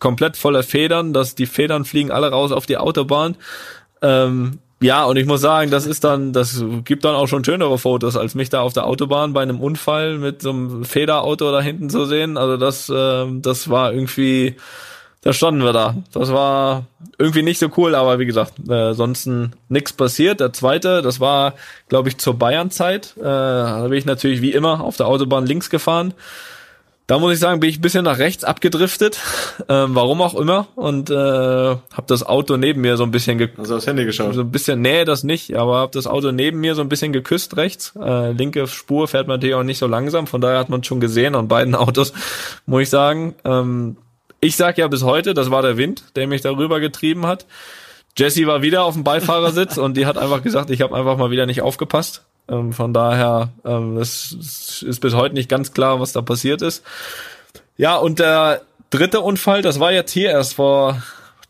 [0.00, 3.36] komplett voller Federn, dass die Federn fliegen alle raus auf die Autobahn.
[4.02, 7.78] Ähm, ja, und ich muss sagen, das ist dann, das gibt dann auch schon schönere
[7.78, 11.62] Fotos, als mich da auf der Autobahn bei einem Unfall mit so einem Federauto da
[11.62, 12.36] hinten zu sehen.
[12.36, 14.56] Also das, äh, das war irgendwie,
[15.26, 15.96] da standen wir da.
[16.12, 16.84] Das war
[17.18, 19.28] irgendwie nicht so cool, aber wie gesagt, äh, sonst
[19.68, 20.38] nichts passiert.
[20.38, 21.54] Der zweite, das war,
[21.88, 23.14] glaube ich, zur Bayern-Zeit.
[23.18, 26.14] Äh, da bin ich natürlich wie immer auf der Autobahn links gefahren.
[27.08, 29.18] Da muss ich sagen, bin ich ein bisschen nach rechts abgedriftet,
[29.68, 33.48] ähm, warum auch immer, und äh, habe das Auto neben mir so ein bisschen ge
[33.58, 34.34] also aufs Handy geschaut.
[34.34, 37.12] So ein bisschen, nee, das nicht, aber habe das Auto neben mir so ein bisschen
[37.12, 37.94] geküsst rechts.
[38.00, 41.00] Äh, linke Spur fährt man natürlich auch nicht so langsam, von daher hat man schon
[41.00, 42.12] gesehen an beiden Autos,
[42.64, 43.34] muss ich sagen.
[43.44, 43.96] Ähm,
[44.40, 47.46] ich sag ja bis heute, das war der Wind, der mich darüber getrieben hat.
[48.16, 51.30] Jessie war wieder auf dem Beifahrersitz und die hat einfach gesagt, ich habe einfach mal
[51.30, 52.24] wieder nicht aufgepasst.
[52.48, 56.62] Ähm, von daher, ähm, es, es ist bis heute nicht ganz klar, was da passiert
[56.62, 56.84] ist.
[57.76, 61.02] Ja, und der dritte Unfall, das war jetzt hier erst vor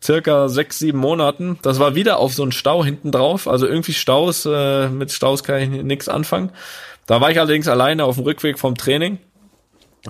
[0.03, 1.59] circa sechs, sieben Monaten.
[1.61, 3.47] Das war wieder auf so einen Stau hinten drauf.
[3.47, 6.51] Also irgendwie Staus, äh, mit Staus kann ich nichts anfangen.
[7.05, 9.19] Da war ich allerdings alleine auf dem Rückweg vom Training.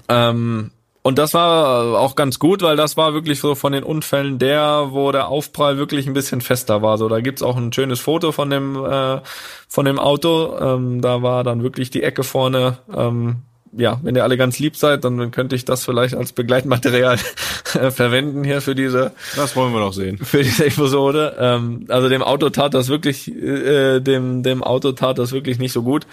[0.10, 0.72] Ähm,
[1.08, 4.88] und das war auch ganz gut, weil das war wirklich so von den Unfällen der,
[4.90, 6.98] wo der Aufprall wirklich ein bisschen fester war.
[6.98, 9.22] So, da gibt's auch ein schönes Foto von dem äh,
[9.70, 10.58] von dem Auto.
[10.60, 13.38] Ähm, da war dann wirklich die Ecke vorne ähm,
[13.72, 17.18] ja, wenn ihr alle ganz lieb seid, dann könnte ich das vielleicht als Begleitmaterial
[17.64, 19.14] verwenden hier für diese.
[19.36, 20.18] Das wollen wir noch sehen.
[20.24, 21.38] Für diese Episode.
[21.40, 25.72] Ähm, also dem Auto tat das wirklich, äh, dem dem Auto tat das wirklich nicht
[25.72, 26.06] so gut.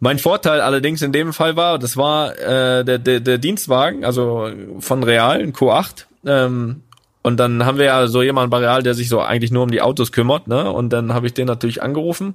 [0.00, 4.50] Mein Vorteil allerdings in dem Fall war, das war äh, der, der der Dienstwagen, also
[4.78, 6.06] von Real, ein Q8.
[6.26, 6.82] Ähm,
[7.22, 9.70] und dann haben wir ja so jemanden bei Real, der sich so eigentlich nur um
[9.70, 10.72] die Autos kümmert, ne?
[10.72, 12.34] Und dann habe ich den natürlich angerufen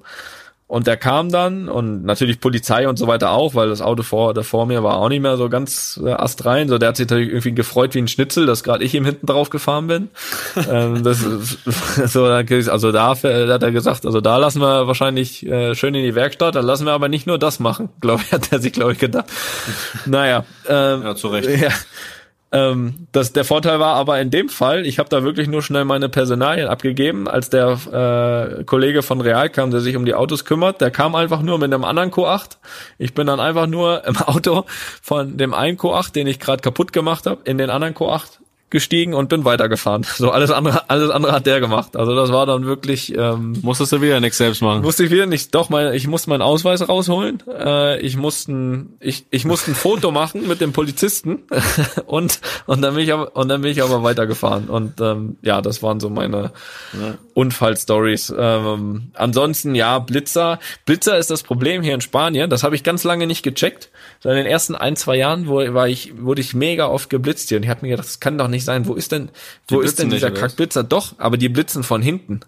[0.67, 4.33] und der kam dann und natürlich Polizei und so weiter auch, weil das Auto vor,
[4.33, 6.69] der vor mir war auch nicht mehr so ganz äh, astrein.
[6.69, 9.27] So, der hat sich natürlich irgendwie gefreut wie ein Schnitzel, dass gerade ich ihm hinten
[9.27, 10.09] drauf gefahren bin.
[10.69, 11.19] ähm, das,
[12.11, 16.03] so, also da, da hat er gesagt, also da lassen wir wahrscheinlich äh, schön in
[16.03, 18.73] die Werkstatt, dann lassen wir aber nicht nur das machen, glaube ich, hat er sich,
[18.73, 19.25] glaube ich, gedacht.
[20.07, 20.45] Naja.
[20.67, 21.47] Ähm, Ja, zu Recht.
[21.61, 21.69] Ja.
[22.55, 25.83] Ähm, das, der Vorteil war aber in dem Fall, ich habe da wirklich nur schnell
[25.83, 30.45] meine Personalien abgegeben, als der äh, Kollege von Real kam, der sich um die Autos
[30.45, 32.57] kümmert, der kam einfach nur mit einem anderen Q8.
[32.97, 34.63] Ich bin dann einfach nur im Auto
[35.01, 38.39] von dem einen Q8, den ich gerade kaputt gemacht habe, in den anderen Q8
[38.75, 40.05] gestiegen und bin weitergefahren.
[40.17, 41.95] So alles andere, alles andere hat der gemacht.
[41.95, 43.15] Also das war dann wirklich.
[43.17, 44.81] Ähm, Musstest du wieder nichts selbst machen.
[44.83, 45.55] musste ich wieder nicht.
[45.55, 47.41] Doch, mein, ich musste meinen Ausweis rausholen.
[47.47, 51.43] Äh, ich musste, ein- ich, ich musste ein Foto machen mit dem Polizisten
[52.05, 54.65] und und dann bin ich aber und dann bin ich aber weitergefahren.
[54.69, 56.51] Und ähm, ja, das waren so meine
[57.33, 58.33] Unfallstories.
[58.37, 60.59] Ähm, ansonsten ja, Blitzer.
[60.85, 62.49] Blitzer ist das Problem hier in Spanien.
[62.49, 63.89] Das habe ich ganz lange nicht gecheckt.
[64.21, 67.49] So in den ersten ein zwei Jahren wo, war ich wurde ich mega oft geblitzt
[67.49, 68.85] hier und ich habe mir gedacht, das kann doch nicht sein.
[68.87, 69.29] Wo ist denn
[69.67, 70.31] wo ist denn nicht, dieser?
[70.31, 70.83] Kackblitzer?
[70.83, 72.41] Doch, aber die blitzen von hinten.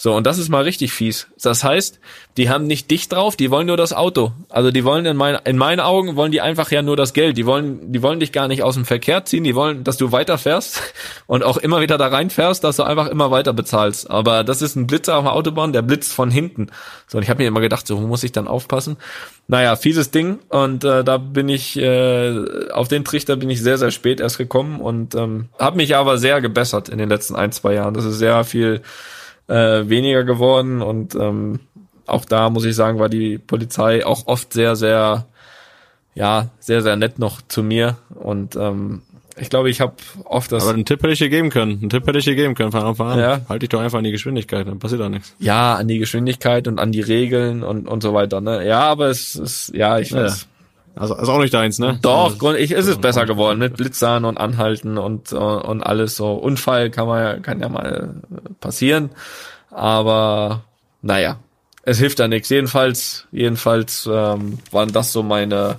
[0.00, 1.26] So, und das ist mal richtig fies.
[1.42, 1.98] Das heißt,
[2.36, 4.30] die haben nicht dich drauf, die wollen nur das Auto.
[4.48, 7.36] Also die wollen in, mein, in meinen Augen wollen die einfach ja nur das Geld.
[7.36, 10.12] Die wollen, die wollen dich gar nicht aus dem Verkehr ziehen, die wollen, dass du
[10.12, 10.80] weiterfährst
[11.26, 14.08] und auch immer wieder da reinfährst, dass du einfach immer weiter bezahlst.
[14.08, 16.68] Aber das ist ein Blitzer auf der Autobahn, der blitzt von hinten.
[17.08, 18.98] So, und ich habe mir immer gedacht, so muss ich dann aufpassen?
[19.48, 20.38] Naja, fieses Ding.
[20.48, 24.38] Und äh, da bin ich, äh, auf den Trichter bin ich sehr, sehr spät erst
[24.38, 27.94] gekommen und ähm, habe mich aber sehr gebessert in den letzten ein, zwei Jahren.
[27.94, 28.80] Das ist sehr viel
[29.48, 31.60] äh, weniger geworden und ähm,
[32.06, 35.26] auch da muss ich sagen, war die Polizei auch oft sehr, sehr,
[36.14, 39.02] ja, sehr, sehr nett noch zu mir und ähm,
[39.40, 39.94] ich glaube, ich habe
[40.24, 41.78] oft das, Aber einen Tipp hätte ich dir geben können.
[41.80, 43.18] Einen Tipp hätte ich dir geben können von Anfang an.
[43.20, 43.40] Ja.
[43.48, 45.34] Halt dich doch einfach an die Geschwindigkeit, dann passiert da nichts.
[45.38, 48.40] ja, an die Geschwindigkeit und an die Regeln und und so weiter.
[48.40, 48.66] Ne?
[48.66, 50.28] Ja, aber es ist, ja, ich Ja.
[50.98, 51.98] Also ist auch nicht deins, ne?
[52.02, 56.16] Doch, Grund, ich, ist es besser geworden mit Blitzern und Anhalten und äh, und alles
[56.16, 56.32] so.
[56.32, 59.10] Unfall kann man ja, kann ja mal äh, passieren,
[59.70, 60.62] aber
[61.02, 61.38] naja,
[61.82, 62.48] es hilft ja nichts.
[62.48, 65.76] Jedenfalls, jedenfalls ähm, waren das so meine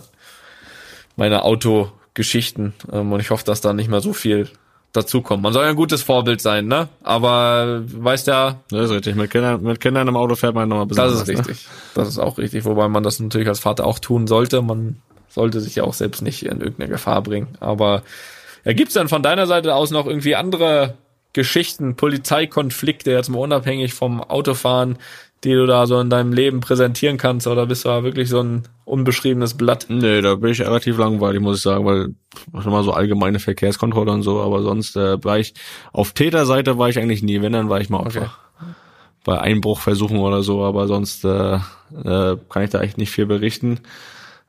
[1.18, 4.50] meine Autogeschichten ähm, und ich hoffe, dass da nicht mehr so viel
[4.94, 5.44] dazukommt.
[5.44, 6.88] Man soll ja ein gutes Vorbild sein, ne?
[7.04, 9.16] Aber weißt ja, Das ist richtig.
[9.16, 11.22] Mit Kindern, mit Kindern im Auto fährt man nochmal das besonders.
[11.22, 11.68] ist richtig.
[11.94, 14.62] Das ist auch richtig, wobei man das natürlich als Vater auch tun sollte.
[14.62, 14.98] Man
[15.30, 17.58] sollte sich ja auch selbst nicht in irgendeine Gefahr bringen.
[17.60, 18.04] Aber
[18.66, 20.96] ja, gibt's dann von deiner Seite aus noch irgendwie andere
[21.34, 24.98] Geschichten, Polizeikonflikte, jetzt mal unabhängig vom Autofahren,
[25.44, 27.48] die du da so in deinem Leben präsentieren kannst?
[27.48, 29.86] Oder bist du da wirklich so ein unbeschriebenes Blatt?
[29.90, 32.14] Nee, da bin ich relativ langweilig, muss ich sagen, weil
[32.62, 35.54] schon mal so allgemeine Verkehrskontrolle und so, aber sonst äh, war ich
[35.94, 38.22] auf Täterseite war ich eigentlich nie, wenn dann war ich mal Opfer.
[38.22, 38.74] Okay.
[39.24, 43.80] Bei Einbruchversuchen oder so, aber sonst äh, äh, kann ich da echt nicht viel berichten.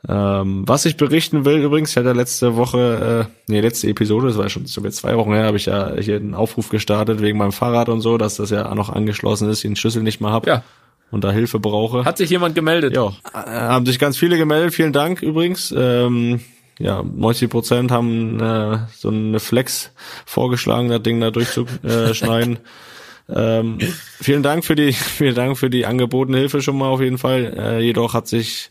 [0.09, 4.39] Ähm, was ich berichten will übrigens, ich hatte letzte Woche, äh, nee, letzte Episode, das
[4.39, 7.37] war schon so jetzt zwei Wochen her, habe ich ja hier einen Aufruf gestartet wegen
[7.37, 10.31] meinem Fahrrad und so, dass das ja noch angeschlossen ist, ich den Schlüssel nicht mehr
[10.33, 10.63] hab Ja.
[11.11, 12.05] und da Hilfe brauche.
[12.07, 12.97] Hat sich jemand gemeldet?
[12.97, 14.73] Ja, äh, haben sich ganz viele gemeldet.
[14.73, 15.75] Vielen Dank übrigens.
[15.77, 16.41] Ähm,
[16.79, 19.93] ja, 90 Prozent haben äh, so eine Flex
[20.25, 22.59] vorgeschlagen, das Ding da durchzuschneiden.
[23.29, 23.79] ähm,
[24.19, 27.53] vielen Dank für die, vielen Dank für die angebotene Hilfe schon mal auf jeden Fall.
[27.55, 28.71] Äh, jedoch hat sich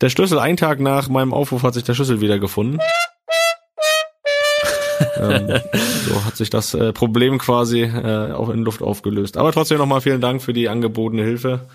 [0.00, 2.78] der Schlüssel, einen Tag nach meinem Aufruf hat sich der Schlüssel wieder gefunden.
[5.16, 5.60] ähm,
[6.06, 9.36] so hat sich das äh, Problem quasi äh, auch in Luft aufgelöst.
[9.36, 11.68] Aber trotzdem nochmal vielen Dank für die angebotene Hilfe.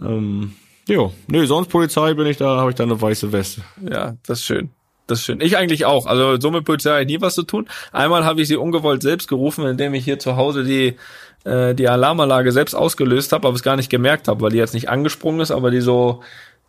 [0.00, 0.54] Ähm,
[0.86, 3.62] jo, nee, sonst Polizei bin ich da, habe ich da eine weiße Weste.
[3.88, 4.70] Ja, das ist schön.
[5.08, 5.40] Das ist schön.
[5.40, 6.06] Ich eigentlich auch.
[6.06, 7.68] Also so mit Polizei habe ich nie was zu tun.
[7.90, 10.96] Einmal habe ich sie ungewollt selbst gerufen, indem ich hier zu Hause die
[11.44, 14.74] äh, die Alarmanlage selbst ausgelöst habe, aber es gar nicht gemerkt habe, weil die jetzt
[14.74, 16.22] nicht angesprungen ist, aber die so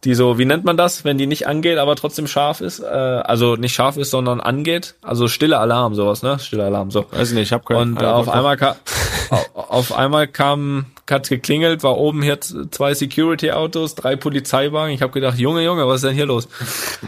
[0.04, 2.80] die so, wie nennt man das, wenn die nicht angeht, aber trotzdem scharf ist?
[2.80, 4.96] Äh, also nicht scharf ist, sondern angeht.
[5.02, 6.40] Also stille Alarm, sowas, ne?
[6.40, 7.06] Stille Alarm, so.
[7.12, 7.98] Weiß ich nicht, ich habe keinen.
[7.98, 8.76] Und auf einmal kam,
[9.54, 14.94] auf einmal kam, hat's geklingelt, war oben hier zwei Security-Autos, drei Polizeiwagen.
[14.94, 16.48] Ich habe gedacht, Junge, Junge, was ist denn hier los?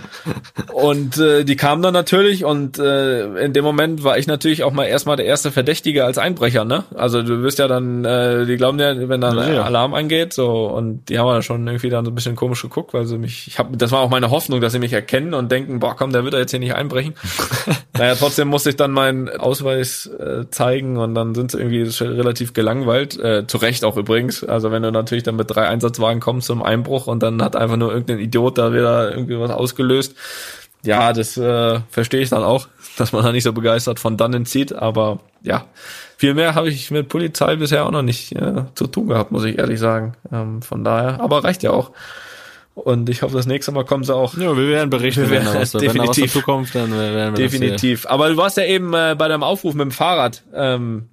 [0.74, 4.72] und äh, die kamen dann natürlich und äh, in dem Moment war ich natürlich auch
[4.72, 6.84] mal erstmal der erste Verdächtige als Einbrecher, ne?
[6.96, 9.64] Also du wirst ja dann, äh, die glauben ja, wenn dann Ja, ja.
[9.64, 12.85] Alarm angeht, so und die haben dann schon irgendwie dann so ein bisschen komisch geguckt,
[12.94, 15.52] weil sie mich, ich habe, das war auch meine Hoffnung, dass sie mich erkennen und
[15.52, 17.14] denken, boah, komm, der wird ja jetzt hier nicht einbrechen.
[17.98, 22.54] naja, trotzdem musste ich dann meinen Ausweis äh, zeigen und dann sind sie irgendwie relativ
[22.54, 24.44] gelangweilt, äh, zu Recht auch übrigens.
[24.44, 27.78] Also wenn du natürlich dann mit drei Einsatzwagen kommst zum Einbruch und dann hat einfach
[27.78, 30.16] nur irgendein Idiot da wieder irgendwie was ausgelöst.
[30.86, 34.46] Ja, das äh, verstehe ich dann auch, dass man da nicht so begeistert von dannen
[34.46, 35.66] zieht, aber ja,
[36.18, 39.44] viel mehr habe ich mit Polizei bisher auch noch nicht äh, zu tun gehabt, muss
[39.44, 40.14] ich ehrlich sagen.
[40.32, 41.92] Ähm, von daher, aber reicht ja auch.
[42.76, 44.36] Und ich hoffe, das nächste Mal kommen sie auch.
[44.38, 46.34] Ja, wir werden berichten, Wir wenn werden- da was, wenn da was definitiv.
[46.34, 48.06] dazu kommt, dann werden wir Definitiv.
[48.06, 50.44] Aber du warst ja eben äh, bei deinem Aufruf mit dem Fahrrad.
[50.54, 51.08] Ähm,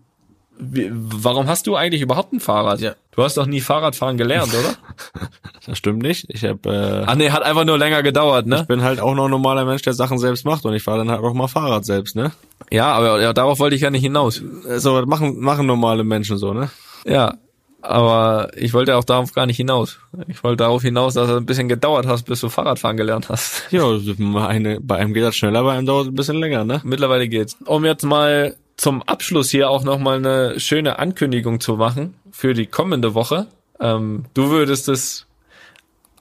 [0.58, 2.80] wie, warum hast du eigentlich überhaupt ein Fahrrad?
[2.80, 2.94] Ja.
[3.12, 4.74] Du hast doch nie Fahrradfahren gelernt, oder?
[5.64, 6.26] Das, stimmt nicht.
[6.28, 8.62] Ich hab, äh, Ach nee, hat einfach nur länger gedauert, ne?
[8.62, 10.98] ich bin halt auch noch ein normaler Mensch, der Sachen selbst macht und ich fahre
[10.98, 12.32] dann halt auch mal Fahrrad selbst, ne?
[12.72, 14.42] Ja, aber ja, darauf wollte ich ja nicht hinaus.
[14.78, 16.68] So, machen, machen normale Menschen so, ne?
[17.04, 17.34] Ja,
[17.82, 19.98] aber ich wollte auch darauf gar nicht hinaus.
[20.28, 23.64] Ich wollte darauf hinaus, dass du ein bisschen gedauert hast, bis du Fahrradfahren gelernt hast.
[23.70, 23.84] Ja,
[24.46, 26.80] eine, bei einem geht das schneller, bei einem dauert es ein bisschen länger, ne?
[26.84, 27.56] Mittlerweile geht's.
[27.64, 32.66] Um jetzt mal zum Abschluss hier auch nochmal eine schöne Ankündigung zu machen für die
[32.66, 33.46] kommende Woche.
[33.80, 35.26] Ähm, du würdest es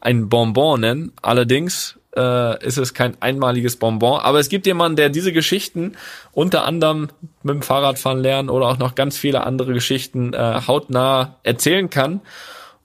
[0.01, 1.11] ein Bonbon nennen.
[1.21, 4.19] Allerdings äh, ist es kein einmaliges Bonbon.
[4.19, 5.93] Aber es gibt jemanden, der diese Geschichten
[6.31, 7.09] unter anderem
[7.43, 12.21] mit dem Fahrradfahren lernen oder auch noch ganz viele andere Geschichten äh, hautnah erzählen kann.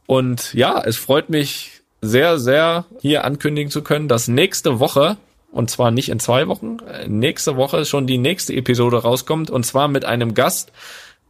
[0.07, 5.17] Und ja, es freut mich sehr, sehr, hier ankündigen zu können, dass nächste Woche,
[5.51, 9.65] und zwar nicht in zwei Wochen, äh, nächste Woche schon die nächste Episode rauskommt, und
[9.65, 10.73] zwar mit einem Gast,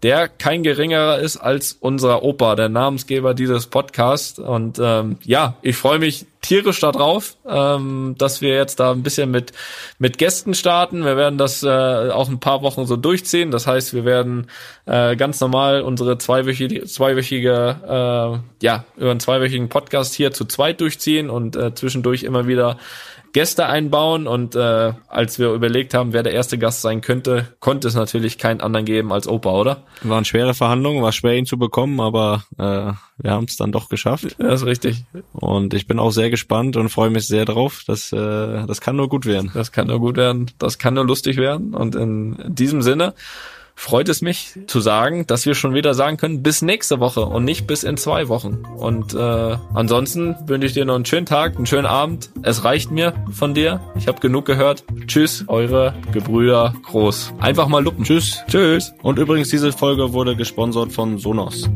[0.02, 4.38] der kein geringerer ist als unser Opa, der Namensgeber dieses Podcasts.
[4.38, 9.30] Und ähm, ja, ich freue mich tierisch darauf, ähm, dass wir jetzt da ein bisschen
[9.30, 9.52] mit
[9.98, 11.04] mit Gästen starten.
[11.04, 13.50] Wir werden das äh, auch ein paar Wochen so durchziehen.
[13.50, 14.48] Das heißt, wir werden
[14.84, 17.76] äh, ganz normal unsere zweiwöchige, zweiwöchige
[18.62, 22.78] äh, ja über einen zweiwöchigen Podcast hier zu zweit durchziehen und äh, zwischendurch immer wieder
[23.36, 27.86] Gäste einbauen und äh, als wir überlegt haben, wer der erste Gast sein könnte, konnte
[27.86, 29.82] es natürlich keinen anderen geben als Opa, oder?
[30.00, 33.90] Waren schwere Verhandlungen, war schwer ihn zu bekommen, aber äh, wir haben es dann doch
[33.90, 34.36] geschafft.
[34.38, 35.04] Ja, ist richtig.
[35.34, 37.82] Und ich bin auch sehr gespannt und freue mich sehr drauf.
[37.86, 38.16] Das, äh,
[38.66, 39.50] das kann nur gut werden.
[39.52, 41.74] Das kann nur gut werden, das kann nur lustig werden.
[41.74, 43.12] Und in diesem Sinne
[43.76, 47.44] freut es mich zu sagen, dass wir schon wieder sagen können, bis nächste Woche und
[47.44, 48.64] nicht bis in zwei Wochen.
[48.76, 52.30] Und äh, ansonsten wünsche ich dir noch einen schönen Tag, einen schönen Abend.
[52.42, 53.80] Es reicht mir von dir.
[53.94, 54.82] Ich habe genug gehört.
[55.06, 57.34] Tschüss, eure Gebrüder Groß.
[57.38, 58.02] Einfach mal lupen.
[58.04, 58.42] Tschüss.
[58.48, 58.92] Tschüss.
[59.02, 61.68] Und übrigens, diese Folge wurde gesponsert von Sonos.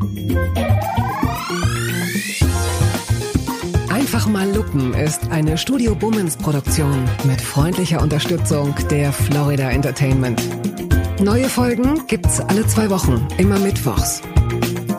[3.89, 10.41] Einfach mal lupen ist eine Studio Bummens Produktion mit freundlicher Unterstützung der Florida Entertainment.
[11.21, 14.23] Neue Folgen gibt's alle zwei Wochen, immer mittwochs.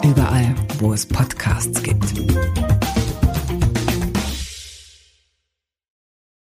[0.04, 2.14] Überall, wo es Podcasts gibt.